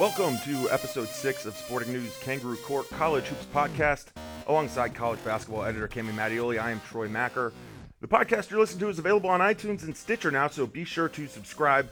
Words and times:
Welcome 0.00 0.38
to 0.46 0.70
episode 0.70 1.08
six 1.08 1.44
of 1.44 1.54
Sporting 1.54 1.92
News 1.92 2.16
Kangaroo 2.22 2.56
Court 2.56 2.88
College 2.88 3.26
Hoops 3.26 3.44
Podcast. 3.54 4.06
Alongside 4.46 4.94
college 4.94 5.22
basketball 5.26 5.62
editor 5.62 5.86
Cami 5.88 6.14
Mattioli, 6.14 6.58
I 6.58 6.70
am 6.70 6.80
Troy 6.88 7.06
Machir. 7.06 7.52
The 8.00 8.08
podcast 8.08 8.48
you're 8.48 8.60
listening 8.60 8.80
to 8.80 8.88
is 8.88 8.98
available 8.98 9.28
on 9.28 9.40
iTunes 9.40 9.82
and 9.82 9.94
Stitcher 9.94 10.30
now, 10.30 10.48
so 10.48 10.66
be 10.66 10.84
sure 10.84 11.10
to 11.10 11.26
subscribe. 11.26 11.90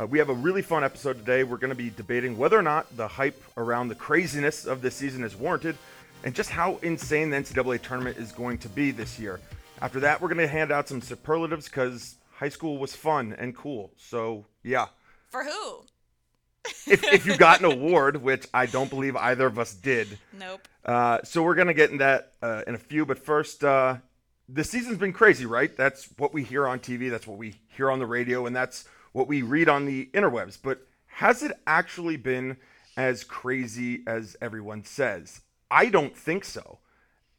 Uh, 0.00 0.06
we 0.06 0.18
have 0.18 0.30
a 0.30 0.34
really 0.34 0.62
fun 0.62 0.82
episode 0.82 1.18
today. 1.18 1.44
We're 1.44 1.58
going 1.58 1.68
to 1.68 1.74
be 1.74 1.90
debating 1.90 2.38
whether 2.38 2.58
or 2.58 2.62
not 2.62 2.96
the 2.96 3.06
hype 3.06 3.38
around 3.58 3.88
the 3.88 3.94
craziness 3.94 4.64
of 4.64 4.80
this 4.80 4.94
season 4.94 5.22
is 5.22 5.36
warranted 5.36 5.76
and 6.24 6.34
just 6.34 6.48
how 6.48 6.78
insane 6.80 7.28
the 7.28 7.36
NCAA 7.36 7.82
tournament 7.82 8.16
is 8.16 8.32
going 8.32 8.56
to 8.56 8.70
be 8.70 8.90
this 8.90 9.18
year. 9.18 9.38
After 9.82 10.00
that, 10.00 10.22
we're 10.22 10.28
going 10.28 10.38
to 10.38 10.48
hand 10.48 10.72
out 10.72 10.88
some 10.88 11.02
superlatives 11.02 11.66
because 11.66 12.14
high 12.32 12.48
school 12.48 12.78
was 12.78 12.96
fun 12.96 13.36
and 13.38 13.54
cool. 13.54 13.92
So, 13.98 14.46
yeah. 14.62 14.86
For 15.28 15.44
who? 15.44 15.84
If, 16.86 17.04
if 17.04 17.26
you 17.26 17.36
got 17.36 17.60
an 17.60 17.66
award, 17.66 18.22
which 18.22 18.46
I 18.52 18.66
don't 18.66 18.90
believe 18.90 19.16
either 19.16 19.46
of 19.46 19.58
us 19.58 19.74
did. 19.74 20.18
Nope. 20.38 20.66
Uh, 20.84 21.18
so 21.24 21.42
we're 21.42 21.54
gonna 21.54 21.74
get 21.74 21.90
in 21.90 21.98
that 21.98 22.32
uh, 22.42 22.62
in 22.66 22.74
a 22.74 22.78
few, 22.78 23.06
but 23.06 23.18
first, 23.18 23.64
uh, 23.64 23.96
the 24.48 24.64
season's 24.64 24.98
been 24.98 25.12
crazy, 25.12 25.46
right? 25.46 25.74
That's 25.76 26.08
what 26.16 26.34
we 26.34 26.42
hear 26.42 26.66
on 26.66 26.80
TV, 26.80 27.10
that's 27.10 27.26
what 27.26 27.38
we 27.38 27.54
hear 27.68 27.90
on 27.90 27.98
the 27.98 28.06
radio, 28.06 28.46
and 28.46 28.54
that's 28.54 28.84
what 29.12 29.28
we 29.28 29.42
read 29.42 29.68
on 29.68 29.86
the 29.86 30.10
interwebs. 30.12 30.58
But 30.60 30.86
has 31.06 31.42
it 31.42 31.52
actually 31.66 32.16
been 32.16 32.56
as 32.96 33.24
crazy 33.24 34.02
as 34.06 34.36
everyone 34.40 34.84
says? 34.84 35.40
I 35.70 35.86
don't 35.86 36.16
think 36.16 36.44
so. 36.44 36.78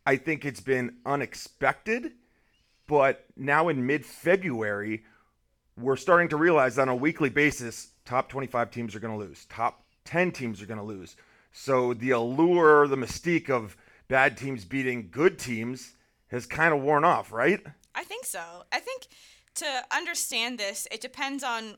I 0.05 0.15
think 0.15 0.45
it's 0.45 0.61
been 0.61 0.97
unexpected, 1.05 2.13
but 2.87 3.25
now 3.35 3.69
in 3.69 3.85
mid-February, 3.85 5.03
we're 5.77 5.95
starting 5.95 6.29
to 6.29 6.37
realize 6.37 6.79
on 6.79 6.89
a 6.89 6.95
weekly 6.95 7.29
basis 7.29 7.90
top 8.05 8.29
25 8.29 8.71
teams 8.71 8.95
are 8.95 8.99
going 8.99 9.17
to 9.17 9.19
lose, 9.19 9.45
top 9.45 9.83
10 10.05 10.31
teams 10.31 10.61
are 10.61 10.65
going 10.65 10.79
to 10.79 10.85
lose. 10.85 11.15
So 11.51 11.93
the 11.93 12.11
allure, 12.11 12.87
the 12.87 12.95
mystique 12.95 13.49
of 13.49 13.75
bad 14.07 14.37
teams 14.37 14.65
beating 14.65 15.09
good 15.11 15.37
teams 15.37 15.95
has 16.27 16.45
kind 16.45 16.73
of 16.73 16.81
worn 16.81 17.03
off, 17.03 17.31
right? 17.31 17.61
I 17.93 18.03
think 18.03 18.25
so. 18.25 18.63
I 18.71 18.79
think 18.79 19.07
to 19.55 19.65
understand 19.91 20.57
this, 20.57 20.87
it 20.91 21.01
depends 21.01 21.43
on 21.43 21.75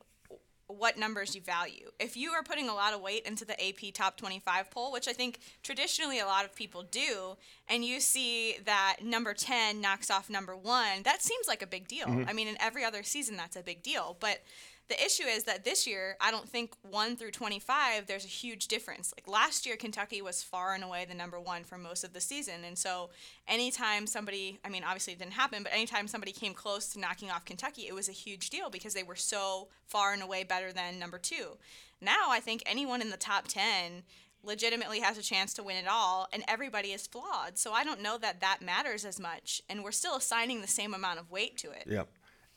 what 0.66 0.96
numbers 0.98 1.34
you 1.34 1.42
value. 1.42 1.90
If 2.00 2.16
you 2.16 2.30
are 2.30 2.42
putting 2.42 2.68
a 2.68 2.74
lot 2.74 2.94
of 2.94 3.00
weight 3.00 3.26
into 3.26 3.44
the 3.44 3.52
AP 3.52 3.92
top 3.92 4.16
25 4.16 4.70
poll, 4.70 4.92
which 4.92 5.08
I 5.08 5.12
think 5.12 5.40
traditionally 5.62 6.20
a 6.20 6.26
lot 6.26 6.44
of 6.44 6.54
people 6.54 6.82
do, 6.82 7.36
and 7.68 7.84
you 7.84 8.00
see 8.00 8.56
that 8.64 8.96
number 9.02 9.34
10 9.34 9.80
knocks 9.80 10.10
off 10.10 10.30
number 10.30 10.56
1, 10.56 11.02
that 11.02 11.22
seems 11.22 11.46
like 11.46 11.62
a 11.62 11.66
big 11.66 11.86
deal. 11.86 12.06
Mm-hmm. 12.06 12.28
I 12.28 12.32
mean, 12.32 12.48
in 12.48 12.56
every 12.60 12.84
other 12.84 13.02
season 13.02 13.36
that's 13.36 13.56
a 13.56 13.62
big 13.62 13.82
deal, 13.82 14.16
but 14.20 14.42
the 14.88 15.02
issue 15.02 15.24
is 15.24 15.44
that 15.44 15.64
this 15.64 15.86
year, 15.86 16.16
I 16.20 16.30
don't 16.30 16.48
think 16.48 16.74
1 16.82 17.16
through 17.16 17.30
25, 17.30 18.06
there's 18.06 18.24
a 18.24 18.28
huge 18.28 18.68
difference. 18.68 19.14
Like 19.16 19.26
last 19.26 19.64
year, 19.64 19.76
Kentucky 19.76 20.20
was 20.20 20.42
far 20.42 20.74
and 20.74 20.84
away 20.84 21.06
the 21.06 21.14
number 21.14 21.40
one 21.40 21.64
for 21.64 21.78
most 21.78 22.04
of 22.04 22.12
the 22.12 22.20
season. 22.20 22.64
And 22.66 22.76
so 22.76 23.08
anytime 23.48 24.06
somebody, 24.06 24.58
I 24.64 24.68
mean, 24.68 24.84
obviously 24.84 25.14
it 25.14 25.18
didn't 25.18 25.32
happen, 25.32 25.62
but 25.62 25.72
anytime 25.72 26.06
somebody 26.06 26.32
came 26.32 26.52
close 26.52 26.88
to 26.92 27.00
knocking 27.00 27.30
off 27.30 27.46
Kentucky, 27.46 27.82
it 27.88 27.94
was 27.94 28.10
a 28.10 28.12
huge 28.12 28.50
deal 28.50 28.68
because 28.68 28.92
they 28.92 29.02
were 29.02 29.16
so 29.16 29.68
far 29.86 30.12
and 30.12 30.22
away 30.22 30.44
better 30.44 30.70
than 30.70 30.98
number 30.98 31.18
two. 31.18 31.56
Now, 32.02 32.28
I 32.28 32.40
think 32.40 32.62
anyone 32.66 33.00
in 33.00 33.10
the 33.10 33.16
top 33.16 33.48
10 33.48 34.02
legitimately 34.42 35.00
has 35.00 35.16
a 35.16 35.22
chance 35.22 35.54
to 35.54 35.62
win 35.62 35.76
it 35.76 35.88
all 35.90 36.28
and 36.30 36.44
everybody 36.46 36.88
is 36.88 37.06
flawed. 37.06 37.56
So 37.56 37.72
I 37.72 37.84
don't 37.84 38.02
know 38.02 38.18
that 38.18 38.42
that 38.42 38.60
matters 38.60 39.06
as 39.06 39.18
much 39.18 39.62
and 39.70 39.82
we're 39.82 39.92
still 39.92 40.16
assigning 40.16 40.60
the 40.60 40.68
same 40.68 40.92
amount 40.92 41.18
of 41.18 41.30
weight 41.30 41.56
to 41.58 41.70
it. 41.70 41.84
Yep. 41.86 42.08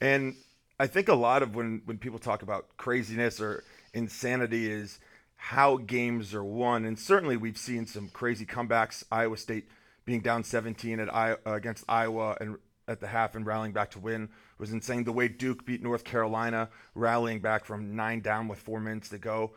And 0.02 0.36
I 0.80 0.88
think 0.88 1.08
a 1.08 1.16
lot 1.16 1.42
of 1.42 1.56
when 1.56 1.82
when 1.86 1.98
people 1.98 2.20
talk 2.20 2.42
about 2.42 2.78
craziness 2.78 3.42
or 3.42 3.64
insanity 3.94 4.72
is 4.72 5.00
how 5.36 5.78
games 5.78 6.34
are 6.34 6.44
won, 6.44 6.86
and 6.86 6.98
certainly 6.98 7.38
we've 7.38 7.58
seen 7.58 7.86
some 7.86 8.10
crazy 8.10 8.46
comebacks. 8.46 9.04
Iowa 9.12 9.38
State 9.38 9.68
being 10.06 10.22
down 10.22 10.44
17 10.44 11.00
at 11.00 11.14
I, 11.14 11.34
uh, 11.34 11.54
against 11.54 11.84
Iowa 11.88 12.38
and 12.40 12.58
at 12.88 13.02
the 13.02 13.08
half 13.08 13.36
and 13.36 13.46
rallying 13.46 13.74
back 13.74 13.92
to 13.92 14.00
win 14.00 14.30
was 14.58 14.72
insane. 14.72 15.04
The 15.04 15.12
way 15.12 15.28
Duke 15.28 15.66
beat 15.66 15.84
North 15.84 16.04
Carolina, 16.04 16.70
rallying 16.96 17.40
back 17.40 17.66
from 17.66 17.96
nine 17.96 18.22
down 18.22 18.48
with 18.48 18.60
four 18.60 18.80
minutes 18.80 19.10
to 19.10 19.18
go, 19.18 19.52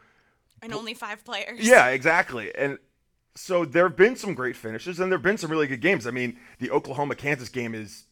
and 0.62 0.72
only 0.72 0.94
five 0.94 1.24
players. 1.24 1.60
Yeah, 1.60 1.88
exactly. 1.88 2.54
And 2.54 2.78
so 3.34 3.64
there 3.64 3.86
have 3.86 3.96
been 3.96 4.16
some 4.16 4.34
great 4.34 4.56
finishes, 4.56 5.00
and 5.00 5.10
there 5.10 5.18
have 5.18 5.24
been 5.24 5.38
some 5.38 5.50
really 5.50 5.66
good 5.66 5.80
games. 5.80 6.06
I 6.06 6.10
mean, 6.10 6.38
the 6.58 6.70
Oklahoma 6.70 7.14
Kansas 7.14 7.48
game 7.48 7.74
is 7.74 8.04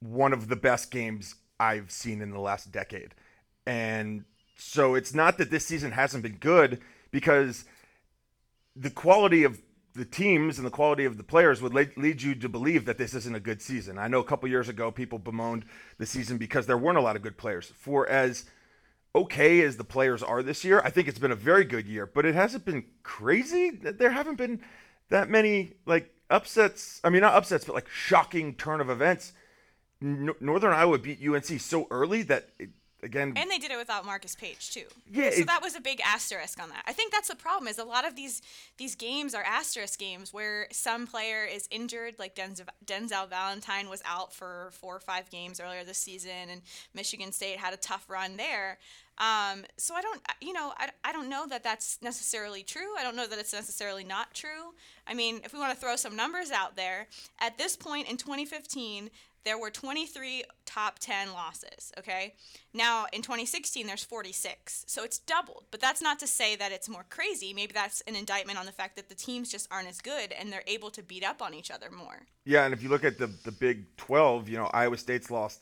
one 0.00 0.32
of 0.32 0.48
the 0.48 0.56
best 0.56 0.90
games 0.90 1.34
I've 1.60 1.90
seen 1.90 2.22
in 2.22 2.30
the 2.30 2.40
last 2.40 2.72
decade. 2.72 3.14
And 3.66 4.24
so 4.56 4.94
it's 4.94 5.14
not 5.14 5.38
that 5.38 5.50
this 5.50 5.66
season 5.66 5.92
hasn't 5.92 6.22
been 6.22 6.36
good 6.36 6.80
because 7.10 7.66
the 8.74 8.90
quality 8.90 9.44
of 9.44 9.60
the 9.94 10.04
teams 10.04 10.56
and 10.56 10.66
the 10.66 10.70
quality 10.70 11.04
of 11.04 11.16
the 11.16 11.22
players 11.22 11.60
would 11.60 11.74
lead 11.74 12.22
you 12.22 12.34
to 12.34 12.48
believe 12.48 12.84
that 12.86 12.96
this 12.96 13.12
isn't 13.12 13.34
a 13.34 13.40
good 13.40 13.60
season. 13.60 13.98
I 13.98 14.08
know 14.08 14.20
a 14.20 14.24
couple 14.24 14.48
years 14.48 14.68
ago 14.68 14.90
people 14.90 15.18
bemoaned 15.18 15.64
the 15.98 16.06
season 16.06 16.38
because 16.38 16.66
there 16.66 16.78
weren't 16.78 16.98
a 16.98 17.02
lot 17.02 17.16
of 17.16 17.22
good 17.22 17.36
players. 17.36 17.72
For 17.76 18.08
as 18.08 18.46
okay 19.14 19.60
as 19.62 19.76
the 19.76 19.84
players 19.84 20.22
are 20.22 20.42
this 20.42 20.64
year, 20.64 20.80
I 20.84 20.90
think 20.90 21.08
it's 21.08 21.18
been 21.18 21.32
a 21.32 21.36
very 21.36 21.64
good 21.64 21.86
year, 21.86 22.06
but 22.06 22.24
it 22.24 22.34
hasn't 22.34 22.64
been 22.64 22.84
crazy. 23.02 23.70
There 23.70 24.10
haven't 24.10 24.36
been 24.38 24.60
that 25.10 25.28
many 25.28 25.72
like 25.86 26.14
upsets. 26.30 27.00
I 27.02 27.10
mean, 27.10 27.20
not 27.20 27.34
upsets, 27.34 27.64
but 27.64 27.74
like 27.74 27.88
shocking 27.88 28.54
turn 28.54 28.80
of 28.80 28.88
events 28.88 29.32
Northern 30.00 30.72
Iowa 30.72 30.98
beat 30.98 31.20
UNC 31.26 31.60
so 31.60 31.86
early 31.90 32.22
that 32.22 32.48
it, 32.58 32.70
again 33.02 33.32
and 33.36 33.50
they 33.50 33.58
did 33.58 33.70
it 33.70 33.76
without 33.76 34.04
Marcus 34.04 34.34
Paige 34.34 34.70
too. 34.70 34.84
Yeah, 35.10 35.30
so 35.30 35.40
it, 35.40 35.46
that 35.46 35.62
was 35.62 35.74
a 35.74 35.80
big 35.80 36.00
asterisk 36.04 36.62
on 36.62 36.70
that. 36.70 36.84
I 36.86 36.92
think 36.92 37.12
that's 37.12 37.28
the 37.28 37.36
problem 37.36 37.68
is 37.68 37.78
a 37.78 37.84
lot 37.84 38.06
of 38.06 38.16
these 38.16 38.42
these 38.78 38.94
games 38.94 39.34
are 39.34 39.42
asterisk 39.42 39.98
games 39.98 40.32
where 40.32 40.68
some 40.72 41.06
player 41.06 41.44
is 41.44 41.68
injured, 41.70 42.14
like 42.18 42.34
Denzel, 42.34 42.66
Denzel 42.84 43.28
Valentine 43.28 43.88
was 43.88 44.02
out 44.04 44.32
for 44.32 44.70
four 44.72 44.96
or 44.96 45.00
five 45.00 45.30
games 45.30 45.60
earlier 45.60 45.84
this 45.84 45.98
season, 45.98 46.48
and 46.50 46.62
Michigan 46.94 47.32
State 47.32 47.58
had 47.58 47.74
a 47.74 47.78
tough 47.78 48.08
run 48.08 48.36
there. 48.36 48.78
Um, 49.18 49.64
so 49.76 49.94
I 49.94 50.00
don't, 50.00 50.20
you 50.40 50.54
know, 50.54 50.72
I, 50.78 50.88
I 51.04 51.12
don't 51.12 51.28
know 51.28 51.46
that 51.46 51.62
that's 51.62 51.98
necessarily 52.00 52.62
true. 52.62 52.96
I 52.98 53.02
don't 53.02 53.14
know 53.14 53.26
that 53.26 53.38
it's 53.38 53.52
necessarily 53.52 54.02
not 54.02 54.32
true. 54.32 54.72
I 55.06 55.12
mean, 55.12 55.42
if 55.44 55.52
we 55.52 55.58
want 55.58 55.74
to 55.74 55.78
throw 55.78 55.96
some 55.96 56.16
numbers 56.16 56.50
out 56.50 56.74
there, 56.74 57.06
at 57.38 57.58
this 57.58 57.76
point 57.76 58.08
in 58.08 58.16
2015, 58.16 59.10
there 59.44 59.58
were 59.58 59.70
23 59.70 60.44
top 60.66 60.98
10 60.98 61.32
losses, 61.32 61.92
okay? 61.98 62.34
Now, 62.74 63.06
in 63.12 63.22
2016, 63.22 63.86
there's 63.86 64.04
46. 64.04 64.84
So 64.86 65.02
it's 65.02 65.18
doubled. 65.18 65.64
But 65.70 65.80
that's 65.80 66.02
not 66.02 66.18
to 66.20 66.26
say 66.26 66.56
that 66.56 66.72
it's 66.72 66.88
more 66.88 67.06
crazy. 67.08 67.52
Maybe 67.52 67.72
that's 67.72 68.02
an 68.02 68.16
indictment 68.16 68.58
on 68.58 68.66
the 68.66 68.72
fact 68.72 68.96
that 68.96 69.08
the 69.08 69.14
teams 69.14 69.50
just 69.50 69.68
aren't 69.70 69.88
as 69.88 70.00
good 70.00 70.32
and 70.32 70.52
they're 70.52 70.64
able 70.66 70.90
to 70.90 71.02
beat 71.02 71.24
up 71.24 71.40
on 71.40 71.54
each 71.54 71.70
other 71.70 71.90
more. 71.90 72.26
Yeah, 72.44 72.64
and 72.64 72.74
if 72.74 72.82
you 72.82 72.88
look 72.88 73.04
at 73.04 73.18
the, 73.18 73.28
the 73.44 73.52
Big 73.52 73.96
12, 73.96 74.48
you 74.48 74.58
know, 74.58 74.70
Iowa 74.72 74.96
State's 74.96 75.30
lost 75.30 75.60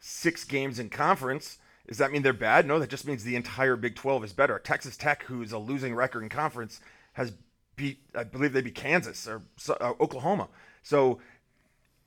six 0.00 0.44
games 0.44 0.78
in 0.78 0.90
conference. 0.90 1.58
Does 1.88 1.98
that 1.98 2.12
mean 2.12 2.22
they're 2.22 2.32
bad? 2.32 2.66
No, 2.66 2.78
that 2.78 2.90
just 2.90 3.06
means 3.06 3.24
the 3.24 3.36
entire 3.36 3.76
Big 3.76 3.94
12 3.96 4.24
is 4.24 4.32
better. 4.32 4.58
Texas 4.58 4.96
Tech, 4.96 5.22
who's 5.24 5.52
a 5.52 5.58
losing 5.58 5.94
record 5.94 6.22
in 6.22 6.28
conference, 6.28 6.80
has 7.14 7.32
beat, 7.76 7.98
I 8.14 8.24
believe 8.24 8.52
they 8.52 8.62
beat 8.62 8.74
Kansas 8.74 9.26
or 9.26 9.42
uh, 9.68 9.92
Oklahoma. 10.00 10.48
So 10.82 11.20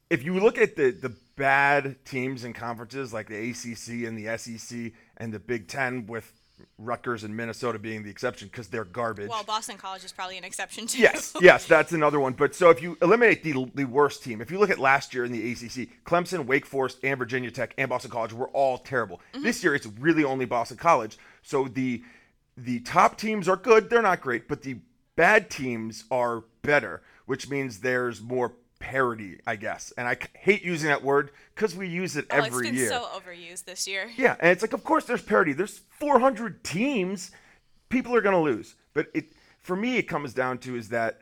if 0.09 0.23
you 0.23 0.39
look 0.39 0.57
at 0.57 0.75
the 0.75 0.91
the 0.91 1.13
bad 1.35 2.03
teams 2.05 2.43
and 2.43 2.55
conferences 2.55 3.13
like 3.13 3.27
the 3.27 3.49
ACC 3.49 4.07
and 4.07 4.17
the 4.17 4.37
SEC 4.37 4.91
and 5.17 5.33
the 5.33 5.39
Big 5.39 5.67
Ten, 5.67 6.07
with 6.07 6.31
Rutgers 6.79 7.23
and 7.23 7.35
Minnesota 7.35 7.77
being 7.77 8.03
the 8.03 8.09
exception 8.09 8.47
because 8.47 8.67
they're 8.67 8.83
garbage. 8.83 9.29
Well, 9.29 9.43
Boston 9.43 9.77
College 9.77 10.03
is 10.03 10.11
probably 10.11 10.37
an 10.37 10.43
exception 10.43 10.87
too. 10.87 10.99
Yes, 10.99 11.35
yes, 11.41 11.65
that's 11.65 11.91
another 11.91 12.19
one. 12.19 12.33
But 12.33 12.55
so 12.55 12.69
if 12.69 12.81
you 12.81 12.97
eliminate 13.01 13.43
the 13.43 13.69
the 13.75 13.85
worst 13.85 14.23
team, 14.23 14.41
if 14.41 14.51
you 14.51 14.59
look 14.59 14.69
at 14.69 14.79
last 14.79 15.13
year 15.13 15.25
in 15.25 15.31
the 15.31 15.51
ACC, 15.51 16.03
Clemson, 16.05 16.45
Wake 16.45 16.65
Forest, 16.65 16.99
and 17.03 17.17
Virginia 17.17 17.51
Tech 17.51 17.73
and 17.77 17.89
Boston 17.89 18.11
College 18.11 18.33
were 18.33 18.49
all 18.49 18.77
terrible. 18.77 19.21
Mm-hmm. 19.33 19.43
This 19.43 19.63
year, 19.63 19.75
it's 19.75 19.85
really 19.85 20.23
only 20.23 20.45
Boston 20.45 20.77
College. 20.77 21.17
So 21.43 21.67
the 21.67 22.03
the 22.55 22.79
top 22.81 23.17
teams 23.17 23.47
are 23.47 23.57
good; 23.57 23.89
they're 23.89 24.01
not 24.01 24.21
great, 24.21 24.47
but 24.47 24.63
the 24.63 24.77
bad 25.15 25.49
teams 25.49 26.05
are 26.09 26.43
better, 26.61 27.01
which 27.25 27.49
means 27.49 27.79
there's 27.79 28.21
more 28.21 28.53
parity, 28.87 29.37
I 29.45 29.57
guess. 29.57 29.91
And 29.97 30.07
I 30.07 30.15
hate 30.33 30.63
using 30.63 30.87
that 30.87 31.03
word 31.03 31.31
because 31.53 31.75
we 31.75 31.89
use 31.89 32.15
it 32.15 32.25
oh, 32.31 32.37
every 32.37 32.69
year. 32.69 32.85
It's 32.85 32.91
been 32.93 33.01
so 33.01 33.07
overused 33.19 33.65
this 33.65 33.85
year. 33.85 34.09
Yeah, 34.17 34.37
and 34.39 34.49
it's 34.49 34.61
like, 34.61 34.71
of 34.71 34.85
course, 34.85 35.03
there's 35.03 35.21
parody. 35.21 35.51
There's 35.51 35.81
400 35.99 36.63
teams. 36.63 37.31
People 37.89 38.15
are 38.15 38.21
going 38.21 38.35
to 38.35 38.41
lose. 38.41 38.75
But 38.93 39.07
it, 39.13 39.25
for 39.59 39.75
me, 39.75 39.97
it 39.97 40.03
comes 40.03 40.33
down 40.33 40.59
to 40.59 40.77
is 40.77 40.87
that 40.89 41.19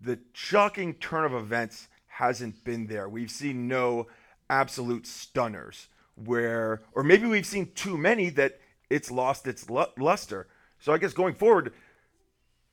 the 0.00 0.20
shocking 0.32 0.94
turn 0.94 1.24
of 1.24 1.34
events 1.34 1.88
hasn't 2.06 2.62
been 2.62 2.86
there. 2.86 3.08
We've 3.08 3.32
seen 3.32 3.66
no 3.66 4.06
absolute 4.48 5.04
stunners 5.04 5.88
where, 6.14 6.82
or 6.92 7.02
maybe 7.02 7.26
we've 7.26 7.46
seen 7.46 7.72
too 7.74 7.98
many 7.98 8.30
that 8.30 8.60
it's 8.90 9.10
lost 9.10 9.48
its 9.48 9.68
luster. 9.68 10.46
So 10.78 10.92
I 10.92 10.98
guess 10.98 11.12
going 11.12 11.34
forward, 11.34 11.72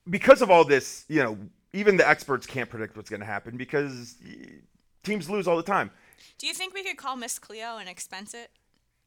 because 0.07 0.43
of 0.43 0.51
all 0.51 0.65
this, 0.65 1.03
you 1.07 1.23
know, 1.23 1.37
even 1.75 1.97
the 1.97 2.07
experts 2.07 2.47
can't 2.47 2.69
predict 2.69 2.95
what's 2.95 3.09
going 3.09 3.19
to 3.19 3.25
happen 3.25 3.57
because 3.57 4.15
teams 5.03 5.29
lose 5.29 5.47
all 5.47 5.57
the 5.57 5.63
time. 5.63 5.91
Do 6.37 6.47
you 6.47 6.53
think 6.53 6.73
we 6.73 6.83
could 6.83 6.97
call 6.97 7.15
Miss 7.15 7.37
Cleo 7.37 7.77
and 7.77 7.89
expense 7.89 8.33
it 8.33 8.49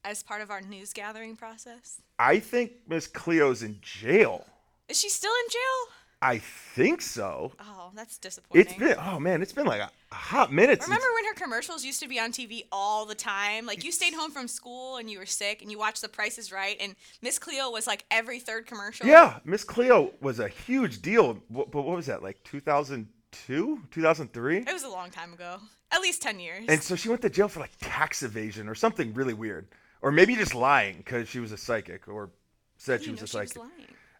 as 0.05 0.23
part 0.23 0.43
of 0.43 0.51
our 0.51 0.61
news 0.61 0.93
gathering 0.93 1.35
process? 1.35 2.01
I 2.19 2.39
think 2.39 2.73
Miss 2.87 3.07
Cleo's 3.07 3.63
in 3.63 3.79
jail. 3.81 4.45
Is 4.89 5.01
she 5.01 5.09
still 5.09 5.33
in 5.45 5.51
jail? 5.51 5.95
I 6.21 6.39
think 6.39 7.01
so. 7.01 7.53
Oh, 7.61 7.91
that's 7.95 8.19
disappointing. 8.19 8.67
It's 8.67 8.79
been 8.79 8.97
oh 8.99 9.21
man, 9.21 9.41
it's 9.41 9.53
been 9.53 9.67
like 9.67 9.81
a, 9.81 9.91
a 10.11 10.15
hot 10.15 10.53
minute. 10.53 10.81
Remember 10.83 11.01
since, 11.01 11.15
when 11.15 11.25
her 11.27 11.35
commercials 11.35 11.85
used 11.85 12.01
to 12.01 12.09
be 12.09 12.19
on 12.19 12.33
TV 12.33 12.65
all 12.73 13.07
the 13.07 13.15
time? 13.15 13.67
Like 13.67 13.85
you 13.85 13.93
stayed 13.93 14.15
home 14.15 14.33
from 14.33 14.49
school 14.49 14.97
and 14.97 15.09
you 15.09 15.19
were 15.19 15.27
sick 15.27 15.63
and 15.63 15.71
you 15.71 15.79
watched 15.79 16.03
The 16.03 16.09
Price 16.09 16.37
is 16.37 16.51
Right 16.51 16.77
and 16.81 16.97
Miss 17.23 17.39
Cleo 17.39 17.71
was 17.71 17.87
like 17.87 18.05
every 18.11 18.41
third 18.41 18.67
commercial. 18.67 19.07
Yeah, 19.07 19.39
Miss 19.45 19.63
Cleo 19.63 20.13
was 20.21 20.41
a 20.41 20.49
huge 20.49 21.03
deal. 21.03 21.41
But 21.51 21.73
what 21.73 21.87
was 21.87 22.07
that? 22.07 22.23
Like 22.23 22.43
2002, 22.43 23.83
2003? 23.91 24.59
It 24.59 24.73
was 24.73 24.83
a 24.83 24.89
long 24.89 25.11
time 25.11 25.33
ago. 25.33 25.59
At 25.93 26.01
least 26.01 26.21
10 26.23 26.41
years. 26.41 26.65
And 26.69 26.83
so 26.83 26.97
she 26.97 27.09
went 27.09 27.23
to 27.23 27.31
jail 27.31 27.49
for 27.49 27.61
like 27.61 27.71
tax 27.81 28.25
evasion 28.25 28.69
or 28.69 28.75
something 28.75 29.15
really 29.15 29.35
weird, 29.35 29.69
or 30.03 30.11
maybe 30.11 30.35
just 30.35 30.55
lying 30.55 30.97
because 30.99 31.29
she 31.29 31.39
was 31.39 31.53
a 31.53 31.57
psychic 31.57 32.09
or 32.09 32.31
said 32.77 33.03
she 33.03 33.11
was 33.11 33.23
a 33.23 33.27
she 33.27 33.39
was 33.39 33.51
psychic. 33.53 33.57
lying. 33.57 33.73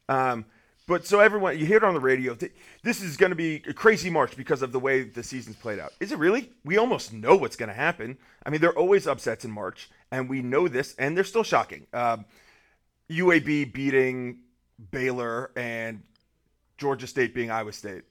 Um, 0.09 0.45
but 0.89 1.07
so 1.07 1.21
everyone, 1.21 1.57
you 1.59 1.67
hear 1.67 1.77
it 1.77 1.85
on 1.85 1.95
the 1.95 2.01
radio. 2.01 2.35
th- 2.35 2.51
This 2.83 3.01
is 3.03 3.17
going 3.17 3.31
to 3.31 3.37
be 3.37 3.63
a 3.69 3.73
crazy 3.73 4.11
March 4.11 4.37
because 4.37 4.63
of 4.63 4.73
the 4.73 4.81
way 4.81 5.05
the 5.05 5.23
season's 5.23 5.55
played 5.57 5.79
out. 5.79 5.93
Is 6.01 6.11
it 6.11 6.19
really? 6.19 6.51
We 6.65 6.79
almost 6.79 7.13
know 7.13 7.37
what's 7.37 7.55
going 7.57 7.69
to 7.69 7.75
happen. 7.75 8.19
I 8.45 8.51
mean, 8.51 8.61
there 8.61 8.71
are 8.71 8.79
always 8.79 9.07
upsets 9.07 9.45
in 9.45 9.51
March, 9.53 9.89
and 10.11 10.29
we 10.29 10.43
know 10.43 10.67
this, 10.67 10.97
and 10.99 11.17
they're 11.17 11.23
still 11.25 11.45
shocking. 11.45 11.87
Um, 11.93 12.25
UAB 13.11 13.73
beating 13.73 14.39
Baylor 14.91 15.51
and 15.57 16.03
Georgia 16.79 17.07
State 17.07 17.35
beating 17.35 17.51
Iowa 17.51 17.73
State. 17.73 18.03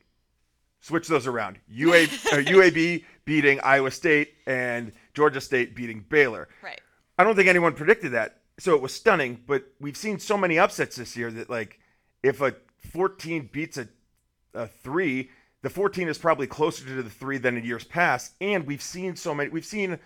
Switch 0.81 1.07
those 1.07 1.27
around. 1.27 1.57
UA, 1.69 2.03
uh, 2.03 2.07
UAB 2.45 3.03
beating 3.25 3.59
Iowa 3.63 3.91
State 3.91 4.35
and 4.45 4.91
Georgia 5.13 5.41
State 5.41 5.75
beating 5.75 6.05
Baylor. 6.07 6.47
Right. 6.63 6.79
I 7.17 7.23
don't 7.23 7.35
think 7.35 7.49
anyone 7.49 7.73
predicted 7.73 8.11
that. 8.13 8.41
So 8.59 8.75
it 8.75 8.81
was 8.81 8.93
stunning, 8.93 9.41
but 9.47 9.65
we've 9.79 9.97
seen 9.97 10.19
so 10.19 10.37
many 10.37 10.57
upsets 10.59 10.95
this 10.95 11.15
year 11.17 11.31
that 11.31 11.49
like 11.49 11.79
if 12.23 12.41
a 12.41 12.55
14 12.77 13.49
beats 13.51 13.77
a, 13.77 13.87
a 14.53 14.67
3, 14.67 15.29
the 15.61 15.69
14 15.69 16.07
is 16.07 16.17
probably 16.17 16.47
closer 16.47 16.85
to 16.85 17.03
the 17.03 17.09
3 17.09 17.37
than 17.37 17.57
in 17.57 17.65
years 17.65 17.83
past 17.83 18.33
and 18.39 18.65
we've 18.65 18.81
seen 18.81 19.15
so 19.15 19.33
many 19.33 19.49
we've 19.49 19.65
seen 19.65 19.99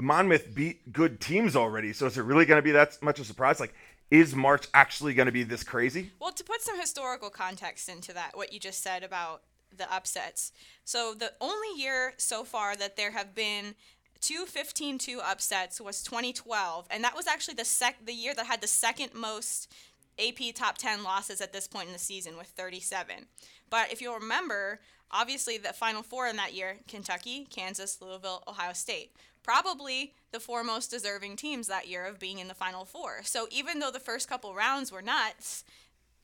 Monmouth 0.00 0.54
beat 0.54 0.92
good 0.92 1.20
teams 1.20 1.56
already. 1.56 1.92
So 1.92 2.06
is 2.06 2.18
it 2.18 2.22
really 2.22 2.44
going 2.44 2.58
to 2.58 2.62
be 2.62 2.72
that 2.72 3.00
much 3.02 3.18
of 3.18 3.24
a 3.24 3.26
surprise 3.26 3.60
like 3.60 3.74
is 4.10 4.34
March 4.34 4.66
actually 4.72 5.12
going 5.14 5.26
to 5.26 5.32
be 5.32 5.42
this 5.42 5.62
crazy? 5.62 6.12
Well, 6.20 6.32
to 6.32 6.44
put 6.44 6.62
some 6.62 6.80
historical 6.80 7.30
context 7.30 7.88
into 7.88 8.12
that, 8.14 8.36
what 8.36 8.52
you 8.52 8.60
just 8.60 8.82
said 8.82 9.02
about 9.02 9.42
the 9.76 9.92
upsets. 9.92 10.52
So, 10.84 11.14
the 11.14 11.32
only 11.40 11.80
year 11.80 12.14
so 12.16 12.42
far 12.42 12.74
that 12.76 12.96
there 12.96 13.10
have 13.10 13.34
been 13.34 13.74
two 14.20 14.46
15-2 14.46 15.18
upsets 15.22 15.78
was 15.78 16.02
2012, 16.02 16.86
and 16.90 17.04
that 17.04 17.14
was 17.14 17.26
actually 17.26 17.54
the 17.54 17.66
sec 17.66 17.96
the 18.04 18.14
year 18.14 18.34
that 18.34 18.46
had 18.46 18.62
the 18.62 18.66
second 18.66 19.14
most 19.14 19.70
AP 20.18 20.54
top 20.54 20.78
10 20.78 21.02
losses 21.02 21.40
at 21.40 21.52
this 21.52 21.66
point 21.66 21.86
in 21.86 21.92
the 21.92 21.98
season 21.98 22.36
with 22.36 22.48
37. 22.48 23.26
But 23.70 23.92
if 23.92 24.00
you'll 24.00 24.18
remember, 24.18 24.80
obviously 25.10 25.58
the 25.58 25.72
final 25.72 26.02
four 26.02 26.26
in 26.26 26.36
that 26.36 26.54
year, 26.54 26.78
Kentucky, 26.88 27.46
Kansas, 27.50 28.00
Louisville, 28.00 28.42
Ohio 28.46 28.72
State. 28.72 29.12
Probably 29.42 30.14
the 30.32 30.40
four 30.40 30.62
most 30.62 30.90
deserving 30.90 31.36
teams 31.36 31.68
that 31.68 31.88
year 31.88 32.04
of 32.04 32.18
being 32.18 32.38
in 32.38 32.48
the 32.48 32.54
final 32.54 32.84
four. 32.84 33.20
So 33.22 33.46
even 33.50 33.78
though 33.78 33.90
the 33.90 34.00
first 34.00 34.28
couple 34.28 34.54
rounds 34.54 34.92
were 34.92 35.02
nuts, 35.02 35.64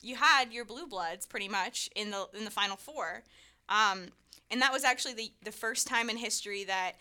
you 0.01 0.15
had 0.15 0.53
your 0.53 0.65
blue 0.65 0.85
bloods 0.85 1.25
pretty 1.25 1.47
much 1.47 1.89
in 1.95 2.11
the 2.11 2.27
in 2.37 2.45
the 2.45 2.51
final 2.51 2.75
four. 2.75 3.23
Um, 3.67 4.07
and 4.51 4.61
that 4.61 4.71
was 4.71 4.83
actually 4.83 5.15
the, 5.15 5.31
the 5.43 5.51
first 5.51 5.87
time 5.87 6.09
in 6.09 6.17
history 6.17 6.63
that 6.65 6.93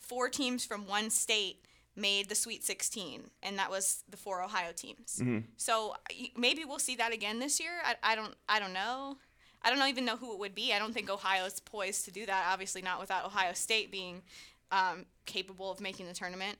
four 0.00 0.28
teams 0.28 0.64
from 0.64 0.86
one 0.86 1.10
state 1.10 1.58
made 1.96 2.28
the 2.28 2.34
Sweet 2.34 2.64
16, 2.64 3.30
and 3.42 3.58
that 3.58 3.70
was 3.70 4.04
the 4.08 4.16
four 4.16 4.42
Ohio 4.42 4.72
teams. 4.72 5.20
So 5.56 5.94
maybe 6.36 6.64
we'll 6.64 6.78
see 6.78 6.96
that 6.96 7.12
again 7.12 7.38
this 7.38 7.58
year. 7.58 7.70
I, 7.84 7.94
I 8.12 8.14
don't 8.14 8.34
I 8.48 8.58
don't 8.60 8.72
know. 8.72 9.16
I 9.62 9.74
don't 9.74 9.88
even 9.88 10.04
know 10.04 10.16
who 10.16 10.32
it 10.32 10.38
would 10.38 10.54
be. 10.54 10.72
I 10.72 10.78
don't 10.78 10.92
think 10.92 11.10
Ohio's 11.10 11.58
poised 11.60 12.04
to 12.04 12.10
do 12.12 12.26
that. 12.26 12.48
Obviously, 12.52 12.82
not 12.82 13.00
without 13.00 13.24
Ohio 13.24 13.52
State 13.54 13.90
being 13.90 14.22
um, 14.70 15.06
capable 15.24 15.70
of 15.70 15.80
making 15.80 16.06
the 16.06 16.12
tournament. 16.14 16.58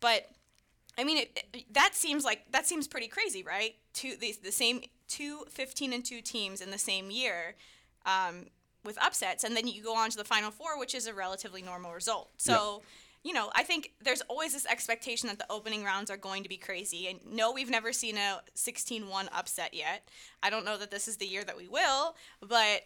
But 0.00 0.28
I 0.98 1.02
mean, 1.04 1.18
it, 1.18 1.44
it- 1.52 1.74
that 1.74 1.94
seems 1.94 2.24
like 2.24 2.42
that 2.52 2.66
seems 2.66 2.86
pretty 2.86 3.08
crazy, 3.08 3.42
right? 3.42 3.74
Two 3.92 4.16
the, 4.16 4.34
the 4.44 4.52
same 4.52 4.82
two 5.08 5.44
15 5.50 5.92
and 5.92 6.04
two 6.04 6.20
teams 6.20 6.60
in 6.60 6.70
the 6.70 6.78
same 6.78 7.10
year 7.10 7.54
um, 8.06 8.46
with 8.84 8.98
upsets, 9.02 9.44
and 9.44 9.56
then 9.56 9.66
you 9.66 9.82
go 9.82 9.96
on 9.96 10.10
to 10.10 10.16
the 10.16 10.24
final 10.24 10.50
four, 10.50 10.78
which 10.78 10.94
is 10.94 11.06
a 11.06 11.14
relatively 11.14 11.62
normal 11.62 11.92
result. 11.92 12.30
So. 12.36 12.82
You 13.24 13.32
know, 13.32 13.50
I 13.54 13.62
think 13.64 13.92
there's 14.02 14.20
always 14.22 14.52
this 14.52 14.66
expectation 14.66 15.28
that 15.28 15.38
the 15.38 15.50
opening 15.50 15.82
rounds 15.82 16.10
are 16.10 16.16
going 16.16 16.42
to 16.42 16.48
be 16.48 16.58
crazy. 16.58 17.08
And 17.08 17.20
no, 17.26 17.52
we've 17.52 17.70
never 17.70 17.92
seen 17.92 18.16
a 18.16 18.40
16 18.54 19.08
1 19.08 19.28
upset 19.32 19.74
yet. 19.74 20.08
I 20.42 20.50
don't 20.50 20.64
know 20.64 20.76
that 20.76 20.90
this 20.90 21.08
is 21.08 21.16
the 21.16 21.26
year 21.26 21.42
that 21.42 21.56
we 21.56 21.66
will, 21.66 22.14
but, 22.40 22.82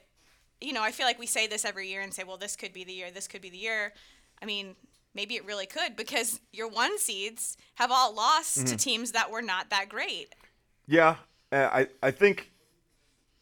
you 0.61 0.73
know, 0.73 0.82
I 0.82 0.93
feel 0.93 1.06
like 1.06 1.19
we 1.19 1.26
say 1.26 1.46
this 1.46 1.64
every 1.64 1.88
year 1.88 2.00
and 2.00 2.14
say, 2.14 2.23
well, 2.25 2.37
this 2.37 2.56
could 2.56 2.73
be 2.73 2.85
the 2.85 2.93
year, 2.93 3.11
this 3.11 3.29
could 3.29 3.43
be 3.43 3.50
the 3.50 3.58
year. 3.58 3.93
I 4.40 4.46
mean, 4.46 4.76
maybe 5.14 5.35
it 5.35 5.44
really 5.44 5.67
could 5.67 5.96
because 5.96 6.40
your 6.52 6.69
one 6.69 6.99
seeds 6.99 7.56
have 7.75 7.90
all 7.90 8.14
lost 8.14 8.55
to 8.58 8.62
mm-hmm. 8.62 8.76
teams 8.76 9.12
that 9.12 9.31
were 9.31 9.43
not 9.43 9.70
that 9.70 9.88
great. 9.88 10.35
Yeah, 10.87 11.17
I 11.50 11.88
I 12.02 12.12
think 12.12 12.52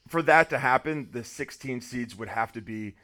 for 0.09 0.23
that 0.23 0.51
to 0.51 0.59
happen, 0.59 1.09
the 1.13 1.25
16 1.25 1.81
seeds 1.81 2.17
would 2.17 2.29
have 2.29 2.53
to 2.53 2.61
be 2.61 2.95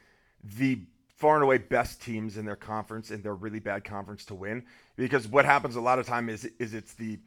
the 0.43 0.79
far 1.23 1.35
and 1.35 1.43
away 1.45 1.57
best 1.57 2.01
teams 2.01 2.35
in 2.35 2.43
their 2.43 2.57
conference 2.57 3.09
in 3.09 3.21
their 3.21 3.33
really 3.33 3.59
bad 3.59 3.85
conference 3.85 4.25
to 4.25 4.35
win. 4.35 4.61
Because 4.97 5.25
what 5.25 5.45
happens 5.45 5.77
a 5.77 5.81
lot 5.81 5.97
of 5.97 6.05
time 6.05 6.27
is 6.27 6.43
is 6.59 6.73
it's 6.73 6.95
the 6.95 7.17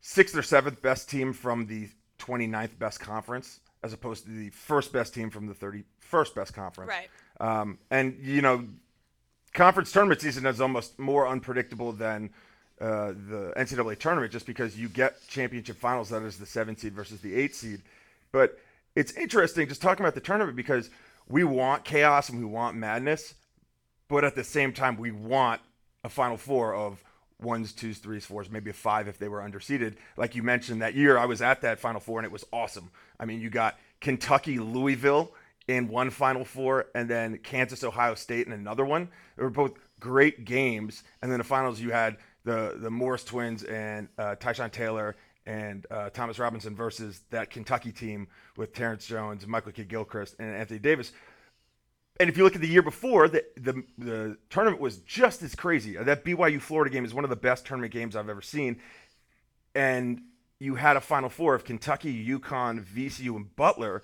sixth 0.00 0.36
or 0.36 0.42
seventh 0.42 0.82
best 0.82 1.08
team 1.08 1.32
from 1.32 1.68
the 1.68 1.88
29th 2.18 2.76
best 2.80 2.98
conference 2.98 3.60
as 3.84 3.92
opposed 3.92 4.24
to 4.24 4.30
the 4.32 4.50
first 4.50 4.92
best 4.92 5.14
team 5.14 5.30
from 5.30 5.46
the 5.46 5.54
31st 5.54 6.34
best 6.34 6.52
conference. 6.52 6.90
Right. 6.90 7.08
Um, 7.38 7.78
and 7.92 8.18
you 8.20 8.42
know, 8.42 8.64
conference 9.54 9.92
tournament 9.92 10.20
season 10.20 10.44
is 10.44 10.60
almost 10.60 10.98
more 10.98 11.28
unpredictable 11.28 11.92
than 11.92 12.28
uh, 12.80 13.12
the 13.28 13.52
NCAA 13.56 14.00
tournament, 14.00 14.32
just 14.32 14.46
because 14.46 14.76
you 14.76 14.88
get 14.88 15.14
championship 15.28 15.76
finals 15.76 16.08
that 16.08 16.22
is 16.22 16.38
the 16.38 16.46
seven 16.46 16.76
seed 16.76 16.92
versus 16.92 17.20
the 17.20 17.36
eight 17.36 17.54
seed. 17.54 17.82
But 18.32 18.58
it's 18.96 19.12
interesting 19.12 19.68
just 19.68 19.80
talking 19.80 20.04
about 20.04 20.16
the 20.16 20.20
tournament 20.20 20.56
because 20.56 20.90
we 21.28 21.44
want 21.44 21.84
chaos 21.84 22.28
and 22.28 22.38
we 22.38 22.44
want 22.44 22.76
madness, 22.76 23.34
but 24.08 24.24
at 24.24 24.34
the 24.34 24.44
same 24.44 24.72
time 24.72 24.96
we 24.96 25.10
want 25.10 25.60
a 26.04 26.08
final 26.08 26.36
four 26.36 26.74
of 26.74 27.02
ones, 27.40 27.72
twos, 27.72 27.98
threes, 27.98 28.24
fours, 28.24 28.50
maybe 28.50 28.70
a 28.70 28.74
five 28.74 29.08
if 29.08 29.18
they 29.18 29.28
were 29.28 29.40
underseeded. 29.40 29.96
Like 30.16 30.34
you 30.34 30.42
mentioned 30.42 30.82
that 30.82 30.94
year, 30.94 31.18
I 31.18 31.26
was 31.26 31.42
at 31.42 31.62
that 31.62 31.78
final 31.78 32.00
four 32.00 32.18
and 32.18 32.26
it 32.26 32.32
was 32.32 32.44
awesome. 32.52 32.90
I 33.18 33.24
mean, 33.24 33.40
you 33.40 33.50
got 33.50 33.78
Kentucky, 34.00 34.58
Louisville 34.58 35.32
in 35.68 35.88
one 35.88 36.10
final 36.10 36.44
four, 36.44 36.86
and 36.94 37.08
then 37.08 37.38
Kansas, 37.38 37.84
Ohio 37.84 38.14
State 38.14 38.46
in 38.46 38.52
another 38.52 38.84
one. 38.84 39.08
They 39.36 39.42
were 39.42 39.50
both 39.50 39.72
great 40.00 40.44
games. 40.44 41.02
And 41.20 41.30
then 41.30 41.38
the 41.38 41.44
finals, 41.44 41.80
you 41.80 41.90
had 41.90 42.16
the 42.44 42.76
the 42.80 42.90
Morris 42.90 43.24
twins 43.24 43.62
and 43.62 44.08
uh, 44.18 44.36
Tyshawn 44.36 44.72
Taylor 44.72 45.16
and 45.46 45.86
uh, 45.90 46.10
Thomas 46.10 46.38
Robinson 46.38 46.74
versus 46.74 47.22
that 47.30 47.50
Kentucky 47.50 47.92
team 47.92 48.28
with 48.56 48.72
Terrence 48.72 49.06
Jones, 49.06 49.46
Michael 49.46 49.72
Kidd 49.72 49.88
Gilchrist, 49.88 50.36
and 50.38 50.54
Anthony 50.54 50.78
Davis. 50.78 51.12
And 52.20 52.28
if 52.28 52.36
you 52.36 52.44
look 52.44 52.54
at 52.54 52.60
the 52.60 52.68
year 52.68 52.82
before, 52.82 53.28
the, 53.28 53.44
the 53.56 53.82
the 53.98 54.36
tournament 54.50 54.80
was 54.80 54.98
just 54.98 55.42
as 55.42 55.54
crazy. 55.54 55.96
That 55.96 56.24
BYU 56.24 56.60
Florida 56.60 56.90
game 56.90 57.04
is 57.04 57.14
one 57.14 57.24
of 57.24 57.30
the 57.30 57.36
best 57.36 57.64
tournament 57.66 57.92
games 57.92 58.14
I've 58.14 58.28
ever 58.28 58.42
seen. 58.42 58.80
And 59.74 60.20
you 60.58 60.74
had 60.76 60.96
a 60.96 61.00
Final 61.00 61.30
Four 61.30 61.54
of 61.54 61.64
Kentucky, 61.64 62.26
UConn, 62.28 62.84
VCU, 62.84 63.34
and 63.34 63.56
Butler, 63.56 64.02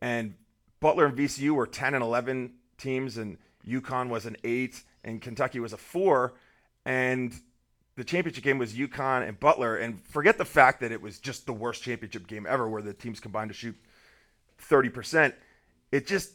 and 0.00 0.34
Butler 0.80 1.06
and 1.06 1.16
VCU 1.16 1.50
were 1.52 1.66
10 1.66 1.94
and 1.94 2.02
11 2.02 2.52
teams, 2.78 3.16
and 3.16 3.38
UConn 3.66 4.08
was 4.08 4.26
an 4.26 4.36
eight, 4.44 4.84
and 5.02 5.20
Kentucky 5.20 5.58
was 5.58 5.72
a 5.72 5.76
four, 5.76 6.34
and 6.84 7.32
the 7.96 8.04
championship 8.04 8.44
game 8.44 8.58
was 8.58 8.74
UConn 8.74 9.26
and 9.26 9.38
Butler. 9.40 9.76
And 9.76 10.00
forget 10.06 10.38
the 10.38 10.44
fact 10.44 10.80
that 10.80 10.92
it 10.92 11.00
was 11.00 11.18
just 11.18 11.46
the 11.46 11.52
worst 11.52 11.82
championship 11.82 12.26
game 12.26 12.46
ever, 12.48 12.68
where 12.68 12.82
the 12.82 12.92
teams 12.94 13.20
combined 13.20 13.50
to 13.50 13.54
shoot 13.54 13.76
30%. 14.70 15.32
It 15.92 16.06
just 16.06 16.32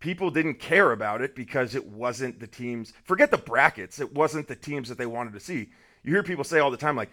people 0.00 0.30
didn't 0.30 0.54
care 0.56 0.92
about 0.92 1.22
it 1.22 1.34
because 1.34 1.74
it 1.74 1.86
wasn't 1.86 2.40
the 2.40 2.46
teams. 2.46 2.92
Forget 3.04 3.30
the 3.30 3.38
brackets. 3.38 4.00
It 4.00 4.14
wasn't 4.14 4.48
the 4.48 4.56
teams 4.56 4.88
that 4.88 4.98
they 4.98 5.06
wanted 5.06 5.32
to 5.34 5.40
see. 5.40 5.70
You 6.02 6.12
hear 6.12 6.22
people 6.22 6.44
say 6.44 6.58
all 6.58 6.70
the 6.70 6.76
time, 6.76 6.96
like, 6.96 7.10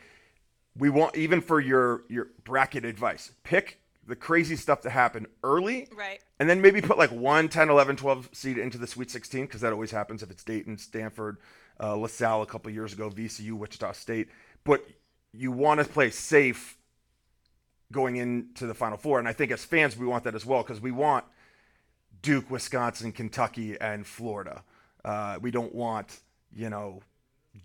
we 0.78 0.90
want 0.90 1.16
even 1.16 1.42
for 1.42 1.60
your 1.60 2.04
your 2.10 2.30
bracket 2.44 2.86
advice, 2.86 3.32
pick 3.44 3.80
the 4.08 4.16
crazy 4.16 4.56
stuff 4.56 4.82
to 4.82 4.90
happen 4.90 5.28
early 5.44 5.88
Right. 5.96 6.20
and 6.40 6.50
then 6.50 6.62
maybe 6.62 6.82
put 6.82 6.98
like 6.98 7.12
1 7.12 7.48
10 7.50 7.70
11 7.70 7.96
12 7.96 8.30
seed 8.34 8.58
into 8.58 8.80
the 8.80 8.88
sweet 8.88 9.12
16 9.12 9.46
because 9.46 9.62
that 9.62 9.72
always 9.72 9.92
happens 9.92 10.24
if 10.24 10.32
it's 10.32 10.44
dayton 10.44 10.80
stanford 10.80 11.38
uh, 11.80 11.96
lasalle 11.96 12.42
a 12.42 12.46
couple 12.46 12.72
years 12.72 12.94
ago 12.94 13.10
vcu 13.10 13.54
wichita 13.54 13.92
state. 13.92 14.28
But 14.64 14.86
you 15.34 15.52
want 15.52 15.80
to 15.80 15.86
play 15.86 16.10
safe 16.10 16.78
going 17.92 18.18
into 18.18 18.68
the 18.68 18.74
final 18.74 18.98
four. 18.98 19.20
And 19.20 19.28
i 19.28 19.34
think 19.34 19.52
as 19.52 19.66
fans 19.66 19.98
we 19.98 20.06
want 20.06 20.24
that 20.24 20.36
as 20.36 20.46
well 20.46 20.64
because 20.64 20.82
we 20.82 20.92
want 20.92 21.26
duke 22.22 22.50
wisconsin 22.50 23.12
kentucky 23.12 23.80
and 23.80 24.06
florida. 24.06 24.64
Uh, 25.06 25.40
we 25.42 25.52
don't 25.52 25.74
want 25.74 26.20
you 26.54 26.70
know 26.70 27.02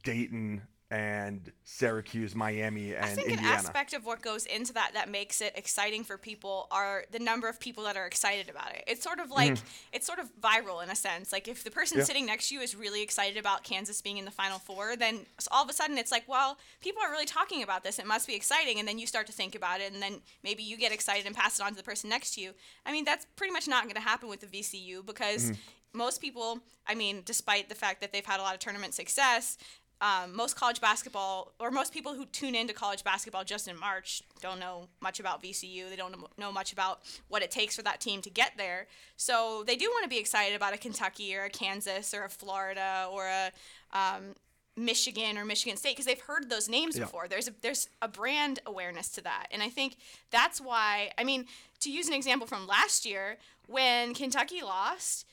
dayton 0.03 0.63
and 0.95 1.51
Syracuse, 1.65 2.35
Miami, 2.35 2.95
and 2.95 3.05
I 3.05 3.09
think 3.09 3.29
Indiana. 3.31 3.49
an 3.49 3.55
aspect 3.55 3.93
of 3.95 4.07
what 4.07 4.23
goes 4.23 4.47
into 4.47 4.73
that 4.75 4.93
that 4.95 5.09
makes 5.11 5.41
it 5.41 5.53
exciting 5.57 6.05
for 6.05 6.17
people 6.17 6.69
are 6.71 7.05
the 7.11 7.19
number 7.19 7.49
of 7.49 7.59
people 7.59 7.85
that 7.85 7.97
are 7.97 8.07
excited 8.07 8.49
about 8.49 8.71
it. 8.75 8.85
It's 8.87 9.03
sort 9.03 9.19
of 9.19 9.31
like 9.31 9.59
it's 9.93 10.07
sort 10.07 10.19
of 10.21 10.31
viral 10.41 10.83
in 10.83 10.91
a 10.91 10.95
sense. 10.97 11.33
Like 11.33 11.49
if 11.49 11.65
the 11.65 11.71
person 11.71 11.95
Mm-hmm. 11.97 12.01
Yeah. 12.01 12.05
sitting 12.07 12.27
next 12.27 12.49
to 12.49 12.55
you 12.55 12.61
is 12.61 12.75
really 12.75 13.03
excited 13.03 13.37
about 13.37 13.63
Kansas 13.65 14.01
being 14.01 14.19
in 14.19 14.25
the 14.25 14.31
Final 14.31 14.59
Four, 14.59 14.97
then 14.97 15.27
all 15.51 15.63
of 15.65 15.69
a 15.71 15.73
sudden 15.73 15.99
it's 15.99 16.11
like, 16.13 16.25
well, 16.29 16.59
people 16.81 17.03
are 17.03 17.11
really 17.11 17.27
talking 17.27 17.63
about 17.63 17.85
this. 17.85 17.99
It 17.99 18.07
must 18.07 18.27
be 18.27 18.35
exciting, 18.35 18.79
and 18.79 18.87
then 18.89 18.99
you 18.99 19.07
start 19.07 19.27
to 19.27 19.33
think 19.33 19.55
about 19.55 19.81
it, 19.81 19.93
and 19.93 20.01
then 20.03 20.21
maybe 20.43 20.63
you 20.63 20.77
get 20.77 20.93
excited 20.93 21.27
and 21.27 21.35
pass 21.37 21.59
it 21.59 21.63
on 21.65 21.71
to 21.71 21.77
the 21.77 21.83
person 21.83 22.09
next 22.11 22.35
to 22.35 22.41
you. 22.41 22.53
I 22.87 22.93
mean, 22.93 23.05
that's 23.05 23.27
pretty 23.37 23.53
much 23.53 23.67
not 23.69 23.83
going 23.85 23.95
to 23.97 24.01
happen 24.01 24.29
with 24.29 24.41
the 24.41 24.47
VCU 24.47 25.05
because 25.05 25.45
Mm-hmm. 25.45 25.99
most 25.99 26.21
people, 26.21 26.59
I 26.87 26.95
mean, 26.95 27.23
despite 27.25 27.69
the 27.69 27.75
fact 27.75 28.01
that 28.01 28.13
they've 28.13 28.25
had 28.25 28.41
a 28.41 28.43
lot 28.43 28.55
of 28.55 28.61
tournament 28.61 28.95
success, 28.95 29.57
um, 30.05 30.37
most 30.37 30.55
college 30.55 30.81
basketball, 30.81 31.53
or 31.59 31.71
most 31.71 31.93
people 31.93 32.13
who 32.15 32.27
tune 32.27 32.55
into 32.55 32.75
college 32.75 33.03
basketball 33.05 33.43
just 33.45 33.67
in 33.69 33.79
March, 33.79 34.23
don't 34.43 34.61
know 34.61 34.89
much 35.01 35.19
about 35.19 35.43
VCU. 35.43 35.89
They 35.89 35.97
don't 35.97 36.15
know- 36.39 36.53
much 36.53 36.73
about 36.73 37.01
what 37.29 37.43
it 37.43 37.51
takes 37.51 37.75
for 37.77 37.83
that 37.83 38.01
team 38.01 38.21
to 38.23 38.31
get 38.31 38.53
there. 38.59 38.87
So 39.17 39.65
they 39.67 39.77
do 39.77 39.87
want 39.87 40.03
to 40.05 40.09
be 40.11 40.19
excited 40.19 40.55
about 40.55 40.75
a 40.75 40.77
Kentucky 40.79 41.35
or 41.37 41.45
a 41.45 41.51
Kansas 41.51 42.13
or 42.13 42.25
a 42.25 42.29
Florida 42.29 43.09
or 43.11 43.27
a 43.27 43.51
um, 43.93 44.35
Michigan 44.77 45.39
or 45.39 45.45
Michigan 45.45 45.77
State 45.79 45.93
because 45.93 46.05
they've 46.07 46.21
heard 46.21 46.51
those 46.51 46.69
names 46.69 46.97
Yeah. 46.97 47.05
before. 47.05 47.27
There's 47.29 47.49
a, 47.49 47.55
there's 47.63 47.89
a 48.03 48.09
brand 48.09 48.59
awareness 48.67 49.09
to 49.11 49.21
that, 49.23 49.47
and 49.53 49.63
I 49.63 49.69
think 49.71 49.97
that's 50.31 50.61
why. 50.61 51.13
I 51.17 51.25
mean, 51.25 51.47
to 51.81 51.91
use 51.91 52.09
an 52.09 52.15
example 52.15 52.47
from 52.47 52.67
last 52.67 53.07
year, 53.07 53.39
when 53.69 54.15
Kentucky 54.15 54.61
lost, 54.63 55.25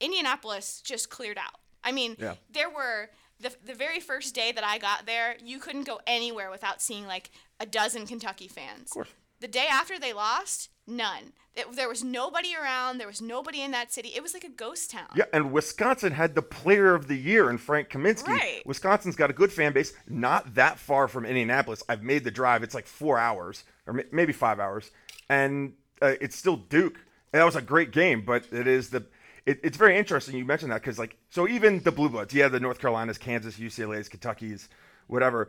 Indianapolis 0.00 0.80
just 0.84 1.10
cleared 1.10 1.38
out. 1.38 1.60
I 1.84 1.92
mean, 1.92 2.16
Yeah. 2.18 2.34
there 2.50 2.68
were 2.70 3.10
the, 3.40 3.54
the 3.64 3.74
very 3.74 4.00
first 4.00 4.34
day 4.34 4.52
that 4.52 4.64
I 4.64 4.78
got 4.78 5.06
there, 5.06 5.36
you 5.44 5.58
couldn't 5.58 5.84
go 5.84 6.00
anywhere 6.06 6.50
without 6.50 6.80
seeing 6.80 7.06
like 7.06 7.30
a 7.60 7.66
dozen 7.66 8.06
Kentucky 8.06 8.48
fans. 8.48 8.84
Of 8.84 8.90
course. 8.90 9.08
The 9.40 9.48
day 9.48 9.66
after 9.70 9.98
they 9.98 10.12
lost, 10.12 10.70
none. 10.86 11.32
It, 11.54 11.74
there 11.74 11.88
was 11.88 12.02
nobody 12.02 12.54
around. 12.54 12.98
There 12.98 13.06
was 13.06 13.20
nobody 13.20 13.62
in 13.62 13.70
that 13.72 13.92
city. 13.92 14.10
It 14.14 14.22
was 14.22 14.34
like 14.34 14.44
a 14.44 14.50
ghost 14.50 14.90
town. 14.90 15.08
Yeah, 15.14 15.24
and 15.32 15.52
Wisconsin 15.52 16.12
had 16.12 16.34
the 16.34 16.42
player 16.42 16.94
of 16.94 17.08
the 17.08 17.16
year 17.16 17.50
in 17.50 17.58
Frank 17.58 17.90
Kaminsky. 17.90 18.28
Right. 18.28 18.62
Wisconsin's 18.66 19.16
got 19.16 19.30
a 19.30 19.34
good 19.34 19.52
fan 19.52 19.72
base, 19.72 19.92
not 20.08 20.54
that 20.54 20.78
far 20.78 21.08
from 21.08 21.26
Indianapolis. 21.26 21.82
I've 21.88 22.02
made 22.02 22.24
the 22.24 22.30
drive. 22.30 22.62
It's 22.62 22.74
like 22.74 22.86
four 22.86 23.18
hours, 23.18 23.64
or 23.86 24.04
maybe 24.12 24.32
five 24.32 24.60
hours, 24.60 24.90
and 25.28 25.74
uh, 26.00 26.14
it's 26.20 26.36
still 26.36 26.56
Duke. 26.56 26.98
And 27.32 27.40
that 27.40 27.44
was 27.44 27.56
a 27.56 27.62
great 27.62 27.90
game, 27.90 28.22
but 28.24 28.46
it 28.52 28.66
is 28.66 28.90
the. 28.90 29.04
It, 29.46 29.60
it's 29.62 29.76
very 29.76 29.96
interesting 29.96 30.36
you 30.36 30.44
mentioned 30.44 30.72
that 30.72 30.82
because 30.82 30.98
like 30.98 31.16
so 31.30 31.48
even 31.48 31.80
the 31.80 31.92
blue 31.92 32.08
bloods, 32.08 32.34
yeah, 32.34 32.48
the 32.48 32.60
North 32.60 32.80
Carolinas, 32.80 33.16
Kansas, 33.16 33.56
UCLA's, 33.56 34.08
Kentucky's, 34.08 34.68
whatever, 35.06 35.48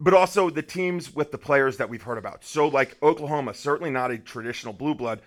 but 0.00 0.14
also 0.14 0.50
the 0.50 0.62
teams 0.62 1.14
with 1.14 1.30
the 1.30 1.38
players 1.38 1.76
that 1.78 1.88
we've 1.88 2.02
heard 2.02 2.18
about. 2.18 2.44
So 2.44 2.68
like 2.68 2.96
Oklahoma, 3.02 3.54
certainly 3.54 3.90
not 3.90 4.10
a 4.10 4.18
traditional 4.18 4.74
blue 4.74 4.94
blood. 4.94 5.20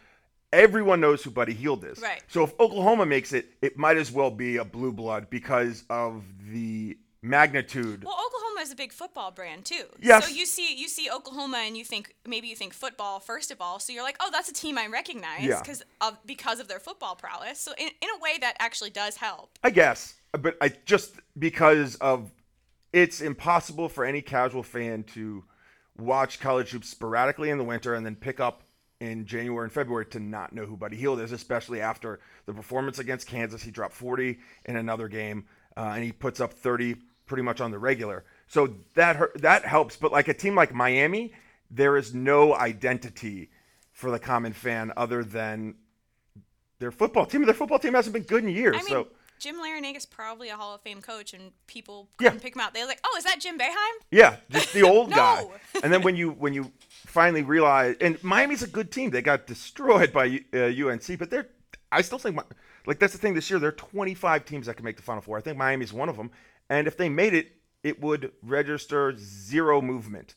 Everyone 0.51 0.99
knows 0.99 1.23
who 1.23 1.29
Buddy 1.29 1.53
Hield 1.53 1.85
is. 1.85 1.99
Right. 1.99 2.23
So 2.27 2.43
if 2.43 2.59
Oklahoma 2.59 3.05
makes 3.05 3.33
it, 3.33 3.53
it 3.61 3.77
might 3.77 3.97
as 3.97 4.11
well 4.11 4.31
be 4.31 4.57
a 4.57 4.65
blue 4.65 4.91
blood 4.91 5.29
because 5.29 5.83
of 5.89 6.23
the 6.51 6.97
magnitude. 7.21 8.03
Well, 8.03 8.13
Oklahoma 8.13 8.61
is 8.61 8.71
a 8.71 8.75
big 8.75 8.91
football 8.93 9.31
brand 9.31 9.65
too. 9.65 9.85
Yes. 10.01 10.27
So 10.27 10.33
you 10.33 10.45
see 10.45 10.75
you 10.75 10.87
see 10.87 11.09
Oklahoma 11.09 11.63
and 11.65 11.75
you 11.77 11.83
think 11.83 12.15
maybe 12.25 12.47
you 12.47 12.55
think 12.55 12.73
football 12.73 13.19
first 13.19 13.51
of 13.51 13.61
all. 13.61 13.79
So 13.79 13.93
you're 13.93 14.03
like, 14.03 14.17
oh, 14.19 14.29
that's 14.31 14.49
a 14.49 14.53
team 14.53 14.77
I 14.77 14.87
recognize 14.87 15.43
Yeah. 15.43 15.59
because 15.59 15.83
of 16.01 16.17
because 16.25 16.59
of 16.59 16.67
their 16.67 16.79
football 16.79 17.15
prowess. 17.15 17.59
So 17.59 17.71
in, 17.77 17.87
in 17.87 18.09
a 18.17 18.19
way 18.21 18.37
that 18.41 18.55
actually 18.59 18.89
does 18.91 19.17
help. 19.17 19.51
I 19.63 19.69
guess, 19.69 20.15
but 20.31 20.57
I 20.61 20.71
just 20.85 21.15
because 21.37 21.95
of 21.95 22.31
it's 22.93 23.21
impossible 23.21 23.89
for 23.89 24.03
any 24.05 24.21
casual 24.21 24.63
fan 24.63 25.03
to 25.13 25.43
watch 25.97 26.39
college 26.39 26.71
hoops 26.71 26.89
sporadically 26.89 27.49
in 27.49 27.57
the 27.57 27.63
winter 27.63 27.93
and 27.93 28.05
then 28.05 28.15
pick 28.15 28.39
up 28.39 28.63
in 28.99 29.25
January 29.25 29.63
and 29.65 29.71
February 29.71 30.05
to 30.07 30.19
not 30.19 30.53
know 30.53 30.65
who 30.65 30.75
Buddy 30.75 30.97
Hield 30.97 31.21
is, 31.21 31.31
especially 31.31 31.79
after 31.81 32.19
the 32.45 32.53
performance 32.53 32.99
against 32.99 33.27
Kansas. 33.27 33.61
He 33.63 33.71
dropped 33.71 33.93
40 33.93 34.39
in 34.65 34.75
another 34.75 35.07
game, 35.07 35.45
uh, 35.77 35.91
and 35.95 36.03
he 36.03 36.11
puts 36.11 36.41
up 36.41 36.51
30 36.53 36.95
pretty 37.29 37.43
much 37.43 37.61
on 37.61 37.71
the 37.71 37.79
regular. 37.79 38.25
So 38.47 38.75
that 38.95 39.17
that 39.41 39.63
helps. 39.63 39.95
But 39.95 40.11
like 40.11 40.27
a 40.27 40.33
team 40.33 40.55
like 40.55 40.73
Miami, 40.73 41.31
there 41.71 41.95
is 41.95 42.13
no 42.13 42.53
identity 42.55 43.49
for 43.93 44.11
the 44.11 44.19
common 44.19 44.51
fan 44.51 44.91
other 44.97 45.23
than 45.23 45.75
their 46.79 46.91
football 46.91 47.25
team. 47.25 47.45
Their 47.45 47.53
football 47.53 47.79
team 47.79 47.93
hasn't 47.93 48.13
been 48.13 48.23
good 48.23 48.43
in 48.43 48.49
years. 48.49 48.75
I 48.75 48.79
mean, 48.79 48.89
so 48.89 49.07
Jim 49.39 49.55
Larranaga 49.55 50.09
probably 50.09 50.49
a 50.49 50.55
Hall 50.55 50.75
of 50.75 50.81
Fame 50.81 51.01
coach, 51.01 51.33
and 51.33 51.51
people 51.67 52.09
Yeah. 52.19 52.29
couldn't 52.29 52.41
pick 52.41 52.55
him 52.55 52.61
out. 52.61 52.73
They're 52.73 52.85
like, 52.87 52.99
oh, 53.05 53.15
is 53.17 53.23
that 53.23 53.39
Jim 53.39 53.57
Boeheim? 53.57 53.95
Yeah, 54.11 54.35
just 54.49 54.73
the 54.73 54.83
old 54.91 55.09
No. 55.09 55.15
guy. 55.15 55.45
And 55.83 55.93
then 55.93 56.01
when 56.01 56.15
you 56.15 56.31
when 56.31 56.53
you 56.53 56.71
finally 57.05 57.43
realize, 57.43 57.95
and 58.01 58.21
Miami's 58.23 58.63
a 58.63 58.67
good 58.67 58.91
team. 58.91 59.11
They 59.11 59.21
got 59.21 59.47
destroyed 59.47 60.11
by 60.11 60.41
uh, 60.53 60.57
UNC, 60.87 61.17
but 61.19 61.29
they're. 61.29 61.47
I 61.91 62.01
still 62.03 62.19
think, 62.19 62.39
like 62.85 62.99
that's 62.99 63.13
the 63.13 63.19
thing 63.19 63.33
this 63.33 63.49
year. 63.49 63.57
There 63.59 63.69
are 63.69 63.71
25 63.71 64.45
teams 64.45 64.67
that 64.67 64.75
can 64.75 64.85
make 64.85 64.95
the 64.95 65.01
Final 65.01 65.21
Four. 65.23 65.37
I 65.37 65.41
think 65.41 65.57
Miami's 65.57 65.91
one 65.91 66.07
of 66.07 66.17
them. 66.17 66.29
And 66.69 66.87
if 66.87 66.97
they 66.97 67.09
made 67.09 67.33
it, 67.33 67.53
it 67.83 68.01
would 68.01 68.31
register 68.43 69.15
zero 69.17 69.81
movement. 69.81 70.35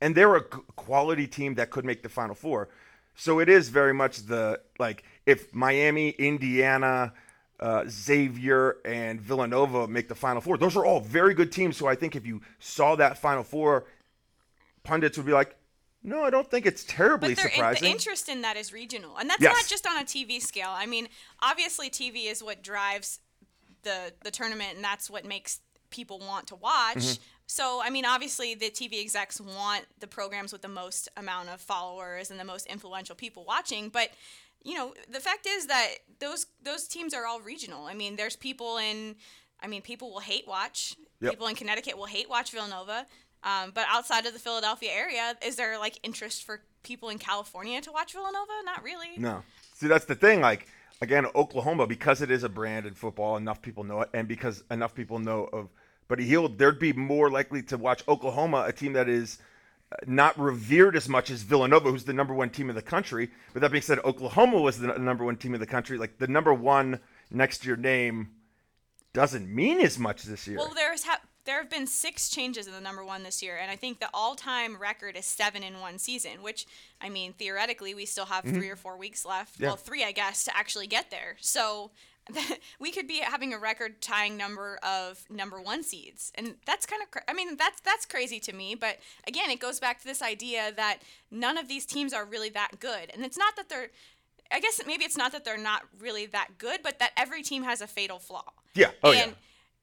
And 0.00 0.14
they're 0.14 0.36
a 0.36 0.42
quality 0.42 1.26
team 1.26 1.54
that 1.54 1.70
could 1.70 1.84
make 1.84 2.02
the 2.02 2.08
Final 2.08 2.34
Four. 2.34 2.68
So 3.14 3.38
it 3.38 3.48
is 3.48 3.68
very 3.68 3.94
much 3.94 4.26
the 4.26 4.60
like 4.78 5.04
if 5.24 5.54
Miami, 5.54 6.10
Indiana, 6.10 7.12
uh, 7.60 7.84
Xavier, 7.88 8.76
and 8.84 9.20
Villanova 9.20 9.86
make 9.88 10.08
the 10.08 10.14
Final 10.14 10.40
Four. 10.40 10.58
Those 10.58 10.76
are 10.76 10.84
all 10.84 11.00
very 11.00 11.32
good 11.32 11.52
teams. 11.52 11.76
So 11.76 11.86
I 11.86 11.94
think 11.94 12.16
if 12.16 12.26
you 12.26 12.42
saw 12.58 12.96
that 12.96 13.18
Final 13.18 13.44
Four, 13.44 13.86
pundits 14.82 15.16
would 15.16 15.26
be 15.26 15.32
like, 15.32 15.56
"No, 16.02 16.24
I 16.24 16.30
don't 16.30 16.50
think 16.50 16.66
it's 16.66 16.84
terribly 16.84 17.34
But 17.34 17.44
they're 17.54 17.72
in, 17.72 17.82
the 17.82 17.86
interest 17.88 18.28
in 18.28 18.42
that 18.42 18.56
is 18.56 18.72
regional, 18.72 19.16
and 19.16 19.30
that's 19.30 19.40
Yes. 19.40 19.54
not 19.54 19.66
just 19.66 19.86
on 19.86 19.96
a 19.96 20.04
TV 20.04 20.40
scale. 20.40 20.70
I 20.70 20.84
mean, 20.84 21.08
obviously, 21.40 21.88
TV 21.88 22.26
is 22.26 22.42
what 22.42 22.62
drives 22.62 23.20
the 23.84 24.12
the 24.22 24.32
tournament, 24.32 24.74
and 24.74 24.84
that's 24.84 25.08
what 25.08 25.24
makes 25.24 25.60
people 25.94 26.18
want 26.18 26.48
to 26.48 26.56
watch. 26.56 26.96
Mm-hmm. 26.96 27.22
So, 27.46 27.80
I 27.84 27.90
mean, 27.90 28.04
obviously, 28.04 28.54
the 28.54 28.70
TV 28.70 29.00
execs 29.00 29.40
want 29.40 29.84
the 30.00 30.06
programs 30.06 30.52
with 30.52 30.62
the 30.62 30.68
most 30.68 31.08
amount 31.16 31.50
of 31.50 31.60
followers 31.60 32.30
and 32.30 32.40
the 32.40 32.44
most 32.44 32.66
influential 32.66 33.14
people 33.14 33.44
watching, 33.44 33.90
but 33.90 34.10
you 34.64 34.74
know, 34.74 34.94
the 35.10 35.20
fact 35.20 35.46
is 35.46 35.66
that 35.66 35.88
those 36.20 36.46
those 36.62 36.88
teams 36.88 37.12
are 37.12 37.26
all 37.26 37.40
regional. 37.40 37.84
I 37.84 37.94
mean, 37.94 38.16
there's 38.16 38.34
people 38.34 38.78
in, 38.78 39.14
I 39.60 39.66
mean, 39.66 39.82
people 39.82 40.10
will 40.10 40.20
hate 40.20 40.48
watch. 40.48 40.96
Yep. 41.20 41.32
People 41.32 41.46
in 41.48 41.54
Connecticut 41.54 41.96
will 41.98 42.06
hate 42.06 42.28
watch 42.28 42.50
Villanova. 42.50 43.06
Um, 43.42 43.72
but 43.74 43.86
outside 43.90 44.24
of 44.24 44.32
the 44.32 44.38
Philadelphia 44.38 44.90
area, 44.90 45.34
is 45.44 45.56
there 45.56 45.78
like 45.78 45.98
interest 46.02 46.44
for 46.44 46.62
people 46.82 47.10
in 47.10 47.18
California 47.18 47.80
to 47.82 47.92
watch 47.92 48.12
Villanova? 48.12 48.52
Not 48.64 48.82
really. 48.82 49.18
No. 49.18 49.42
See, 49.74 49.86
that's 49.86 50.06
the 50.06 50.14
thing. 50.14 50.40
Like, 50.40 50.66
again, 51.02 51.26
Oklahoma, 51.34 51.86
because 51.86 52.22
it 52.22 52.30
is 52.30 52.42
a 52.42 52.48
brand 52.48 52.86
in 52.86 52.94
football, 52.94 53.36
enough 53.36 53.60
people 53.60 53.84
know 53.84 54.00
it, 54.00 54.08
and 54.14 54.26
because 54.26 54.64
enough 54.70 54.94
people 54.94 55.18
know 55.18 55.44
of 55.52 55.68
Buddy 56.06 56.24
Hield, 56.24 56.58
they'd 56.58 56.78
be 56.78 56.92
more 56.92 57.30
likely 57.30 57.62
to 57.62 57.78
watch 57.78 58.02
Oklahoma, 58.06 58.64
a 58.66 58.72
team 58.72 58.92
that 58.92 59.08
is 59.08 59.38
uh, 59.90 59.96
not 60.06 60.38
revered 60.38 60.96
as 60.96 61.08
much 61.08 61.30
as 61.30 61.42
Villanova, 61.42 61.90
who's 61.90 62.04
the 62.04 62.12
number 62.12 62.34
one 62.34 62.50
team 62.50 62.68
in 62.68 62.76
the 62.76 62.82
country. 62.82 63.30
But 63.52 63.62
that 63.62 63.72
being 63.72 63.82
said, 63.82 64.00
Oklahoma 64.00 64.60
was 64.60 64.78
the 64.78 64.98
number 64.98 65.24
one 65.24 65.36
team 65.36 65.54
in 65.54 65.60
the 65.60 65.66
country. 65.66 65.96
Like, 65.96 66.18
the 66.18 66.26
number 66.26 66.52
one 66.52 67.00
next 67.30 67.58
to 67.58 67.68
your 67.68 67.78
name 67.78 68.32
doesn't 69.14 69.48
mean 69.48 69.80
as 69.80 69.98
much 69.98 70.24
this 70.24 70.46
year. 70.46 70.58
Well, 70.58 70.72
there's 70.74 71.04
ha- 71.04 71.22
there 71.46 71.56
have 71.56 71.70
been 71.70 71.86
six 71.86 72.28
changes 72.28 72.66
in 72.66 72.72
the 72.74 72.80
number 72.80 73.04
one 73.04 73.22
this 73.22 73.42
year, 73.42 73.56
and 73.56 73.70
I 73.70 73.76
think 73.76 74.00
the 74.00 74.10
all-time 74.12 74.76
record 74.76 75.16
is 75.16 75.24
seven 75.24 75.62
in 75.62 75.80
one 75.80 75.98
season. 75.98 76.42
Which, 76.42 76.66
I 77.00 77.08
mean, 77.08 77.32
theoretically, 77.32 77.94
we 77.94 78.04
still 78.04 78.26
have 78.26 78.44
three 78.44 78.68
or 78.68 78.76
four 78.76 78.98
weeks 78.98 79.24
left. 79.24 79.58
Yeah. 79.58 79.68
Well, 79.68 79.76
three, 79.76 80.04
I 80.04 80.12
guess, 80.12 80.44
to 80.44 80.56
actually 80.56 80.86
get 80.86 81.10
there. 81.10 81.36
So. 81.40 81.92
we 82.80 82.90
could 82.90 83.06
be 83.06 83.18
having 83.18 83.52
a 83.52 83.58
record 83.58 84.00
tying 84.00 84.36
number 84.36 84.78
of 84.82 85.24
number 85.28 85.60
one 85.60 85.82
seeds 85.82 86.32
and 86.34 86.54
that's 86.66 86.86
kind 86.86 87.02
of 87.02 87.10
cra- 87.10 87.22
i 87.28 87.32
mean 87.34 87.56
that's 87.56 87.80
that's 87.80 88.06
crazy 88.06 88.40
to 88.40 88.52
me 88.52 88.74
but 88.74 88.98
again 89.26 89.50
it 89.50 89.60
goes 89.60 89.78
back 89.80 89.98
to 90.00 90.06
this 90.06 90.22
idea 90.22 90.72
that 90.74 91.00
none 91.30 91.58
of 91.58 91.68
these 91.68 91.84
teams 91.84 92.12
are 92.12 92.24
really 92.24 92.48
that 92.48 92.80
good 92.80 93.10
and 93.12 93.24
it's 93.24 93.36
not 93.36 93.56
that 93.56 93.68
they're 93.68 93.88
i 94.50 94.58
guess 94.60 94.80
maybe 94.86 95.04
it's 95.04 95.16
not 95.18 95.32
that 95.32 95.44
they're 95.44 95.58
not 95.58 95.82
really 96.00 96.24
that 96.26 96.48
good 96.58 96.80
but 96.82 96.98
that 96.98 97.10
every 97.16 97.42
team 97.42 97.62
has 97.62 97.80
a 97.80 97.86
fatal 97.86 98.18
flaw 98.18 98.44
Yeah. 98.74 98.90
Oh, 99.02 99.12
yeah. 99.12 99.24
and 99.24 99.34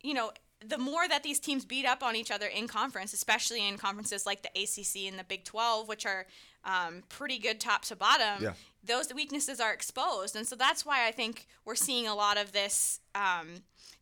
you 0.02 0.14
know 0.16 0.32
the 0.64 0.78
more 0.78 1.08
that 1.08 1.24
these 1.24 1.40
teams 1.40 1.66
beat 1.66 1.86
up 1.88 2.04
on 2.04 2.16
each 2.16 2.30
other 2.30 2.46
in 2.46 2.68
conference, 2.68 3.14
especially 3.14 3.68
in 3.68 3.80
conferences 3.80 4.28
like 4.28 4.44
the 4.44 4.50
ACC 4.50 5.10
and 5.10 5.18
the 5.18 5.24
Big 5.24 5.44
12, 5.44 5.88
which 5.88 6.06
are 6.06 6.28
um, 6.66 7.04
pretty 7.10 7.38
good 7.40 7.60
top 7.60 7.84
to 7.86 7.96
bottom, 7.96 8.44
Yeah. 8.44 8.54
those 8.84 9.14
weaknesses 9.14 9.60
are 9.60 9.74
exposed. 9.74 10.36
And 10.36 10.46
so 10.48 10.56
that's 10.56 10.86
why 10.86 11.08
I 11.08 11.12
think 11.12 11.48
we're 11.66 11.76
seeing 11.76 12.08
a 12.08 12.16
lot 12.16 12.38
of 12.38 12.52
this, 12.52 13.00
um, 13.16 13.48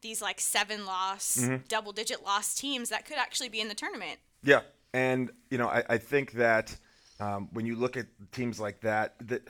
these 0.02 0.22
like 0.22 0.40
seven 0.40 0.86
loss, 0.86 1.38
Mm-hmm. 1.38 1.64
double 1.68 1.92
digit 1.92 2.24
loss 2.24 2.56
teams 2.56 2.90
that 2.90 3.06
could 3.06 3.18
actually 3.18 3.50
be 3.50 3.60
in 3.62 3.68
the 3.68 3.76
tournament. 3.76 4.20
Yeah, 4.44 4.62
and 4.94 5.32
you 5.50 5.58
know, 5.58 5.68
I, 5.68 5.84
I 5.90 5.98
think 5.98 6.34
that 6.34 6.76
um, 7.20 7.50
when 7.52 7.66
you 7.66 7.76
look 7.76 7.98
at 7.98 8.06
teams 8.32 8.60
like 8.60 8.82
that, 8.82 9.16
that 9.28 9.48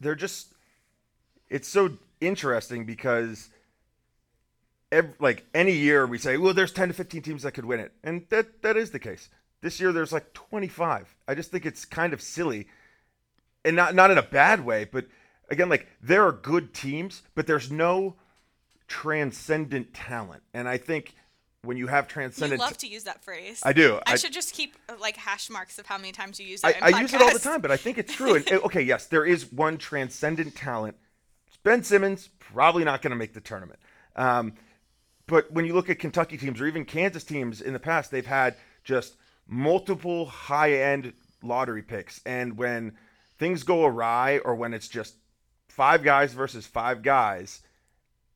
they're 0.00 0.14
just 0.14 0.48
it's 1.48 1.68
so 1.68 1.90
interesting 2.20 2.84
because 2.84 3.48
every, 4.92 5.12
like 5.18 5.44
any 5.54 5.72
year 5.72 6.06
we 6.06 6.18
say, 6.18 6.36
well, 6.36 6.52
there's 6.54 6.72
10 6.72 6.88
to 6.88 6.94
15 6.94 7.22
teams 7.22 7.42
that 7.42 7.52
could 7.52 7.64
win 7.64 7.80
it, 7.80 7.92
and 8.02 8.26
that 8.30 8.62
that 8.62 8.76
is 8.76 8.90
the 8.90 8.98
case. 8.98 9.28
This 9.64 9.80
year 9.80 9.92
there's 9.92 10.12
like 10.12 10.34
25. 10.34 11.16
I 11.26 11.34
just 11.34 11.50
think 11.50 11.64
it's 11.64 11.86
kind 11.86 12.12
of 12.12 12.20
silly, 12.20 12.66
and 13.64 13.74
not 13.74 13.94
not 13.94 14.10
in 14.10 14.18
a 14.18 14.22
bad 14.22 14.62
way, 14.62 14.84
but 14.84 15.06
again, 15.48 15.70
like 15.70 15.86
there 16.02 16.22
are 16.26 16.32
good 16.32 16.74
teams, 16.74 17.22
but 17.34 17.46
there's 17.46 17.72
no 17.72 18.14
transcendent 18.88 19.94
talent, 19.94 20.42
and 20.52 20.68
I 20.68 20.76
think 20.76 21.14
when 21.62 21.78
you 21.78 21.86
have 21.86 22.06
transcendent, 22.06 22.60
You 22.60 22.66
love 22.66 22.76
to 22.76 22.86
use 22.86 23.04
that 23.04 23.24
phrase. 23.24 23.62
I 23.62 23.72
do. 23.72 23.98
I, 24.06 24.12
I- 24.12 24.16
should 24.16 24.34
just 24.34 24.52
keep 24.52 24.76
like 25.00 25.16
hash 25.16 25.48
marks 25.48 25.78
of 25.78 25.86
how 25.86 25.96
many 25.96 26.12
times 26.12 26.38
you 26.38 26.46
use 26.46 26.62
I, 26.62 26.68
it. 26.72 26.76
in 26.76 26.82
I 26.82 27.00
use 27.00 27.14
it 27.14 27.22
all 27.22 27.32
the 27.32 27.38
time, 27.38 27.62
but 27.62 27.70
I 27.70 27.78
think 27.78 27.96
it's 27.96 28.12
true. 28.12 28.34
And, 28.34 28.46
okay, 28.52 28.82
yes, 28.82 29.06
there 29.06 29.24
is 29.24 29.50
one 29.50 29.78
transcendent 29.78 30.54
talent. 30.54 30.94
Ben 31.62 31.82
Simmons 31.82 32.28
probably 32.38 32.84
not 32.84 33.00
going 33.00 33.12
to 33.12 33.16
make 33.16 33.32
the 33.32 33.40
tournament. 33.40 33.78
Um, 34.14 34.52
but 35.26 35.50
when 35.52 35.64
you 35.64 35.72
look 35.72 35.88
at 35.88 35.98
Kentucky 35.98 36.36
teams 36.36 36.60
or 36.60 36.66
even 36.66 36.84
Kansas 36.84 37.24
teams 37.24 37.62
in 37.62 37.72
the 37.72 37.78
past, 37.78 38.10
they've 38.10 38.26
had 38.26 38.56
just 38.84 39.16
multiple 39.46 40.26
high-end 40.26 41.12
lottery 41.42 41.82
picks, 41.82 42.20
and 42.24 42.56
when 42.56 42.96
things 43.38 43.62
go 43.62 43.84
awry 43.84 44.38
or 44.38 44.54
when 44.54 44.74
it's 44.74 44.88
just 44.88 45.16
five 45.68 46.02
guys 46.02 46.32
versus 46.32 46.66
five 46.66 47.02
guys, 47.02 47.62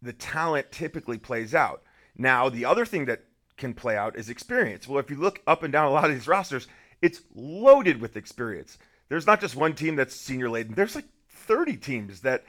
the 0.03 0.12
talent 0.12 0.71
typically 0.71 1.19
plays 1.19 1.55
out. 1.55 1.83
Now, 2.17 2.49
the 2.49 2.65
other 2.65 2.85
thing 2.85 3.07
that 3.07 3.25
can 3.57 3.75
play 3.75 3.97
out 3.97 4.17
is 4.17 4.29
experience. 4.29 4.87
Well, 4.87 4.99
if 4.99 5.11
you 5.11 5.17
look 5.17 5.43
up 5.47 5.62
and 5.62 5.73
down 5.73 5.87
a 5.87 5.91
lot 5.91 6.05
of 6.09 6.12
these 6.15 6.29
rosters, 6.29 6.67
it's 7.03 7.23
loaded 7.35 8.00
with 8.00 8.17
experience. 8.17 8.79
There's 9.09 9.27
not 9.27 9.41
just 9.41 9.57
one 9.57 9.75
team 9.75 9.97
that's 9.97 10.15
senior 10.15 10.50
laden. 10.50 10.75
There's 10.75 10.95
like 10.95 11.07
30 11.31 11.77
teams 11.77 12.21
that 12.21 12.45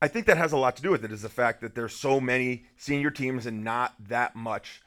I 0.00 0.08
think 0.08 0.26
that 0.26 0.36
has 0.36 0.52
a 0.52 0.56
lot 0.56 0.76
to 0.76 0.82
do 0.82 0.90
with 0.90 1.04
it 1.04 1.12
is 1.12 1.22
the 1.22 1.28
fact 1.28 1.60
that 1.60 1.74
there's 1.74 1.94
so 1.94 2.20
many 2.20 2.66
senior 2.76 3.10
teams 3.10 3.46
and 3.46 3.64
not 3.64 3.94
that 4.08 4.36
much 4.36 4.80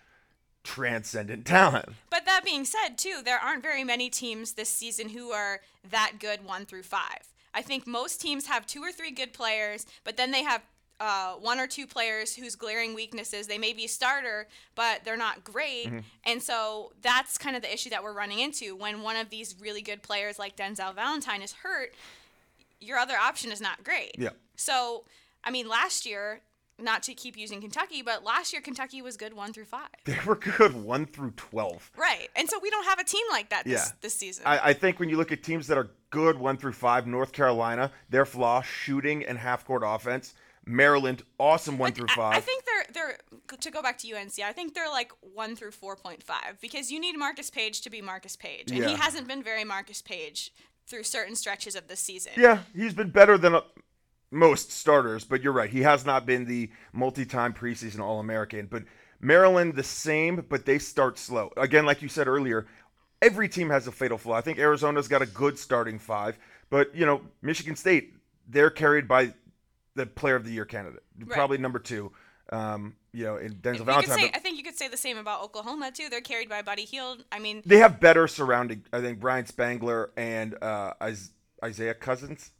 transcendent 0.63 1.45
talent. 1.45 1.89
But 2.09 2.25
that 2.25 2.41
being 2.45 2.65
said, 2.65 2.97
too, 2.97 3.21
there 3.23 3.39
aren't 3.39 3.63
very 3.63 3.83
many 3.83 4.09
teams 4.09 4.53
this 4.53 4.69
season 4.69 5.09
who 5.09 5.31
are 5.31 5.61
that 5.89 6.13
good 6.19 6.45
one 6.45 6.65
through 6.65 6.83
five. 6.83 7.29
I 7.53 7.61
think 7.61 7.85
most 7.85 8.21
teams 8.21 8.47
have 8.47 8.65
two 8.65 8.81
or 8.81 8.91
three 8.91 9.11
good 9.11 9.33
players, 9.33 9.85
but 10.03 10.17
then 10.17 10.31
they 10.31 10.43
have 10.43 10.61
uh, 11.01 11.33
one 11.33 11.59
or 11.59 11.65
two 11.65 11.87
players 11.87 12.35
whose 12.35 12.55
glaring 12.55 12.93
weaknesses 12.93 13.47
they 13.47 13.57
may 13.57 13.73
be 13.73 13.85
a 13.85 13.89
starter, 13.89 14.47
but 14.75 15.03
they're 15.03 15.17
not 15.17 15.43
great. 15.43 15.87
Mm-hmm. 15.87 15.99
And 16.25 16.43
so 16.43 16.93
that's 17.01 17.39
kind 17.39 17.55
of 17.55 17.63
the 17.63 17.73
issue 17.73 17.89
that 17.89 18.03
we're 18.03 18.13
running 18.13 18.39
into 18.39 18.75
when 18.75 19.01
one 19.01 19.15
of 19.15 19.31
these 19.31 19.55
really 19.59 19.81
good 19.81 20.03
players 20.03 20.37
like 20.37 20.55
Denzel 20.55 20.93
Valentine 20.93 21.41
is 21.41 21.53
hurt. 21.53 21.95
Your 22.79 22.99
other 22.99 23.15
option 23.15 23.51
is 23.51 23.59
not 23.59 23.83
great. 23.83 24.15
Yeah. 24.17 24.29
So, 24.55 25.03
I 25.43 25.49
mean, 25.49 25.67
last 25.67 26.05
year, 26.05 26.41
not 26.81 27.03
to 27.03 27.13
keep 27.13 27.37
using 27.37 27.61
Kentucky, 27.61 28.01
but 28.01 28.23
last 28.23 28.53
year 28.53 28.61
Kentucky 28.61 29.01
was 29.01 29.17
good 29.17 29.33
one 29.33 29.53
through 29.53 29.65
five. 29.65 29.89
They 30.05 30.17
were 30.25 30.35
good 30.35 30.73
1 30.73 31.05
through 31.07 31.31
12. 31.31 31.91
Right. 31.97 32.29
And 32.35 32.49
so 32.49 32.59
we 32.61 32.69
don't 32.69 32.85
have 32.85 32.99
a 32.99 33.03
team 33.03 33.25
like 33.31 33.49
that 33.49 33.65
this, 33.65 33.73
Yeah. 33.87 33.95
this 34.01 34.13
season. 34.13 34.43
I, 34.45 34.69
I 34.69 34.73
think 34.73 34.99
when 34.99 35.09
you 35.09 35.17
look 35.17 35.31
at 35.31 35.43
teams 35.43 35.67
that 35.67 35.77
are 35.77 35.91
good 36.09 36.37
one 36.37 36.57
through 36.57 36.73
five, 36.73 37.07
North 37.07 37.31
Carolina, 37.31 37.91
their 38.09 38.25
flaw 38.25 38.61
shooting 38.61 39.25
and 39.25 39.37
half 39.37 39.65
court 39.65 39.83
offense. 39.85 40.33
Maryland, 40.63 41.23
awesome 41.39 41.79
one 41.79 41.91
through 41.91 42.07
five. 42.09 42.35
I, 42.35 42.39
think 42.39 42.63
they're 42.65 42.85
they're 42.93 43.17
to 43.61 43.71
go 43.71 43.81
back 43.81 43.97
to 43.97 44.13
UNC. 44.15 44.39
I 44.45 44.53
think 44.53 44.75
they're 44.75 44.89
like 44.91 45.11
one 45.21 45.55
through 45.55 45.71
four 45.71 45.95
point 45.95 46.21
five 46.21 46.59
because 46.61 46.91
you 46.91 46.99
need 46.99 47.17
Marcus 47.17 47.49
Paige 47.49 47.81
to 47.81 47.89
be 47.89 47.99
Marcus 47.99 48.35
Paige, 48.35 48.69
and 48.69 48.79
Yeah. 48.79 48.89
he 48.89 48.95
hasn't 48.95 49.27
been 49.27 49.41
very 49.41 49.63
Marcus 49.63 50.03
Paige 50.03 50.53
through 50.85 51.01
certain 51.03 51.35
stretches 51.35 51.75
of 51.75 51.87
the 51.87 51.95
season. 51.95 52.33
yeah, 52.37 52.59
he's 52.75 52.93
been 52.93 53.09
better 53.09 53.39
than 53.39 53.55
most 54.31 54.71
starters, 54.71 55.25
but 55.25 55.43
you're 55.43 55.53
right. 55.53 55.69
He 55.69 55.81
has 55.81 56.05
not 56.05 56.25
been 56.25 56.45
the 56.45 56.71
multi-time 56.93 57.53
preseason 57.53 57.99
All-American. 57.99 58.65
But 58.65 58.83
Maryland, 59.19 59.75
the 59.75 59.83
same, 59.83 60.45
but 60.49 60.65
they 60.65 60.79
start 60.79 61.19
slow. 61.19 61.51
Again, 61.57 61.85
like 61.85 62.01
you 62.01 62.07
said 62.07 62.27
earlier, 62.27 62.65
every 63.21 63.49
team 63.49 63.69
has 63.69 63.87
a 63.87 63.91
fatal 63.91 64.17
flaw. 64.17 64.35
I 64.35 64.41
think 64.41 64.57
Arizona's 64.57 65.07
got 65.07 65.21
a 65.21 65.25
good 65.25 65.59
starting 65.59 65.99
five, 65.99 66.37
but 66.69 66.95
you 66.95 67.05
know, 67.05 67.21
Michigan 67.41 67.75
State, 67.75 68.15
they're 68.47 68.71
carried 68.71 69.07
by 69.07 69.33
the 69.95 70.05
Player 70.05 70.35
of 70.35 70.45
the 70.45 70.51
Year 70.51 70.65
candidate, 70.65 71.03
probably 71.27 71.57
number 71.57 71.79
two. 71.79 72.11
Um, 72.51 72.95
you 73.13 73.23
know, 73.23 73.37
in 73.37 73.55
Denzel 73.55 73.85
Valentine. 73.85 74.17
say, 74.17 74.31
I 74.33 74.39
think 74.39 74.57
you 74.57 74.63
could 74.63 74.75
say 74.75 74.87
the 74.89 74.97
same 74.97 75.17
about 75.17 75.41
Oklahoma 75.41 75.91
too. 75.91 76.09
They're 76.09 76.21
carried 76.21 76.49
by 76.49 76.61
Buddy 76.61 76.83
Hield. 76.83 77.23
I 77.31 77.39
mean, 77.39 77.61
they 77.65 77.77
have 77.77 77.99
better 77.99 78.27
surrounding. 78.27 78.83
I 78.91 78.99
think 78.99 79.23
Ryan 79.23 79.45
Spangler 79.45 80.11
and 80.17 80.61
uh, 80.61 80.93
Isaiah 81.63 81.93
Cousins. 81.93 82.51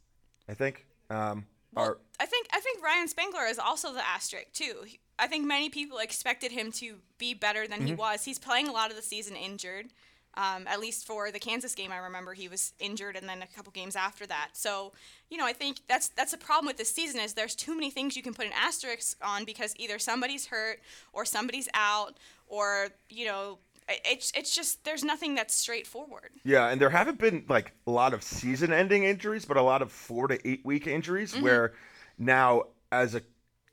I 0.48 0.54
think 0.54 0.86
um, 1.10 1.46
are 1.76 1.98
I 2.20 2.26
think 2.26 2.46
I 2.52 2.60
think 2.60 2.82
Ryan 2.82 3.08
Spangler 3.08 3.46
is 3.46 3.58
also 3.58 3.92
the 3.92 4.06
asterisk 4.06 4.52
too. 4.52 4.74
He- 4.86 4.98
I 5.18 5.26
think 5.28 5.46
many 5.46 5.68
people 5.68 5.98
expected 5.98 6.50
him 6.52 6.72
to 6.72 6.96
be 7.18 7.32
better 7.34 7.68
than 7.68 7.78
Mm-hmm. 7.80 7.86
he 7.86 7.94
was. 7.94 8.24
He's 8.24 8.38
playing 8.38 8.66
a 8.68 8.72
lot 8.72 8.90
of 8.90 8.96
the 8.96 9.02
season 9.02 9.36
injured. 9.36 9.86
Um, 10.34 10.66
at 10.66 10.80
least 10.80 11.06
for 11.06 11.30
the 11.30 11.38
Kansas 11.38 11.74
game, 11.74 11.92
I 11.92 11.98
remember 11.98 12.32
he 12.32 12.48
was 12.48 12.72
injured, 12.80 13.16
and 13.16 13.28
then 13.28 13.42
a 13.42 13.46
couple 13.46 13.70
games 13.70 13.94
after 13.94 14.26
that. 14.26 14.48
So, 14.54 14.92
you 15.28 15.36
know, 15.36 15.44
I 15.44 15.52
think 15.52 15.80
that's 15.88 16.08
that's 16.08 16.32
a 16.32 16.38
problem 16.38 16.66
with 16.66 16.78
this 16.78 16.90
season 16.90 17.20
is 17.20 17.34
there's 17.34 17.54
too 17.54 17.74
many 17.74 17.90
things 17.90 18.16
you 18.16 18.22
can 18.22 18.32
put 18.32 18.46
an 18.46 18.52
asterisk 18.58 19.18
on 19.22 19.44
because 19.44 19.74
either 19.76 19.98
somebody's 19.98 20.46
hurt 20.46 20.80
or 21.12 21.26
somebody's 21.26 21.68
out 21.74 22.16
or 22.48 22.88
you 23.10 23.26
know, 23.26 23.58
it's 23.88 24.32
it's 24.34 24.54
just 24.54 24.84
there's 24.84 25.04
nothing 25.04 25.34
that's 25.34 25.54
straightforward. 25.54 26.30
yeah, 26.44 26.68
and 26.68 26.80
there 26.80 26.90
haven't 26.90 27.18
been 27.18 27.44
like 27.48 27.72
a 27.86 27.90
lot 27.90 28.14
of 28.14 28.22
season-ending 28.22 29.04
injuries, 29.04 29.44
but 29.44 29.56
a 29.56 29.62
lot 29.62 29.82
of 29.82 29.90
four 29.92 30.28
to 30.28 30.48
eight-week 30.48 30.86
injuries. 30.86 31.34
Where 31.38 31.72
now, 32.18 32.64
as 32.90 33.14
a 33.14 33.22